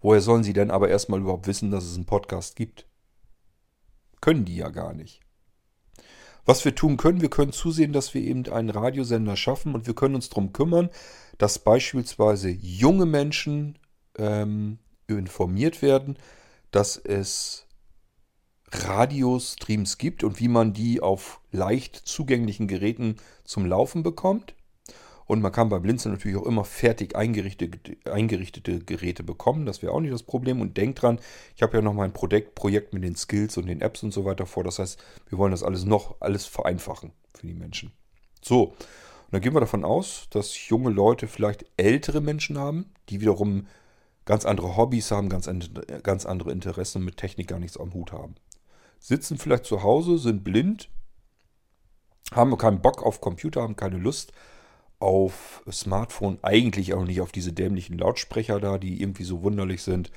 Woher 0.02 0.22
sollen 0.22 0.44
sie 0.44 0.54
denn 0.54 0.72
aber 0.72 0.90
erstmal 0.90 1.22
überhaupt 1.22 1.48
wissen, 1.48 1.72
dass 1.72 1.86
es 1.86 1.96
einen 1.96 2.06
Podcast 2.06 2.56
gibt? 2.56 2.88
Können 4.22 4.46
die 4.46 4.58
ja 4.58 4.70
gar 4.70 4.94
nicht. 4.94 5.22
Was 6.46 6.66
wir 6.66 6.76
tun 6.76 6.98
können, 6.98 7.22
wir 7.22 7.30
können 7.30 7.54
zusehen, 7.54 7.94
dass 7.94 8.14
wir 8.14 8.22
eben 8.22 8.46
einen 8.52 8.70
Radiosender 8.70 9.38
schaffen 9.38 9.76
und 9.76 9.88
wir 9.88 9.96
können 9.96 10.16
uns 10.16 10.30
darum 10.30 10.52
kümmern, 10.52 10.90
dass 11.38 11.60
beispielsweise 11.60 12.50
junge 12.50 13.06
Menschen 13.06 13.78
ähm, 14.18 14.80
informiert 15.08 15.82
werden, 15.82 16.18
dass 16.72 16.98
es 16.98 17.68
Radiostreams 18.72 19.98
gibt 19.98 20.24
und 20.24 20.40
wie 20.40 20.48
man 20.48 20.74
die 20.74 21.02
auf 21.02 21.42
leicht 21.52 21.96
zugänglichen 21.96 22.68
Geräten 22.68 23.18
zum 23.44 23.66
Laufen 23.66 24.04
bekommt. 24.04 24.56
Und 25.26 25.42
man 25.42 25.52
kann 25.52 25.70
bei 25.70 25.80
Blinzeln 25.80 26.14
natürlich 26.14 26.38
auch 26.38 26.46
immer 26.46 26.66
fertig 26.66 27.16
eingerichtete, 27.16 27.98
eingerichtete 28.12 28.80
Geräte 28.80 29.24
bekommen. 29.24 29.66
Das 29.66 29.82
wäre 29.82 29.94
auch 29.94 30.02
nicht 30.02 30.14
das 30.14 30.24
Problem. 30.24 30.60
Und 30.60 30.76
denkt 30.76 31.02
dran, 31.02 31.20
ich 31.56 31.62
habe 31.62 31.78
ja 31.78 31.82
noch 31.82 31.94
mein 31.94 32.12
Projekt, 32.12 32.56
Projekt 32.56 32.94
mit 32.94 33.04
den 33.04 33.16
Skills 33.16 33.58
und 33.58 33.68
den 33.68 33.82
Apps 33.82 34.04
und 34.04 34.12
so 34.12 34.26
weiter 34.26 34.46
vor. 34.46 34.64
Das 34.64 34.80
heißt, 34.80 35.02
wir 35.30 35.38
wollen 35.38 35.52
das 35.52 35.64
alles 35.64 35.86
noch 35.86 36.20
alles 36.20 36.46
vereinfachen 36.46 37.14
für 37.34 37.48
die 37.48 37.54
Menschen. 37.54 37.94
So, 38.42 38.76
dann 39.34 39.42
gehen 39.42 39.56
wir 39.56 39.62
davon 39.62 39.84
aus, 39.84 40.28
dass 40.30 40.70
junge 40.70 40.92
Leute 40.92 41.28
vielleicht 41.28 41.66
ältere 41.76 42.22
Menschen 42.22 42.60
haben, 42.60 42.92
die 43.10 43.20
wiederum 43.20 43.66
ganz 44.26 44.46
andere 44.46 44.78
Hobbys 44.78 45.10
haben, 45.10 45.28
ganz, 45.28 45.50
ganz 46.04 46.28
andere 46.28 46.52
Interessen 46.52 47.00
und 47.00 47.06
mit 47.06 47.18
Technik 47.18 47.48
gar 47.48 47.58
nichts 47.58 47.78
am 47.78 47.96
Hut 47.96 48.12
haben. 48.12 48.36
Sitzen 49.00 49.40
vielleicht 49.40 49.66
zu 49.66 49.82
Hause, 49.82 50.20
sind 50.20 50.44
blind, 50.44 50.88
haben 52.32 52.56
keinen 52.60 52.84
Bock 52.84 53.02
auf 53.02 53.22
Computer, 53.22 53.64
haben 53.64 53.76
keine 53.76 53.98
Lust, 53.98 54.34
auf 55.00 55.64
Smartphone, 55.72 56.38
eigentlich 56.44 56.94
auch 56.94 57.04
nicht 57.04 57.20
auf 57.20 57.32
diese 57.32 57.54
dämlichen 57.54 57.98
Lautsprecher 57.98 58.60
da, 58.60 58.78
die 58.78 59.02
irgendwie 59.02 59.24
so 59.24 59.42
wunderlich 59.42 59.82
sind. 59.82 60.12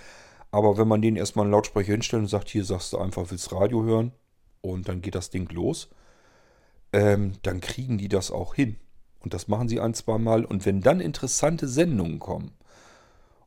Aber 0.50 0.76
wenn 0.76 0.88
man 0.88 1.00
denen 1.00 1.16
erstmal 1.16 1.46
einen 1.46 1.52
Lautsprecher 1.52 1.92
hinstellt 1.92 2.24
und 2.24 2.28
sagt, 2.28 2.50
hier 2.50 2.66
sagst 2.66 2.92
du 2.92 2.98
einfach, 2.98 3.30
willst 3.30 3.50
Radio 3.50 3.82
hören 3.82 4.12
und 4.60 4.90
dann 4.90 5.00
geht 5.00 5.14
das 5.14 5.30
Ding 5.30 5.50
los, 5.54 5.88
ähm, 6.92 7.32
dann 7.40 7.62
kriegen 7.62 7.96
die 7.96 8.08
das 8.08 8.30
auch 8.30 8.54
hin. 8.54 8.76
Und 9.26 9.34
das 9.34 9.48
machen 9.48 9.68
sie 9.68 9.80
ein, 9.80 9.92
zwei 9.92 10.18
Mal. 10.18 10.44
Und 10.44 10.66
wenn 10.66 10.82
dann 10.82 11.00
interessante 11.00 11.66
Sendungen 11.66 12.20
kommen 12.20 12.52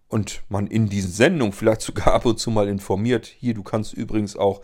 und 0.10 0.44
man 0.50 0.68
in 0.68 0.90
diesen 0.90 1.10
Sendungen 1.10 1.54
vielleicht 1.54 1.80
sogar 1.80 2.08
ab 2.16 2.26
und 2.26 2.38
zu 2.38 2.52
mal 2.52 2.68
informiert, 2.68 3.26
hier, 3.26 3.54
du 3.54 3.64
kannst 3.64 3.94
übrigens 3.94 4.36
auch, 4.36 4.60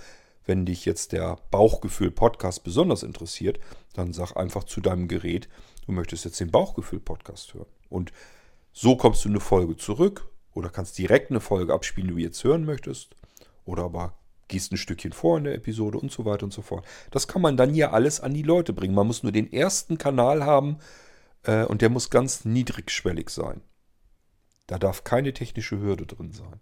wenn 0.45 0.66
dich 0.66 0.84
jetzt 0.84 1.13
der 1.13 1.38
Bauchgefühl-Podcast 1.51 2.66
besonders 2.66 3.01
interessiert, 3.01 3.61
dann 3.93 4.11
sag 4.11 4.36
einfach 4.36 4.66
zu 4.66 4.82
deinem 4.82 5.07
Gerät, 5.07 5.47
du 5.86 5.93
möchtest 5.93 6.26
jetzt 6.26 6.41
den 6.41 6.51
Bauchgefühl-Podcast 6.51 7.53
hören. 7.53 7.70
Und 7.88 8.11
so 8.74 8.97
kommst 8.97 9.24
du 9.24 9.30
eine 9.30 9.39
Folge 9.39 9.78
zurück 9.78 10.28
oder 10.53 10.68
kannst 10.68 10.97
direkt 10.97 11.32
eine 11.32 11.39
Folge 11.39 11.74
abspielen, 11.74 12.09
die 12.09 12.16
du 12.16 12.20
jetzt 12.20 12.43
hören 12.43 12.66
möchtest. 12.66 13.16
Oder 13.63 13.84
aber 13.84 14.18
gehst 14.49 14.74
ein 14.74 14.78
Stückchen 14.78 15.13
vor 15.13 15.38
in 15.38 15.45
der 15.45 15.55
Episode 15.55 15.97
und 15.97 16.11
so 16.11 16.26
weiter 16.26 16.43
und 16.43 16.51
so 16.51 16.61
fort. 16.61 16.84
Das 17.11 17.30
kann 17.30 17.41
man 17.41 17.55
dann 17.55 17.74
ja 17.74 17.91
alles 17.91 18.20
an 18.20 18.34
die 18.34 18.43
Leute 18.43 18.74
bringen. 18.74 18.93
Man 18.93 19.07
muss 19.07 19.24
nur 19.24 19.32
den 19.32 19.53
ersten 19.53 19.97
Kanal 19.97 20.43
haben, 20.45 20.80
Äh, 21.46 21.66
und 21.66 21.82
der 21.82 21.89
muss 21.89 22.10
ganz 22.10 22.46
niedrigschwellig 22.46 23.30
sein. 23.30 23.62
Da 24.68 24.80
darf 24.80 25.04
keine 25.04 25.34
technische 25.34 25.80
Hürde 25.80 26.06
drin 26.06 26.32
sein. 26.32 26.60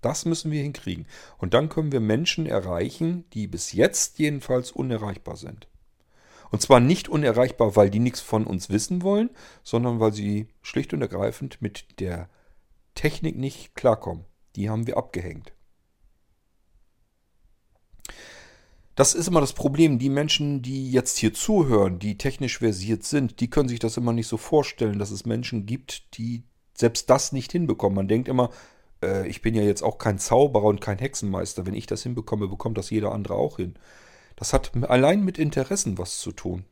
Das 0.00 0.24
müssen 0.24 0.50
wir 0.50 0.62
hinkriegen. 0.62 1.06
Und 1.38 1.52
dann 1.52 1.68
können 1.68 1.92
wir 1.92 2.00
Menschen 2.00 2.46
erreichen, 2.46 3.28
die 3.32 3.46
bis 3.46 3.72
jetzt 3.72 4.18
jedenfalls 4.18 4.70
unerreichbar 4.72 5.36
sind. 5.36 5.68
Und 6.50 6.62
zwar 6.62 6.80
nicht 6.80 7.08
unerreichbar, 7.08 7.76
weil 7.76 7.90
die 7.90 7.98
nichts 8.00 8.20
von 8.20 8.46
uns 8.46 8.70
wissen 8.70 9.02
wollen, 9.02 9.30
sondern 9.62 10.00
weil 10.00 10.12
sie 10.12 10.48
schlicht 10.62 10.92
und 10.92 11.02
ergreifend 11.02 11.60
mit 11.60 12.00
der 12.00 12.28
Technik 12.94 13.36
nicht 13.36 13.74
klarkommen. 13.74 14.24
Die 14.56 14.68
haben 14.68 14.86
wir 14.86 14.96
abgehängt. 14.96 15.52
Das 18.94 19.14
ist 19.14 19.28
immer 19.28 19.40
das 19.40 19.52
Problem. 19.52 19.98
Die 19.98 20.10
Menschen, 20.10 20.62
die 20.62 20.90
jetzt 20.90 21.18
hier 21.18 21.32
zuhören, 21.32 21.98
die 21.98 22.18
technisch 22.18 22.58
versiert 22.58 23.04
sind, 23.04 23.40
die 23.40 23.48
können 23.48 23.68
sich 23.68 23.78
das 23.78 23.96
immer 23.96 24.12
nicht 24.12 24.26
so 24.26 24.36
vorstellen, 24.36 24.98
dass 24.98 25.10
es 25.10 25.24
Menschen 25.24 25.66
gibt, 25.66 26.16
die 26.18 26.42
selbst 26.74 27.08
das 27.08 27.32
nicht 27.32 27.52
hinbekommen. 27.52 27.96
Man 27.96 28.08
denkt 28.08 28.28
immer, 28.28 28.50
äh, 29.02 29.26
ich 29.28 29.42
bin 29.42 29.54
ja 29.54 29.62
jetzt 29.62 29.82
auch 29.82 29.98
kein 29.98 30.18
Zauberer 30.18 30.64
und 30.64 30.80
kein 30.80 30.98
Hexenmeister. 30.98 31.66
Wenn 31.66 31.74
ich 31.74 31.86
das 31.86 32.02
hinbekomme, 32.02 32.48
bekommt 32.48 32.78
das 32.78 32.90
jeder 32.90 33.12
andere 33.12 33.34
auch 33.34 33.56
hin. 33.56 33.74
Das 34.36 34.52
hat 34.52 34.72
allein 34.84 35.24
mit 35.24 35.38
Interessen 35.38 35.98
was 35.98 36.18
zu 36.18 36.32
tun. 36.32 36.64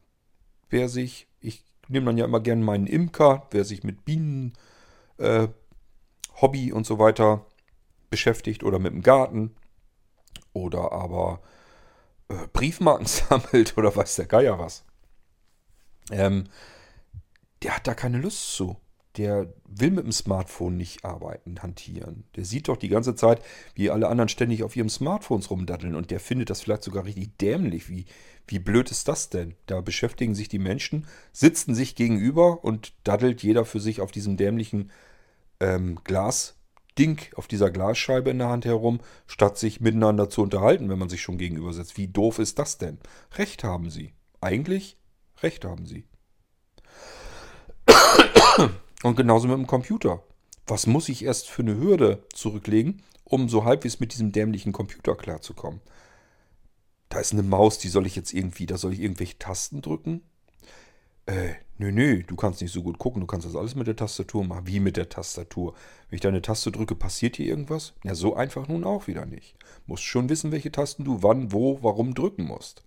Wer 0.70 0.88
sich, 0.88 1.28
ich 1.40 1.64
nehme 1.88 2.06
dann 2.06 2.18
ja 2.18 2.24
immer 2.24 2.40
gerne 2.40 2.64
meinen 2.64 2.86
Imker, 2.86 3.46
wer 3.50 3.64
sich 3.64 3.84
mit 3.84 4.04
Bienen, 4.04 4.54
äh, 5.18 5.48
Hobby 6.40 6.72
und 6.72 6.86
so 6.86 6.98
weiter 6.98 7.46
beschäftigt 8.10 8.64
oder 8.64 8.78
mit 8.78 8.92
dem 8.92 9.02
Garten 9.02 9.54
oder 10.52 10.92
aber 10.92 11.40
Briefmarken 12.52 13.06
sammelt 13.06 13.76
oder 13.76 13.94
weiß 13.94 14.16
der 14.16 14.26
Geier 14.26 14.58
was. 14.58 14.84
Ähm, 16.10 16.44
der 17.62 17.76
hat 17.76 17.86
da 17.86 17.94
keine 17.94 18.18
Lust 18.18 18.54
zu. 18.54 18.76
Der 19.16 19.52
will 19.64 19.90
mit 19.90 20.04
dem 20.04 20.12
Smartphone 20.12 20.76
nicht 20.76 21.04
arbeiten, 21.04 21.60
hantieren. 21.60 22.24
Der 22.36 22.44
sieht 22.44 22.68
doch 22.68 22.76
die 22.76 22.88
ganze 22.88 23.16
Zeit, 23.16 23.42
wie 23.74 23.90
alle 23.90 24.08
anderen 24.08 24.28
ständig 24.28 24.62
auf 24.62 24.76
ihrem 24.76 24.88
Smartphones 24.88 25.50
rumdaddeln 25.50 25.96
und 25.96 26.12
der 26.12 26.20
findet 26.20 26.50
das 26.50 26.60
vielleicht 26.60 26.84
sogar 26.84 27.04
richtig 27.04 27.36
dämlich. 27.38 27.88
Wie, 27.88 28.04
wie 28.46 28.60
blöd 28.60 28.90
ist 28.92 29.08
das 29.08 29.28
denn? 29.28 29.54
Da 29.66 29.80
beschäftigen 29.80 30.36
sich 30.36 30.48
die 30.48 30.60
Menschen, 30.60 31.06
sitzen 31.32 31.74
sich 31.74 31.96
gegenüber 31.96 32.62
und 32.62 32.92
daddelt 33.02 33.42
jeder 33.42 33.64
für 33.64 33.80
sich 33.80 34.00
auf 34.00 34.12
diesem 34.12 34.36
dämlichen 34.36 34.92
ähm, 35.58 35.98
Glas 36.04 36.57
Ding 36.98 37.20
auf 37.36 37.46
dieser 37.46 37.70
Glasscheibe 37.70 38.30
in 38.30 38.38
der 38.38 38.48
Hand 38.48 38.64
herum, 38.64 39.00
statt 39.26 39.58
sich 39.58 39.80
miteinander 39.80 40.28
zu 40.28 40.42
unterhalten, 40.42 40.88
wenn 40.88 40.98
man 40.98 41.08
sich 41.08 41.22
schon 41.22 41.38
gegenüber 41.38 41.72
setzt. 41.72 41.96
Wie 41.96 42.08
doof 42.08 42.38
ist 42.38 42.58
das 42.58 42.78
denn? 42.78 42.98
Recht 43.36 43.64
haben 43.64 43.90
sie. 43.90 44.12
Eigentlich 44.40 44.98
Recht 45.42 45.64
haben 45.64 45.86
sie. 45.86 46.04
Und 49.02 49.16
genauso 49.16 49.46
mit 49.46 49.56
dem 49.56 49.66
Computer. 49.66 50.22
Was 50.66 50.86
muss 50.86 51.08
ich 51.08 51.24
erst 51.24 51.48
für 51.48 51.62
eine 51.62 51.76
Hürde 51.76 52.24
zurücklegen, 52.34 53.02
um 53.24 53.48
so 53.48 53.64
halbwegs 53.64 54.00
mit 54.00 54.12
diesem 54.12 54.32
dämlichen 54.32 54.72
Computer 54.72 55.14
klarzukommen? 55.14 55.80
Da 57.08 57.20
ist 57.20 57.32
eine 57.32 57.42
Maus, 57.42 57.78
die 57.78 57.88
soll 57.88 58.06
ich 58.06 58.16
jetzt 58.16 58.34
irgendwie, 58.34 58.66
da 58.66 58.76
soll 58.76 58.92
ich 58.92 59.00
irgendwelche 59.00 59.38
Tasten 59.38 59.80
drücken? 59.80 60.22
Äh, 61.28 61.56
nö, 61.76 61.92
nö, 61.92 62.22
du 62.22 62.36
kannst 62.36 62.62
nicht 62.62 62.72
so 62.72 62.82
gut 62.82 62.96
gucken, 62.96 63.20
du 63.20 63.26
kannst 63.26 63.46
das 63.46 63.54
alles 63.54 63.74
mit 63.74 63.86
der 63.86 63.96
Tastatur 63.96 64.44
machen. 64.44 64.66
Wie 64.66 64.80
mit 64.80 64.96
der 64.96 65.10
Tastatur? 65.10 65.74
Wenn 66.08 66.16
ich 66.16 66.22
deine 66.22 66.40
Taste 66.40 66.72
drücke, 66.72 66.94
passiert 66.94 67.36
hier 67.36 67.44
irgendwas? 67.46 67.92
Ja, 68.02 68.14
so 68.14 68.34
einfach 68.34 68.66
nun 68.66 68.82
auch 68.84 69.08
wieder 69.08 69.26
nicht. 69.26 69.54
Musst 69.86 70.04
schon 70.04 70.30
wissen, 70.30 70.52
welche 70.52 70.72
Tasten 70.72 71.04
du 71.04 71.22
wann, 71.22 71.52
wo, 71.52 71.82
warum 71.82 72.14
drücken 72.14 72.44
musst. 72.44 72.82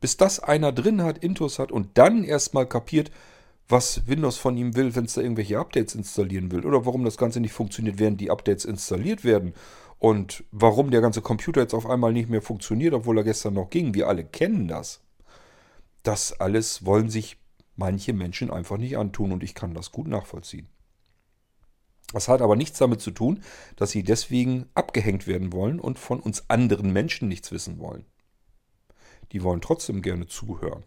Bis 0.00 0.16
das 0.16 0.40
einer 0.40 0.72
drin 0.72 1.04
hat, 1.04 1.18
Intus 1.18 1.60
hat 1.60 1.70
und 1.70 1.96
dann 1.96 2.24
erstmal 2.24 2.66
kapiert, 2.66 3.12
was 3.68 4.08
Windows 4.08 4.36
von 4.36 4.56
ihm 4.56 4.74
will, 4.74 4.96
wenn 4.96 5.04
es 5.04 5.14
da 5.14 5.20
irgendwelche 5.20 5.60
Updates 5.60 5.94
installieren 5.94 6.50
will. 6.50 6.66
Oder 6.66 6.84
warum 6.86 7.04
das 7.04 7.16
Ganze 7.16 7.38
nicht 7.38 7.52
funktioniert, 7.52 8.00
während 8.00 8.20
die 8.20 8.32
Updates 8.32 8.64
installiert 8.64 9.22
werden. 9.24 9.54
Und 10.00 10.42
warum 10.50 10.90
der 10.90 11.02
ganze 11.02 11.22
Computer 11.22 11.60
jetzt 11.60 11.72
auf 11.74 11.88
einmal 11.88 12.12
nicht 12.12 12.28
mehr 12.28 12.42
funktioniert, 12.42 12.94
obwohl 12.94 13.18
er 13.18 13.24
gestern 13.24 13.54
noch 13.54 13.70
ging. 13.70 13.94
Wir 13.94 14.08
alle 14.08 14.24
kennen 14.24 14.66
das. 14.66 15.02
Das 16.02 16.40
alles 16.40 16.84
wollen 16.84 17.10
sich 17.10 17.38
manche 17.76 18.12
Menschen 18.12 18.50
einfach 18.50 18.78
nicht 18.78 18.96
antun 18.96 19.32
und 19.32 19.42
ich 19.42 19.54
kann 19.54 19.74
das 19.74 19.92
gut 19.92 20.08
nachvollziehen. 20.08 20.68
Das 22.12 22.28
hat 22.28 22.40
aber 22.40 22.56
nichts 22.56 22.78
damit 22.78 23.00
zu 23.00 23.10
tun, 23.10 23.42
dass 23.74 23.90
sie 23.90 24.02
deswegen 24.02 24.66
abgehängt 24.74 25.26
werden 25.26 25.52
wollen 25.52 25.80
und 25.80 25.98
von 25.98 26.20
uns 26.20 26.48
anderen 26.48 26.92
Menschen 26.92 27.28
nichts 27.28 27.50
wissen 27.50 27.78
wollen. 27.78 28.04
Die 29.32 29.42
wollen 29.42 29.60
trotzdem 29.60 30.02
gerne 30.02 30.26
zuhören. 30.26 30.84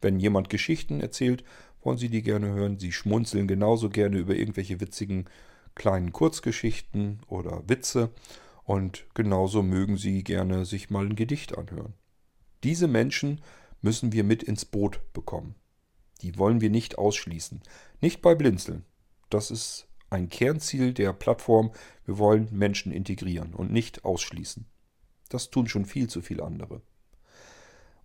Wenn 0.00 0.18
jemand 0.18 0.50
Geschichten 0.50 1.00
erzählt, 1.00 1.44
wollen 1.82 1.98
sie 1.98 2.08
die 2.08 2.22
gerne 2.22 2.48
hören. 2.48 2.78
Sie 2.78 2.92
schmunzeln 2.92 3.46
genauso 3.46 3.88
gerne 3.88 4.18
über 4.18 4.34
irgendwelche 4.34 4.80
witzigen 4.80 5.26
kleinen 5.74 6.12
Kurzgeschichten 6.12 7.20
oder 7.28 7.62
Witze 7.68 8.10
und 8.64 9.06
genauso 9.14 9.62
mögen 9.62 9.96
sie 9.96 10.24
gerne 10.24 10.64
sich 10.64 10.90
mal 10.90 11.06
ein 11.06 11.16
Gedicht 11.16 11.56
anhören. 11.56 11.94
Diese 12.64 12.88
Menschen 12.88 13.40
müssen 13.80 14.12
wir 14.12 14.24
mit 14.24 14.42
ins 14.42 14.64
Boot 14.64 15.00
bekommen. 15.12 15.54
Die 16.20 16.38
wollen 16.38 16.60
wir 16.60 16.70
nicht 16.70 16.98
ausschließen. 16.98 17.62
Nicht 18.00 18.22
bei 18.22 18.34
Blinzeln. 18.34 18.84
Das 19.30 19.50
ist 19.50 19.88
ein 20.10 20.28
Kernziel 20.28 20.92
der 20.92 21.12
Plattform. 21.12 21.70
Wir 22.04 22.18
wollen 22.18 22.48
Menschen 22.50 22.92
integrieren 22.92 23.54
und 23.54 23.70
nicht 23.70 24.04
ausschließen. 24.04 24.66
Das 25.28 25.50
tun 25.50 25.68
schon 25.68 25.84
viel 25.84 26.08
zu 26.08 26.22
viele 26.22 26.44
andere. 26.44 26.82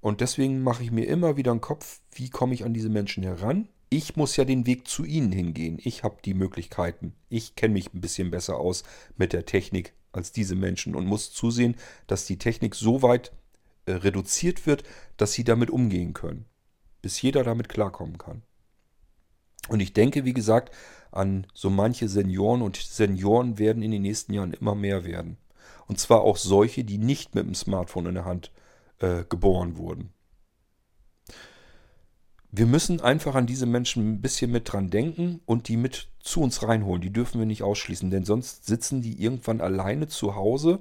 Und 0.01 0.19
deswegen 0.19 0.61
mache 0.61 0.83
ich 0.83 0.91
mir 0.91 1.05
immer 1.05 1.37
wieder 1.37 1.51
einen 1.51 1.61
Kopf, 1.61 2.01
wie 2.11 2.29
komme 2.29 2.53
ich 2.53 2.65
an 2.65 2.73
diese 2.73 2.89
Menschen 2.89 3.23
heran? 3.23 3.69
Ich 3.89 4.17
muss 4.17 4.35
ja 4.35 4.43
den 4.43 4.65
Weg 4.65 4.87
zu 4.87 5.05
ihnen 5.05 5.31
hingehen. 5.31 5.79
Ich 5.81 6.03
habe 6.03 6.17
die 6.25 6.33
Möglichkeiten. 6.33 7.13
Ich 7.29 7.55
kenne 7.55 7.73
mich 7.73 7.93
ein 7.93 8.01
bisschen 8.01 8.31
besser 8.31 8.57
aus 8.57 8.83
mit 9.15 9.31
der 9.31 9.45
Technik 9.45 9.93
als 10.11 10.31
diese 10.31 10.55
Menschen 10.55 10.95
und 10.95 11.05
muss 11.05 11.31
zusehen, 11.31 11.75
dass 12.07 12.25
die 12.25 12.37
Technik 12.37 12.75
so 12.75 13.01
weit 13.01 13.31
äh, 13.85 13.93
reduziert 13.93 14.65
wird, 14.65 14.83
dass 15.15 15.33
sie 15.33 15.43
damit 15.43 15.69
umgehen 15.69 16.13
können 16.13 16.45
bis 17.03 17.21
jeder 17.21 17.43
damit 17.43 17.69
klarkommen 17.69 18.17
kann. 18.17 18.41
Und 19.67 19.79
ich 19.79 19.93
denke, 19.93 20.25
wie 20.25 20.33
gesagt, 20.33 20.73
an 21.11 21.45
so 21.53 21.69
manche 21.69 22.09
Senioren 22.09 22.63
und 22.63 22.77
Senioren 22.77 23.59
werden 23.59 23.83
in 23.83 23.91
den 23.91 24.01
nächsten 24.01 24.33
Jahren 24.33 24.53
immer 24.53 24.73
mehr 24.73 25.05
werden. 25.05 25.37
Und 25.87 25.99
zwar 25.99 26.21
auch 26.21 26.37
solche, 26.37 26.83
die 26.83 26.97
nicht 26.97 27.35
mit 27.35 27.45
dem 27.45 27.53
Smartphone 27.53 28.07
in 28.07 28.15
der 28.15 28.25
Hand 28.25 28.51
äh, 28.99 29.23
geboren 29.29 29.77
wurden. 29.77 30.11
Wir 32.51 32.65
müssen 32.67 33.01
einfach 33.01 33.35
an 33.35 33.47
diese 33.47 33.65
Menschen 33.65 34.13
ein 34.13 34.21
bisschen 34.21 34.51
mit 34.51 34.71
dran 34.71 34.89
denken 34.89 35.41
und 35.45 35.67
die 35.67 35.77
mit 35.77 36.09
zu 36.19 36.41
uns 36.41 36.63
reinholen. 36.63 37.01
Die 37.01 37.11
dürfen 37.11 37.39
wir 37.39 37.47
nicht 37.47 37.63
ausschließen, 37.63 38.11
denn 38.11 38.25
sonst 38.25 38.65
sitzen 38.65 39.01
die 39.01 39.21
irgendwann 39.21 39.59
alleine 39.59 40.07
zu 40.07 40.35
Hause 40.35 40.79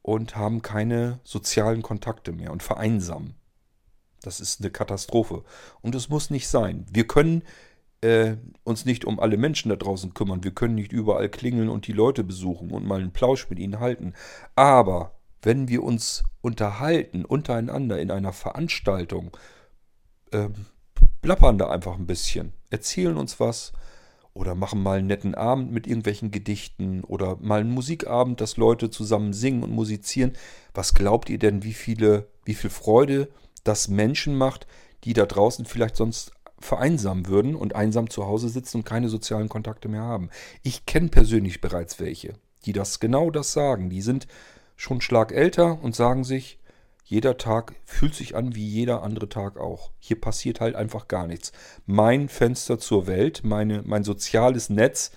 und 0.00 0.36
haben 0.36 0.62
keine 0.62 1.20
sozialen 1.22 1.82
Kontakte 1.82 2.32
mehr 2.32 2.50
und 2.50 2.62
vereinsamen. 2.62 3.34
Das 4.22 4.40
ist 4.40 4.60
eine 4.60 4.70
Katastrophe. 4.70 5.44
Und 5.80 5.94
es 5.94 6.08
muss 6.08 6.30
nicht 6.30 6.48
sein. 6.48 6.86
Wir 6.90 7.06
können 7.06 7.42
äh, 8.02 8.36
uns 8.64 8.84
nicht 8.84 9.04
um 9.04 9.20
alle 9.20 9.36
Menschen 9.36 9.68
da 9.68 9.76
draußen 9.76 10.14
kümmern. 10.14 10.44
Wir 10.44 10.52
können 10.52 10.74
nicht 10.74 10.92
überall 10.92 11.28
klingeln 11.28 11.68
und 11.68 11.86
die 11.86 11.92
Leute 11.92 12.24
besuchen 12.24 12.70
und 12.70 12.86
mal 12.86 13.00
einen 13.00 13.12
Plausch 13.12 13.48
mit 13.48 13.58
ihnen 13.58 13.80
halten. 13.80 14.14
Aber 14.56 15.12
wenn 15.42 15.68
wir 15.68 15.82
uns 15.82 16.24
unterhalten 16.40 17.24
untereinander 17.24 18.00
in 18.00 18.10
einer 18.10 18.32
Veranstaltung, 18.32 19.36
äh, 20.30 20.48
plappern 21.20 21.58
da 21.58 21.70
einfach 21.70 21.96
ein 21.96 22.06
bisschen, 22.06 22.52
erzählen 22.70 23.16
uns 23.16 23.38
was 23.38 23.72
oder 24.34 24.54
machen 24.54 24.82
mal 24.82 24.98
einen 24.98 25.08
netten 25.08 25.34
Abend 25.34 25.72
mit 25.72 25.86
irgendwelchen 25.86 26.30
Gedichten 26.30 27.04
oder 27.04 27.36
mal 27.40 27.60
einen 27.60 27.70
Musikabend, 27.70 28.40
dass 28.40 28.56
Leute 28.56 28.90
zusammen 28.90 29.32
singen 29.32 29.62
und 29.62 29.70
musizieren. 29.70 30.32
Was 30.74 30.94
glaubt 30.94 31.28
ihr 31.28 31.38
denn, 31.38 31.62
wie 31.62 31.74
viele, 31.74 32.28
wie 32.44 32.54
viel 32.54 32.70
Freude 32.70 33.28
das 33.64 33.88
Menschen 33.88 34.36
macht, 34.36 34.66
die 35.04 35.12
da 35.12 35.26
draußen 35.26 35.64
vielleicht 35.64 35.96
sonst 35.96 36.32
vereinsamen 36.58 37.26
würden 37.26 37.56
und 37.56 37.74
einsam 37.74 38.08
zu 38.08 38.26
Hause 38.26 38.48
sitzen 38.48 38.78
und 38.78 38.84
keine 38.84 39.08
sozialen 39.08 39.48
Kontakte 39.48 39.88
mehr 39.88 40.02
haben. 40.02 40.30
Ich 40.62 40.86
kenne 40.86 41.08
persönlich 41.08 41.60
bereits 41.60 41.98
welche, 42.00 42.34
die 42.66 42.72
das 42.72 43.00
genau 43.00 43.30
das 43.30 43.52
sagen. 43.52 43.90
Die 43.90 44.02
sind 44.02 44.26
schon 44.76 45.00
Schlag 45.00 45.32
älter 45.32 45.82
und 45.82 45.96
sagen 45.96 46.24
sich, 46.24 46.58
jeder 47.04 47.36
Tag 47.36 47.74
fühlt 47.84 48.14
sich 48.14 48.36
an 48.36 48.54
wie 48.54 48.66
jeder 48.66 49.02
andere 49.02 49.28
Tag 49.28 49.58
auch. 49.58 49.90
Hier 49.98 50.20
passiert 50.20 50.60
halt 50.60 50.76
einfach 50.76 51.08
gar 51.08 51.26
nichts. 51.26 51.52
Mein 51.84 52.28
Fenster 52.28 52.78
zur 52.78 53.06
Welt, 53.06 53.42
meine, 53.44 53.82
mein 53.84 54.04
soziales 54.04 54.70
Netz 54.70 55.10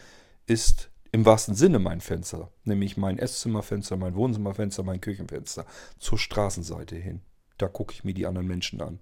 ist 0.47 0.89
im 1.11 1.25
wahrsten 1.25 1.55
Sinne 1.55 1.79
mein 1.79 2.01
Fenster, 2.01 2.51
nämlich 2.65 2.97
mein 2.97 3.17
Esszimmerfenster, 3.17 3.95
mein 3.95 4.15
Wohnzimmerfenster, 4.15 4.83
mein 4.83 4.99
Küchenfenster 4.99 5.65
zur 5.97 6.17
Straßenseite 6.17 6.97
hin. 6.97 7.21
Da 7.57 7.67
gucke 7.67 7.93
ich 7.93 8.03
mir 8.03 8.13
die 8.13 8.25
anderen 8.25 8.47
Menschen 8.47 8.81
an. 8.81 8.99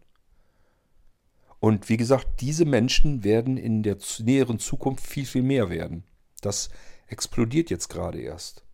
Und 1.60 1.88
wie 1.88 1.98
gesagt, 1.98 2.42
diese 2.42 2.66
Menschen 2.66 3.24
werden 3.24 3.56
in 3.56 3.84
der 3.84 3.98
näheren 4.20 4.60
Zukunft 4.60 5.08
viel, 5.08 5.26
viel 5.26 5.44
mehr 5.44 5.70
werden. 5.70 6.04
Das 6.42 6.70
explodiert 7.08 7.70
jetzt 7.70 7.88
gerade 7.88 8.20
erst. 8.20 8.66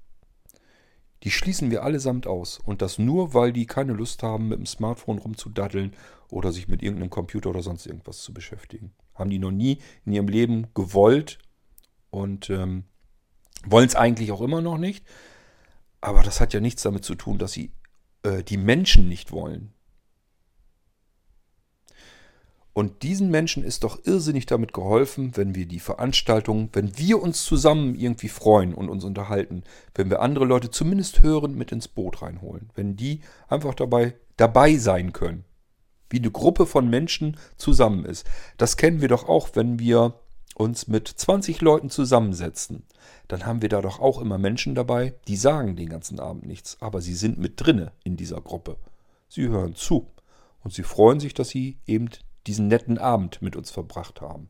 Die 1.23 1.31
schließen 1.31 1.69
wir 1.69 1.83
allesamt 1.83 2.25
aus. 2.25 2.57
Und 2.57 2.81
das 2.81 2.97
nur, 2.97 3.33
weil 3.33 3.53
die 3.53 3.65
keine 3.65 3.93
Lust 3.93 4.23
haben, 4.23 4.47
mit 4.47 4.57
dem 4.57 4.65
Smartphone 4.65 5.19
rumzudaddeln 5.19 5.93
oder 6.29 6.51
sich 6.51 6.67
mit 6.67 6.81
irgendeinem 6.81 7.09
Computer 7.09 7.49
oder 7.49 7.61
sonst 7.61 7.85
irgendwas 7.85 8.21
zu 8.21 8.33
beschäftigen. 8.33 8.91
Haben 9.13 9.29
die 9.29 9.39
noch 9.39 9.51
nie 9.51 9.79
in 10.05 10.13
ihrem 10.13 10.27
Leben 10.27 10.67
gewollt 10.73 11.39
und 12.09 12.49
ähm, 12.49 12.85
wollen 13.65 13.87
es 13.87 13.95
eigentlich 13.95 14.31
auch 14.31 14.41
immer 14.41 14.61
noch 14.61 14.77
nicht. 14.77 15.05
Aber 16.01 16.23
das 16.23 16.39
hat 16.39 16.53
ja 16.53 16.59
nichts 16.59 16.83
damit 16.83 17.03
zu 17.03 17.15
tun, 17.15 17.37
dass 17.37 17.51
sie 17.51 17.71
äh, 18.23 18.43
die 18.43 18.57
Menschen 18.57 19.07
nicht 19.07 19.31
wollen. 19.31 19.73
Und 22.73 23.03
diesen 23.03 23.29
Menschen 23.29 23.63
ist 23.63 23.83
doch 23.83 24.05
irrsinnig 24.05 24.45
damit 24.45 24.73
geholfen, 24.73 25.35
wenn 25.35 25.53
wir 25.53 25.65
die 25.65 25.81
Veranstaltung, 25.81 26.69
wenn 26.71 26.97
wir 26.97 27.21
uns 27.21 27.43
zusammen 27.43 27.95
irgendwie 27.95 28.29
freuen 28.29 28.73
und 28.73 28.87
uns 28.87 29.03
unterhalten, 29.03 29.63
wenn 29.95 30.09
wir 30.09 30.21
andere 30.21 30.45
Leute 30.45 30.69
zumindest 30.71 31.21
hören 31.21 31.55
mit 31.55 31.73
ins 31.73 31.89
Boot 31.89 32.21
reinholen, 32.21 32.69
wenn 32.75 32.95
die 32.95 33.19
einfach 33.49 33.73
dabei 33.73 34.13
dabei 34.39 34.77
sein 34.77 35.13
können, 35.13 35.43
wie 36.09 36.19
eine 36.19 36.31
Gruppe 36.31 36.65
von 36.65 36.89
Menschen 36.89 37.37
zusammen 37.57 38.05
ist. 38.05 38.25
Das 38.57 38.77
kennen 38.77 39.01
wir 39.01 39.09
doch 39.09 39.27
auch, 39.27 39.49
wenn 39.53 39.79
wir 39.79 40.13
uns 40.59 40.87
mit 40.87 41.07
20 41.07 41.61
Leuten 41.61 41.89
zusammensetzen. 41.89 42.83
Dann 43.29 43.45
haben 43.45 43.61
wir 43.61 43.69
da 43.69 43.81
doch 43.81 43.99
auch 43.99 44.19
immer 44.19 44.37
Menschen 44.37 44.75
dabei, 44.75 45.15
die 45.27 45.37
sagen 45.37 45.77
den 45.77 45.87
ganzen 45.87 46.19
Abend 46.19 46.45
nichts, 46.45 46.77
aber 46.81 46.99
sie 47.01 47.13
sind 47.13 47.37
mit 47.37 47.53
drinne 47.55 47.93
in 48.03 48.17
dieser 48.17 48.41
Gruppe. 48.41 48.75
Sie 49.29 49.47
hören 49.47 49.73
zu 49.73 50.11
und 50.61 50.73
sie 50.73 50.83
freuen 50.83 51.21
sich, 51.21 51.33
dass 51.33 51.47
sie 51.47 51.79
eben 51.85 52.09
diesen 52.45 52.67
netten 52.67 52.97
Abend 52.97 53.41
mit 53.41 53.55
uns 53.55 53.71
verbracht 53.71 54.19
haben. 54.19 54.49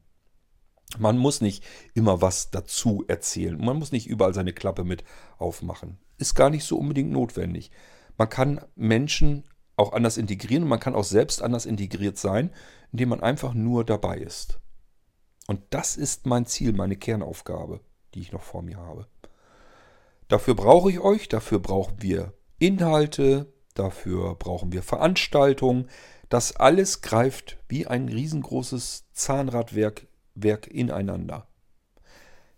Man 0.97 1.19
muss 1.19 1.41
nicht 1.41 1.63
immer 1.93 2.23
was 2.23 2.49
dazu 2.49 3.05
erzählen. 3.07 3.63
Man 3.63 3.77
muss 3.77 3.91
nicht 3.91 4.07
überall 4.07 4.33
seine 4.33 4.53
Klappe 4.53 4.83
mit 4.83 5.03
aufmachen. 5.37 5.99
Ist 6.17 6.33
gar 6.33 6.49
nicht 6.49 6.63
so 6.63 6.79
unbedingt 6.79 7.11
notwendig. 7.11 7.69
Man 8.17 8.29
kann 8.29 8.61
Menschen 8.75 9.43
auch 9.75 9.93
anders 9.93 10.17
integrieren 10.17 10.63
und 10.63 10.69
man 10.69 10.79
kann 10.79 10.95
auch 10.95 11.03
selbst 11.03 11.43
anders 11.43 11.67
integriert 11.67 12.17
sein, 12.17 12.49
indem 12.91 13.09
man 13.09 13.21
einfach 13.21 13.53
nur 13.53 13.85
dabei 13.85 14.17
ist. 14.17 14.59
Und 15.49 15.61
das 15.71 15.97
ist 15.97 16.27
mein 16.27 16.45
Ziel, 16.45 16.73
meine 16.73 16.95
Kernaufgabe, 16.95 17.79
die 18.13 18.19
ich 18.19 18.31
noch 18.31 18.43
vor 18.43 18.61
mir 18.61 18.77
habe. 18.77 19.07
Dafür 20.27 20.53
brauche 20.53 20.91
ich 20.91 20.99
euch, 20.99 21.27
dafür 21.27 21.57
brauchen 21.57 22.03
wir 22.03 22.33
Inhalte, 22.59 23.51
dafür 23.73 24.35
brauchen 24.35 24.71
wir 24.71 24.83
Veranstaltungen, 24.83 25.89
das 26.29 26.55
alles 26.55 27.01
greift 27.01 27.57
wie 27.67 27.87
ein 27.87 28.09
riesengroßes 28.09 29.05
Zahnradwerk 29.13 30.05
Werk 30.35 30.67
ineinander. 30.67 31.47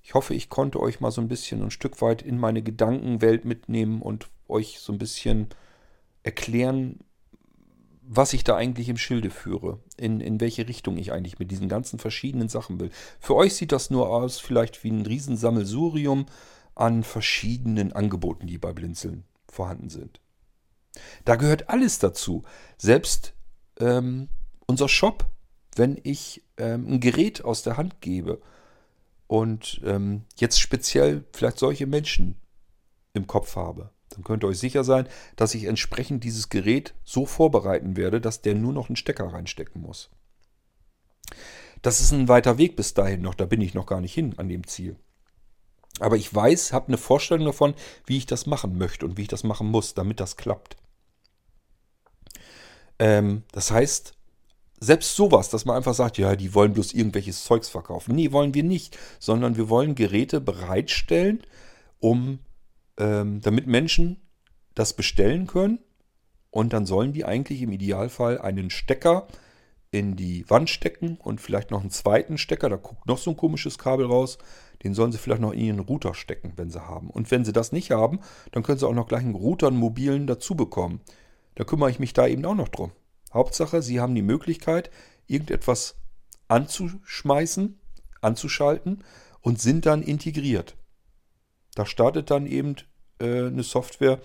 Ich 0.04 0.14
hoffe, 0.14 0.34
ich 0.34 0.50
konnte 0.50 0.82
euch 0.82 1.00
mal 1.00 1.12
so 1.12 1.22
ein 1.22 1.30
bisschen 1.30 1.64
ein 1.64 1.72
Stück 1.72 2.02
weit 2.02 2.22
in 2.22 2.38
meine 2.38 2.62
Gedankenwelt 2.62 3.46
mitnehmen 3.46 4.02
und 4.02 4.30
euch 4.50 4.82
so 4.82 4.92
ein 4.92 5.00
bisschen 5.00 5.48
erklären, 6.24 7.00
was 8.14 8.34
ich 8.34 8.44
da 8.44 8.58
eigentlich 8.58 8.90
im 8.90 8.98
Schilde 8.98 9.30
führe, 9.30 9.80
in, 9.96 10.20
in 10.20 10.42
welche 10.42 10.68
Richtung 10.68 10.98
ich 10.98 11.14
eigentlich 11.14 11.40
mit 11.40 11.50
diesen 11.50 11.70
ganzen 11.70 11.98
verschiedenen 11.98 12.50
Sachen 12.50 12.78
will. 12.82 12.92
Für 13.22 13.36
euch 13.36 13.54
sieht 13.56 13.72
das 13.72 13.90
nur 13.90 14.10
aus, 14.10 14.38
vielleicht 14.38 14.84
wie 14.84 14.92
ein 14.92 15.06
Riesensammelsurium 15.06 16.26
an 16.76 17.04
verschiedenen 17.04 17.94
Angeboten, 17.94 18.48
die 18.48 18.58
bei 18.58 18.74
Blinzeln 18.74 19.24
vorhanden 19.50 19.90
sind. 19.90 20.20
Da 21.24 21.38
gehört 21.38 21.70
alles 21.70 22.00
dazu. 22.00 22.44
Selbst 22.78 23.34
ähm, 23.80 24.28
unser 24.68 24.90
Shop, 24.90 25.26
wenn 25.78 25.98
ich 26.04 26.44
ähm, 26.58 26.96
ein 26.96 27.00
Gerät 27.00 27.46
aus 27.46 27.64
der 27.64 27.78
Hand 27.78 28.02
gebe 28.02 28.42
und 29.28 29.80
ähm, 29.86 30.24
jetzt 30.36 30.60
speziell 30.60 31.24
vielleicht 31.32 31.60
solche 31.60 31.88
Menschen 31.88 32.36
im 33.14 33.26
Kopf 33.26 33.56
habe, 33.56 33.92
dann 34.12 34.24
könnt 34.24 34.44
ihr 34.44 34.48
euch 34.48 34.60
sicher 34.60 34.84
sein, 34.84 35.08
dass 35.36 35.56
ich 35.56 35.66
entsprechend 35.66 36.24
dieses 36.24 36.50
Gerät 36.50 36.94
so 37.04 37.26
vorbereiten 37.26 37.98
werde, 37.98 38.22
dass 38.22 38.42
der 38.42 38.56
nur 38.56 38.74
noch 38.74 38.90
einen 38.90 38.96
Stecker 38.96 39.34
reinstecken 39.34 39.82
muss. 39.82 40.10
Das 41.82 42.00
ist 42.00 42.12
ein 42.12 42.28
weiter 42.28 42.58
Weg 42.58 42.76
bis 42.76 42.94
dahin 42.94 43.22
noch, 43.22 43.36
da 43.36 43.46
bin 43.46 43.62
ich 43.62 43.74
noch 43.74 43.86
gar 43.86 44.02
nicht 44.02 44.14
hin 44.14 44.36
an 44.38 44.50
dem 44.50 44.68
Ziel. 44.68 44.98
Aber 46.00 46.16
ich 46.16 46.34
weiß, 46.34 46.74
habe 46.74 46.88
eine 46.88 46.98
Vorstellung 46.98 47.46
davon, 47.46 47.74
wie 48.06 48.18
ich 48.18 48.26
das 48.26 48.46
machen 48.46 48.78
möchte 48.78 49.06
und 49.06 49.18
wie 49.18 49.24
ich 49.24 49.28
das 49.28 49.44
machen 49.44 49.68
muss, 49.68 49.94
damit 49.94 50.20
das 50.20 50.38
klappt. 50.38 50.78
Ähm, 53.00 53.44
das 53.52 53.72
heißt, 53.72 54.14
selbst 54.80 55.16
sowas, 55.16 55.50
dass 55.50 55.66
man 55.66 55.76
einfach 55.76 55.94
sagt, 55.94 56.18
ja, 56.18 56.36
die 56.36 56.54
wollen 56.56 56.74
bloß 56.74 56.94
irgendwelches 56.94 57.44
Zeugs 57.44 57.70
verkaufen. 57.70 58.16
Nee, 58.16 58.32
wollen 58.32 58.54
wir 58.54 58.64
nicht, 58.64 58.98
sondern 59.20 59.56
wir 59.56 59.70
wollen 59.70 59.96
Geräte 59.96 60.42
bereitstellen, 60.42 61.44
um 62.00 62.40
ähm, 62.98 63.42
damit 63.42 63.68
Menschen 63.68 64.22
das 64.76 64.94
bestellen 64.94 65.48
können. 65.48 65.80
Und 66.50 66.74
dann 66.74 66.86
sollen 66.86 67.14
die 67.14 67.24
eigentlich 67.24 67.62
im 67.62 67.72
Idealfall 67.72 68.40
einen 68.40 68.70
Stecker 68.70 69.28
in 69.92 70.16
die 70.16 70.50
Wand 70.50 70.70
stecken 70.70 71.18
und 71.18 71.42
vielleicht 71.42 71.72
noch 71.72 71.82
einen 71.82 71.90
zweiten 71.90 72.38
Stecker, 72.38 72.70
da 72.70 72.78
guckt 72.78 73.06
noch 73.08 73.18
so 73.18 73.32
ein 73.32 73.38
komisches 73.38 73.78
Kabel 73.78 74.06
raus, 74.06 74.38
den 74.84 74.94
sollen 74.94 75.12
sie 75.12 75.18
vielleicht 75.18 75.42
noch 75.42 75.52
in 75.52 75.60
ihren 75.60 75.80
Router 75.80 76.14
stecken, 76.14 76.54
wenn 76.56 76.72
sie 76.72 76.88
haben. 76.88 77.10
Und 77.10 77.30
wenn 77.30 77.46
sie 77.46 77.54
das 77.54 77.72
nicht 77.72 77.92
haben, 77.92 78.20
dann 78.52 78.64
können 78.64 78.80
sie 78.80 78.88
auch 78.88 78.94
noch 78.94 79.08
gleich 79.08 79.24
einen 79.24 79.36
Router, 79.36 79.68
einen 79.68 79.78
mobilen 79.78 80.28
dazu 80.28 80.56
bekommen. 80.56 81.02
Da 81.56 81.66
kümmere 81.66 81.90
ich 81.90 82.00
mich 82.00 82.14
da 82.14 82.26
eben 82.26 82.46
auch 82.46 82.56
noch 82.56 82.70
drum. 82.70 82.92
Hauptsache, 83.34 83.82
Sie 83.82 84.00
haben 84.00 84.16
die 84.16 84.22
Möglichkeit, 84.22 84.90
irgendetwas 85.28 85.96
anzuschmeißen, 86.48 87.80
anzuschalten 88.22 89.04
und 89.42 89.62
sind 89.62 89.86
dann 89.86 90.04
integriert. 90.04 90.76
Da 91.76 91.86
startet 91.86 92.32
dann 92.32 92.46
eben 92.46 92.76
äh, 93.20 93.48
eine 93.48 93.64
Software, 93.64 94.20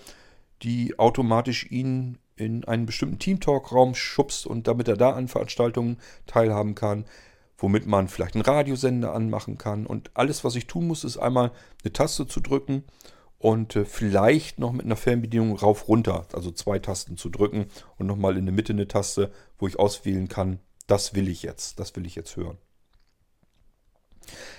die 0.63 0.97
automatisch 0.97 1.69
Ihnen 1.71 2.17
in 2.35 2.63
einen 2.65 2.85
bestimmten 2.85 3.19
Teamtalk-Raum 3.19 3.95
schubst 3.95 4.45
und 4.45 4.67
damit 4.67 4.87
er 4.87 4.97
da 4.97 5.11
an 5.11 5.27
Veranstaltungen 5.27 5.97
teilhaben 6.27 6.75
kann, 6.75 7.05
womit 7.57 7.87
man 7.87 8.07
vielleicht 8.07 8.35
einen 8.35 8.45
Radiosender 8.45 9.13
anmachen 9.13 9.57
kann. 9.57 9.85
Und 9.85 10.11
alles, 10.13 10.43
was 10.43 10.55
ich 10.55 10.67
tun 10.67 10.87
muss, 10.87 11.03
ist 11.03 11.17
einmal 11.17 11.51
eine 11.83 11.93
Taste 11.93 12.27
zu 12.27 12.39
drücken 12.39 12.83
und 13.39 13.75
äh, 13.75 13.85
vielleicht 13.85 14.59
noch 14.59 14.71
mit 14.71 14.85
einer 14.85 14.95
Fernbedienung 14.95 15.55
rauf 15.55 15.87
runter, 15.87 16.27
also 16.33 16.51
zwei 16.51 16.79
Tasten 16.79 17.17
zu 17.17 17.29
drücken 17.29 17.67
und 17.97 18.07
nochmal 18.07 18.37
in 18.37 18.45
der 18.45 18.53
Mitte 18.53 18.73
eine 18.73 18.87
Taste, 18.87 19.31
wo 19.57 19.67
ich 19.67 19.79
auswählen 19.79 20.27
kann, 20.27 20.59
das 20.85 21.15
will 21.15 21.27
ich 21.27 21.43
jetzt, 21.43 21.79
das 21.79 21.95
will 21.95 22.05
ich 22.05 22.15
jetzt 22.15 22.35
hören. 22.35 22.57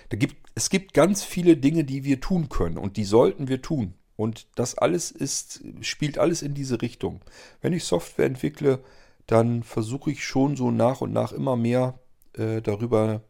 Da 0.08 0.16
gibt, 0.16 0.36
es 0.54 0.70
gibt 0.70 0.94
ganz 0.94 1.22
viele 1.22 1.56
Dinge, 1.56 1.84
die 1.84 2.04
wir 2.04 2.20
tun 2.20 2.48
können 2.48 2.78
und 2.78 2.96
die 2.96 3.04
sollten 3.04 3.48
wir 3.48 3.62
tun. 3.62 3.94
Und 4.16 4.48
das 4.56 4.76
alles 4.76 5.10
ist, 5.10 5.62
spielt 5.80 6.18
alles 6.18 6.42
in 6.42 6.54
diese 6.54 6.82
Richtung. 6.82 7.20
Wenn 7.60 7.72
ich 7.72 7.84
Software 7.84 8.26
entwickle, 8.26 8.82
dann 9.26 9.62
versuche 9.62 10.10
ich 10.10 10.24
schon 10.24 10.56
so 10.56 10.70
nach 10.70 11.00
und 11.00 11.12
nach 11.12 11.32
immer 11.32 11.56
mehr 11.56 12.00
äh, 12.32 12.60
darüber 12.60 13.22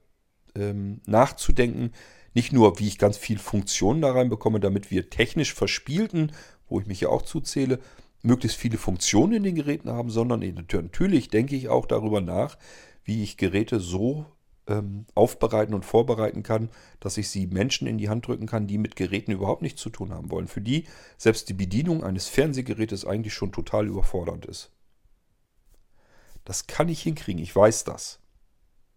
ähm, 0.55 1.03
nachzudenken, 1.07 1.93
nicht 2.35 2.53
nur, 2.53 2.79
wie 2.79 2.87
ich 2.87 2.99
ganz 2.99 3.17
viel 3.17 3.39
Funktionen 3.39 4.01
da 4.01 4.13
reinbekomme, 4.13 4.61
damit 4.61 4.91
wir 4.91 5.11
technisch 5.11 5.53
verspielten, 5.55 6.33
wo 6.69 6.81
ich 6.81 6.87
mich 6.87 7.01
ja 7.01 7.09
auch 7.09 7.23
zuzähle, 7.23 7.81
möglichst 8.23 8.59
viele 8.59 8.79
Funktionen 8.79 9.35
in 9.35 9.43
den 9.43 9.55
Geräten 9.55 9.91
haben, 9.91 10.11
sondern 10.11 10.41
natürlich 10.41 11.29
denke 11.31 11.57
ich 11.57 11.69
auch 11.69 11.87
darüber 11.87 12.21
nach, 12.21 12.59
wie 13.05 13.23
ich 13.23 13.37
Geräte 13.37 13.81
so 13.81 14.27
ähm, 14.69 15.07
aufbereiten 15.15 15.75
und 15.75 15.85
vorbereiten 15.85 16.43
kann, 16.43 16.71
dass 17.01 17.17
ich 17.17 17.29
sie 17.31 17.47
Menschen 17.47 17.89
in 17.89 17.99
die 17.99 18.09
Hand 18.09 18.27
drücken 18.27 18.47
kann, 18.47 18.67
die 18.67 18.79
mit 18.79 18.97
Geräten 18.97 19.33
überhaupt 19.33 19.63
nichts 19.63 19.81
zu 19.81 19.91
tun 19.91 20.13
haben 20.13 20.31
wollen. 20.31 20.49
Für 20.49 20.61
die 20.61 20.85
selbst 21.17 21.49
die 21.49 21.55
Bedienung 21.55 22.05
eines 22.05 22.29
Fernsehgerätes 22.29 23.05
eigentlich 23.05 23.35
schon 23.35 23.53
total 23.53 23.87
überfordernd 23.87 24.47
ist. 24.47 24.71
Das 26.45 26.67
kann 26.67 26.89
ich 26.89 27.03
hinkriegen, 27.03 27.43
ich 27.43 27.55
weiß 27.55 27.85
das. 27.85 28.21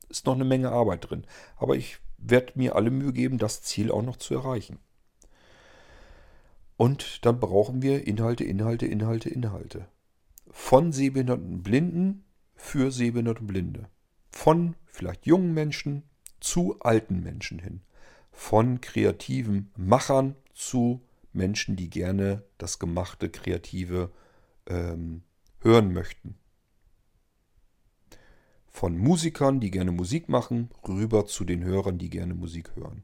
Ist 0.10 0.26
noch 0.26 0.36
eine 0.36 0.46
Menge 0.46 0.72
Arbeit 0.72 1.10
drin. 1.10 1.26
Aber 1.56 1.76
ich 1.76 2.00
werde 2.18 2.54
mir 2.56 2.76
alle 2.76 2.92
Mühe 2.92 3.14
geben, 3.14 3.38
das 3.38 3.62
Ziel 3.62 3.92
auch 3.92 4.04
noch 4.04 4.18
zu 4.18 4.36
erreichen. 4.36 4.80
Und 6.78 7.26
dann 7.26 7.40
brauchen 7.40 7.82
wir 7.82 8.08
Inhalte, 8.08 8.44
Inhalte, 8.44 8.86
Inhalte, 8.86 9.30
Inhalte. 9.30 9.88
Von 10.50 10.92
sehbehinderten 10.92 11.62
Blinden 11.62 12.26
für 12.56 12.92
sehbehinderte 12.92 13.44
Blinde. 13.44 13.90
Von 14.32 14.76
vielleicht 14.86 15.26
jungen 15.26 15.54
Menschen 15.54 16.04
zu 16.40 16.80
alten 16.80 17.22
Menschen 17.22 17.60
hin. 17.60 17.82
Von 18.32 18.82
kreativen 18.82 19.72
Machern 19.76 20.36
zu 20.54 21.02
Menschen, 21.34 21.76
die 21.76 21.90
gerne 21.90 22.44
das 22.58 22.80
gemachte 22.80 23.30
Kreative 23.30 24.12
ähm, 24.68 25.24
hören 25.60 25.94
möchten. 25.94 26.36
Von 28.68 28.98
Musikern, 28.98 29.60
die 29.60 29.70
gerne 29.70 29.92
Musik 29.92 30.30
machen, 30.30 30.70
rüber 30.88 31.26
zu 31.26 31.44
den 31.44 31.64
Hörern, 31.64 31.98
die 31.98 32.10
gerne 32.10 32.34
Musik 32.34 32.76
hören. 32.76 33.04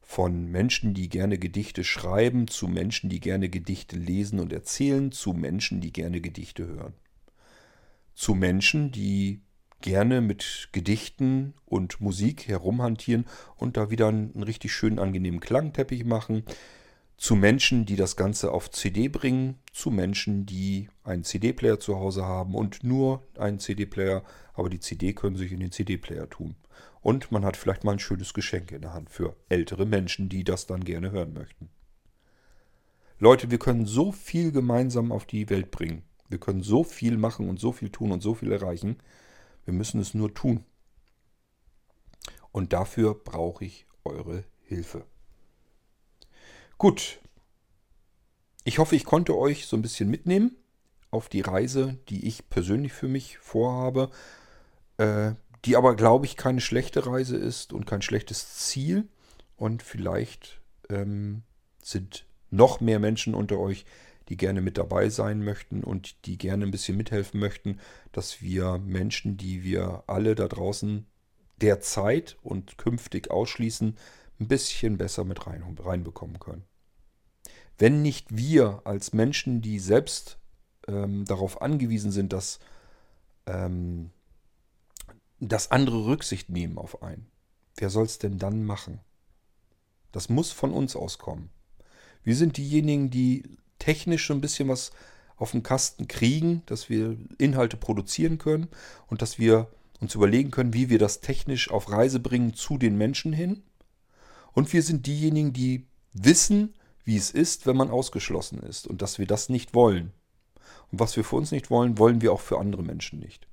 Von 0.00 0.46
Menschen, 0.46 0.94
die 0.94 1.08
gerne 1.08 1.36
Gedichte 1.36 1.82
schreiben, 1.82 2.46
zu 2.46 2.68
Menschen, 2.68 3.10
die 3.10 3.18
gerne 3.18 3.48
Gedichte 3.48 3.96
lesen 3.96 4.38
und 4.38 4.52
erzählen, 4.52 5.10
zu 5.10 5.32
Menschen, 5.32 5.80
die 5.80 5.92
gerne 5.92 6.20
Gedichte 6.20 6.66
hören. 6.66 6.94
Zu 8.14 8.34
Menschen, 8.34 8.92
die 8.92 9.40
gerne 9.80 10.20
mit 10.20 10.68
Gedichten 10.72 11.54
und 11.64 12.00
Musik 12.00 12.48
herumhantieren 12.48 13.26
und 13.56 13.76
da 13.76 13.90
wieder 13.90 14.08
einen 14.08 14.42
richtig 14.42 14.72
schönen, 14.72 14.98
angenehmen 14.98 15.40
Klangteppich 15.40 16.04
machen. 16.04 16.44
zu 17.18 17.34
Menschen, 17.34 17.86
die 17.86 17.96
das 17.96 18.16
Ganze 18.16 18.52
auf 18.52 18.70
CD 18.70 19.08
bringen, 19.08 19.58
zu 19.72 19.90
Menschen, 19.90 20.44
die 20.44 20.90
einen 21.02 21.24
CD-Player 21.24 21.80
zu 21.80 21.96
Hause 21.96 22.26
haben 22.26 22.54
und 22.54 22.84
nur 22.84 23.22
einen 23.38 23.58
CD-Player, 23.58 24.22
aber 24.52 24.68
die 24.68 24.80
CD 24.80 25.14
können 25.14 25.36
sich 25.36 25.50
in 25.50 25.60
den 25.60 25.72
CD-Player 25.72 26.28
tun. 26.28 26.56
Und 27.00 27.32
man 27.32 27.44
hat 27.44 27.56
vielleicht 27.56 27.84
mal 27.84 27.92
ein 27.92 28.00
schönes 28.00 28.34
Geschenk 28.34 28.70
in 28.72 28.82
der 28.82 28.92
Hand 28.92 29.08
für 29.08 29.34
ältere 29.48 29.86
Menschen, 29.86 30.28
die 30.28 30.44
das 30.44 30.66
dann 30.66 30.84
gerne 30.84 31.10
hören 31.10 31.32
möchten. 31.32 31.70
Leute, 33.18 33.50
wir 33.50 33.58
können 33.58 33.86
so 33.86 34.12
viel 34.12 34.52
gemeinsam 34.52 35.10
auf 35.10 35.24
die 35.24 35.48
Welt 35.48 35.70
bringen. 35.70 36.02
Wir 36.28 36.38
können 36.38 36.62
so 36.62 36.84
viel 36.84 37.16
machen 37.16 37.48
und 37.48 37.58
so 37.58 37.72
viel 37.72 37.88
tun 37.88 38.12
und 38.12 38.22
so 38.22 38.34
viel 38.34 38.52
erreichen. 38.52 38.96
Wir 39.66 39.74
müssen 39.74 40.00
es 40.00 40.14
nur 40.14 40.32
tun. 40.32 40.64
Und 42.52 42.72
dafür 42.72 43.14
brauche 43.14 43.64
ich 43.66 43.86
eure 44.04 44.44
Hilfe. 44.62 45.04
Gut. 46.78 47.20
Ich 48.64 48.78
hoffe, 48.78 48.96
ich 48.96 49.04
konnte 49.04 49.36
euch 49.36 49.66
so 49.66 49.76
ein 49.76 49.82
bisschen 49.82 50.08
mitnehmen 50.08 50.56
auf 51.10 51.28
die 51.28 51.40
Reise, 51.40 51.98
die 52.08 52.26
ich 52.26 52.48
persönlich 52.48 52.92
für 52.92 53.08
mich 53.08 53.38
vorhabe, 53.38 54.10
äh, 54.96 55.32
die 55.64 55.76
aber, 55.76 55.94
glaube 55.96 56.26
ich, 56.26 56.36
keine 56.36 56.60
schlechte 56.60 57.06
Reise 57.06 57.36
ist 57.36 57.72
und 57.72 57.86
kein 57.86 58.02
schlechtes 58.02 58.54
Ziel. 58.56 59.08
Und 59.56 59.82
vielleicht 59.82 60.60
ähm, 60.88 61.42
sind 61.82 62.26
noch 62.50 62.80
mehr 62.80 62.98
Menschen 62.98 63.34
unter 63.34 63.58
euch, 63.58 63.84
die 64.28 64.36
gerne 64.36 64.60
mit 64.60 64.78
dabei 64.78 65.08
sein 65.08 65.42
möchten 65.44 65.84
und 65.84 66.26
die 66.26 66.38
gerne 66.38 66.64
ein 66.64 66.70
bisschen 66.70 66.96
mithelfen 66.96 67.38
möchten, 67.40 67.78
dass 68.12 68.42
wir 68.42 68.78
Menschen, 68.78 69.36
die 69.36 69.62
wir 69.62 70.04
alle 70.06 70.34
da 70.34 70.48
draußen 70.48 71.06
derzeit 71.60 72.36
und 72.42 72.76
künftig 72.78 73.30
ausschließen, 73.30 73.96
ein 74.40 74.48
bisschen 74.48 74.98
besser 74.98 75.24
mit 75.24 75.46
rein, 75.46 75.62
reinbekommen 75.78 76.38
können. 76.38 76.64
Wenn 77.78 78.02
nicht 78.02 78.36
wir 78.36 78.82
als 78.84 79.12
Menschen, 79.12 79.60
die 79.60 79.78
selbst 79.78 80.38
ähm, 80.88 81.24
darauf 81.24 81.62
angewiesen 81.62 82.10
sind, 82.10 82.32
dass, 82.32 82.58
ähm, 83.46 84.10
dass 85.40 85.70
andere 85.70 86.06
Rücksicht 86.06 86.48
nehmen 86.50 86.78
auf 86.78 87.02
einen, 87.02 87.26
wer 87.76 87.90
soll 87.90 88.06
es 88.06 88.18
denn 88.18 88.38
dann 88.38 88.64
machen? 88.64 89.00
Das 90.12 90.28
muss 90.28 90.52
von 90.52 90.72
uns 90.72 90.96
auskommen. 90.96 91.50
Wir 92.22 92.34
sind 92.34 92.56
diejenigen, 92.56 93.10
die 93.10 93.58
technisch 93.78 94.24
schon 94.24 94.38
ein 94.38 94.42
bisschen 94.42 94.68
was 94.68 94.90
auf 95.36 95.50
dem 95.50 95.62
Kasten 95.62 96.08
kriegen, 96.08 96.62
dass 96.66 96.88
wir 96.88 97.16
Inhalte 97.38 97.76
produzieren 97.76 98.38
können 98.38 98.68
und 99.06 99.22
dass 99.22 99.38
wir 99.38 99.68
uns 100.00 100.14
überlegen 100.14 100.50
können, 100.50 100.74
wie 100.74 100.90
wir 100.90 100.98
das 100.98 101.20
technisch 101.20 101.70
auf 101.70 101.90
Reise 101.90 102.20
bringen 102.20 102.54
zu 102.54 102.78
den 102.78 102.96
Menschen 102.96 103.32
hin. 103.32 103.62
Und 104.52 104.72
wir 104.72 104.82
sind 104.82 105.06
diejenigen, 105.06 105.52
die 105.52 105.86
wissen, 106.12 106.74
wie 107.04 107.16
es 107.16 107.30
ist, 107.30 107.66
wenn 107.66 107.76
man 107.76 107.90
ausgeschlossen 107.90 108.60
ist 108.60 108.86
und 108.86 109.02
dass 109.02 109.18
wir 109.18 109.26
das 109.26 109.48
nicht 109.48 109.74
wollen. 109.74 110.12
Und 110.90 111.00
was 111.00 111.16
wir 111.16 111.24
für 111.24 111.36
uns 111.36 111.52
nicht 111.52 111.70
wollen, 111.70 111.98
wollen 111.98 112.20
wir 112.20 112.32
auch 112.32 112.40
für 112.40 112.58
andere 112.58 112.82
Menschen 112.82 113.20
nicht. 113.20 113.46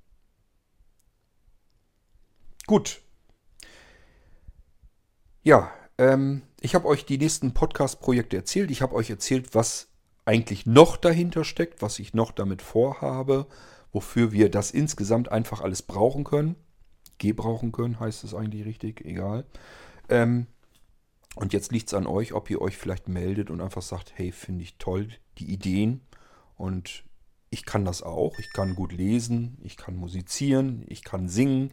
Gut. 2.65 3.01
Ja, 5.43 5.73
ähm, 5.97 6.43
ich 6.61 6.75
habe 6.75 6.87
euch 6.87 7.05
die 7.05 7.17
nächsten 7.17 7.53
Podcast-Projekte 7.53 8.37
erzählt. 8.37 8.71
Ich 8.71 8.81
habe 8.81 8.95
euch 8.95 9.09
erzählt, 9.09 9.53
was 9.53 9.89
eigentlich 10.25 10.65
noch 10.65 10.97
dahinter 10.97 11.43
steckt, 11.43 11.81
was 11.81 11.99
ich 11.99 12.13
noch 12.13 12.31
damit 12.31 12.61
vorhabe, 12.61 13.47
wofür 13.91 14.31
wir 14.31 14.49
das 14.49 14.71
insgesamt 14.71 15.31
einfach 15.31 15.61
alles 15.61 15.81
brauchen 15.81 16.23
können. 16.23 16.55
Gebrauchen 17.17 17.71
können 17.71 17.99
heißt 17.99 18.23
es 18.23 18.33
eigentlich 18.33 18.65
richtig, 18.65 19.05
egal. 19.05 19.45
Ähm, 20.09 20.47
und 21.35 21.53
jetzt 21.53 21.71
liegt 21.71 21.87
es 21.87 21.93
an 21.93 22.07
euch, 22.07 22.33
ob 22.33 22.49
ihr 22.49 22.61
euch 22.61 22.77
vielleicht 22.77 23.07
meldet 23.07 23.49
und 23.49 23.61
einfach 23.61 23.81
sagt, 23.81 24.13
hey, 24.15 24.31
finde 24.31 24.63
ich 24.63 24.77
toll, 24.77 25.09
die 25.37 25.51
Ideen. 25.51 26.01
Und 26.55 27.03
ich 27.49 27.65
kann 27.65 27.85
das 27.85 28.03
auch. 28.03 28.37
Ich 28.39 28.51
kann 28.51 28.75
gut 28.75 28.91
lesen, 28.91 29.57
ich 29.63 29.77
kann 29.77 29.95
musizieren, 29.95 30.83
ich 30.87 31.03
kann 31.03 31.27
singen, 31.27 31.71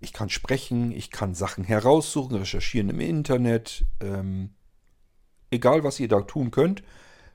ich 0.00 0.12
kann 0.12 0.30
sprechen, 0.30 0.92
ich 0.92 1.10
kann 1.10 1.34
Sachen 1.34 1.64
heraussuchen, 1.64 2.36
recherchieren 2.36 2.90
im 2.90 3.00
Internet. 3.00 3.84
Ähm, 4.00 4.50
egal, 5.50 5.84
was 5.84 6.00
ihr 6.00 6.08
da 6.08 6.22
tun 6.22 6.50
könnt. 6.50 6.82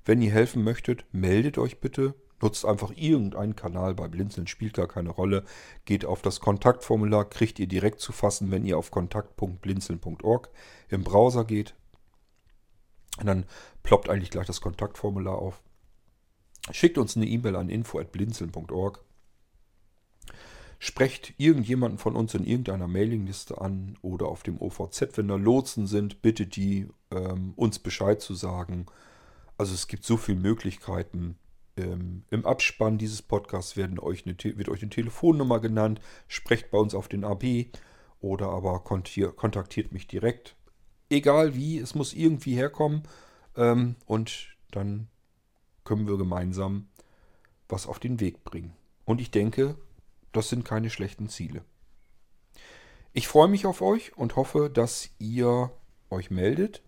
Wenn 0.05 0.21
ihr 0.21 0.31
helfen 0.31 0.63
möchtet, 0.63 1.05
meldet 1.11 1.57
euch 1.57 1.81
bitte. 1.81 2.13
Nutzt 2.41 2.65
einfach 2.65 2.91
irgendeinen 2.95 3.55
Kanal. 3.55 3.95
Bei 3.95 4.07
Blinzeln 4.07 4.45
spielt 4.45 4.75
gar 4.75 4.87
keine 4.87 5.09
Rolle. 5.09 5.43
Geht 5.85 6.05
auf 6.05 6.21
das 6.21 6.39
Kontaktformular, 6.39 7.27
kriegt 7.27 7.59
ihr 7.59 7.67
direkt 7.67 7.99
zu 7.99 8.11
fassen, 8.11 8.51
wenn 8.51 8.65
ihr 8.65 8.77
auf 8.77 8.91
kontakt.blinzeln.org 8.91 10.49
im 10.89 11.03
Browser 11.03 11.43
geht. 11.43 11.75
Und 13.17 13.25
dann 13.25 13.45
ploppt 13.83 14.09
eigentlich 14.09 14.29
gleich 14.29 14.45
das 14.45 14.61
Kontaktformular 14.61 15.37
auf. 15.37 15.63
Schickt 16.71 16.97
uns 16.97 17.15
eine 17.15 17.25
E-Mail 17.25 17.55
an 17.55 17.69
info.blinzeln.org. 17.69 19.03
Sprecht 20.77 21.33
irgendjemanden 21.37 21.97
von 21.97 22.15
uns 22.15 22.33
in 22.33 22.45
irgendeiner 22.45 22.87
Mailingliste 22.87 23.61
an 23.61 23.97
oder 24.01 24.27
auf 24.27 24.43
dem 24.43 24.61
OVZ, 24.61 25.17
wenn 25.17 25.29
da 25.29 25.35
Lotsen 25.35 25.87
sind, 25.87 26.21
bittet 26.21 26.57
die, 26.57 26.89
ähm, 27.11 27.53
uns 27.55 27.79
Bescheid 27.79 28.21
zu 28.21 28.35
sagen. 28.35 28.87
Also 29.57 29.73
es 29.73 29.87
gibt 29.87 30.03
so 30.03 30.17
viele 30.17 30.39
Möglichkeiten. 30.39 31.37
Ähm, 31.77 32.23
Im 32.29 32.45
Abspann 32.45 32.97
dieses 32.97 33.21
Podcasts 33.21 33.77
werden 33.77 33.99
euch 33.99 34.25
eine, 34.25 34.35
wird 34.57 34.69
euch 34.69 34.81
eine 34.81 34.89
Telefonnummer 34.89 35.59
genannt. 35.59 36.01
Sprecht 36.27 36.71
bei 36.71 36.77
uns 36.77 36.95
auf 36.95 37.07
den 37.07 37.23
AB 37.23 37.67
oder 38.19 38.49
aber 38.49 38.79
kontaktiert 38.83 39.91
mich 39.91 40.07
direkt. 40.07 40.55
Egal 41.09 41.55
wie, 41.55 41.77
es 41.77 41.95
muss 41.95 42.13
irgendwie 42.13 42.55
herkommen. 42.55 43.03
Ähm, 43.55 43.95
und 44.05 44.55
dann 44.71 45.07
können 45.83 46.07
wir 46.07 46.17
gemeinsam 46.17 46.87
was 47.69 47.87
auf 47.87 47.99
den 47.99 48.19
Weg 48.19 48.43
bringen. 48.43 48.73
Und 49.05 49.21
ich 49.21 49.31
denke, 49.31 49.77
das 50.31 50.49
sind 50.49 50.65
keine 50.65 50.89
schlechten 50.89 51.29
Ziele. 51.29 51.63
Ich 53.13 53.27
freue 53.27 53.47
mich 53.47 53.65
auf 53.65 53.81
euch 53.81 54.17
und 54.17 54.35
hoffe, 54.35 54.69
dass 54.69 55.09
ihr 55.19 55.71
euch 56.09 56.31
meldet. 56.31 56.83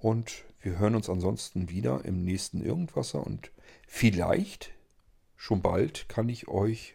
Und 0.00 0.44
wir 0.60 0.78
hören 0.78 0.94
uns 0.94 1.10
ansonsten 1.10 1.68
wieder 1.68 2.04
im 2.06 2.24
nächsten 2.24 2.64
Irgendwasser. 2.64 3.24
Und 3.24 3.52
vielleicht, 3.86 4.72
schon 5.36 5.60
bald, 5.60 6.08
kann 6.08 6.28
ich 6.30 6.48
euch 6.48 6.94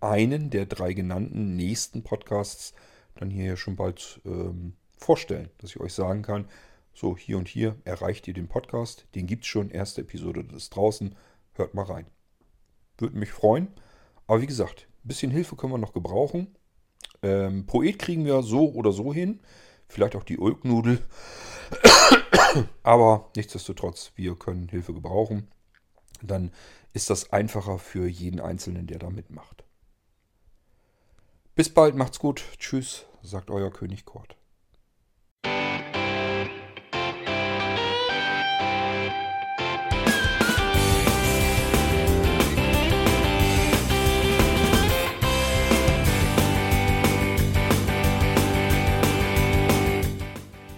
einen 0.00 0.50
der 0.50 0.66
drei 0.66 0.92
genannten 0.92 1.56
nächsten 1.56 2.02
Podcasts 2.02 2.74
dann 3.14 3.30
hier 3.30 3.56
schon 3.56 3.76
bald 3.76 4.20
ähm, 4.26 4.74
vorstellen. 4.98 5.48
Dass 5.58 5.70
ich 5.70 5.80
euch 5.80 5.94
sagen 5.94 6.22
kann, 6.22 6.46
so 6.92 7.16
hier 7.16 7.38
und 7.38 7.48
hier 7.48 7.76
erreicht 7.84 8.28
ihr 8.28 8.34
den 8.34 8.48
Podcast. 8.48 9.06
Den 9.14 9.26
gibt 9.26 9.44
es 9.44 9.48
schon. 9.48 9.70
Erste 9.70 10.02
Episode 10.02 10.46
ist 10.54 10.76
draußen. 10.76 11.14
Hört 11.54 11.72
mal 11.72 11.86
rein. 11.86 12.06
Würde 12.98 13.16
mich 13.16 13.30
freuen. 13.30 13.68
Aber 14.26 14.42
wie 14.42 14.46
gesagt, 14.46 14.88
ein 15.04 15.08
bisschen 15.08 15.30
Hilfe 15.30 15.56
können 15.56 15.72
wir 15.72 15.78
noch 15.78 15.94
gebrauchen. 15.94 16.54
Ähm, 17.22 17.64
Poet 17.64 17.98
kriegen 17.98 18.26
wir 18.26 18.42
so 18.42 18.72
oder 18.72 18.92
so 18.92 19.12
hin. 19.12 19.40
Vielleicht 19.88 20.16
auch 20.16 20.24
die 20.24 20.38
Ulknudel. 20.38 21.00
Aber 22.82 23.30
nichtsdestotrotz, 23.36 24.12
wir 24.16 24.36
können 24.36 24.68
Hilfe 24.68 24.92
gebrauchen. 24.94 25.48
Dann 26.22 26.52
ist 26.92 27.10
das 27.10 27.32
einfacher 27.32 27.78
für 27.78 28.06
jeden 28.06 28.40
Einzelnen, 28.40 28.86
der 28.86 28.98
da 28.98 29.10
mitmacht. 29.10 29.64
Bis 31.54 31.72
bald, 31.72 31.94
macht's 31.94 32.18
gut. 32.18 32.44
Tschüss, 32.58 33.06
sagt 33.22 33.50
euer 33.50 33.70
König 33.70 34.04
Kurt. 34.04 34.36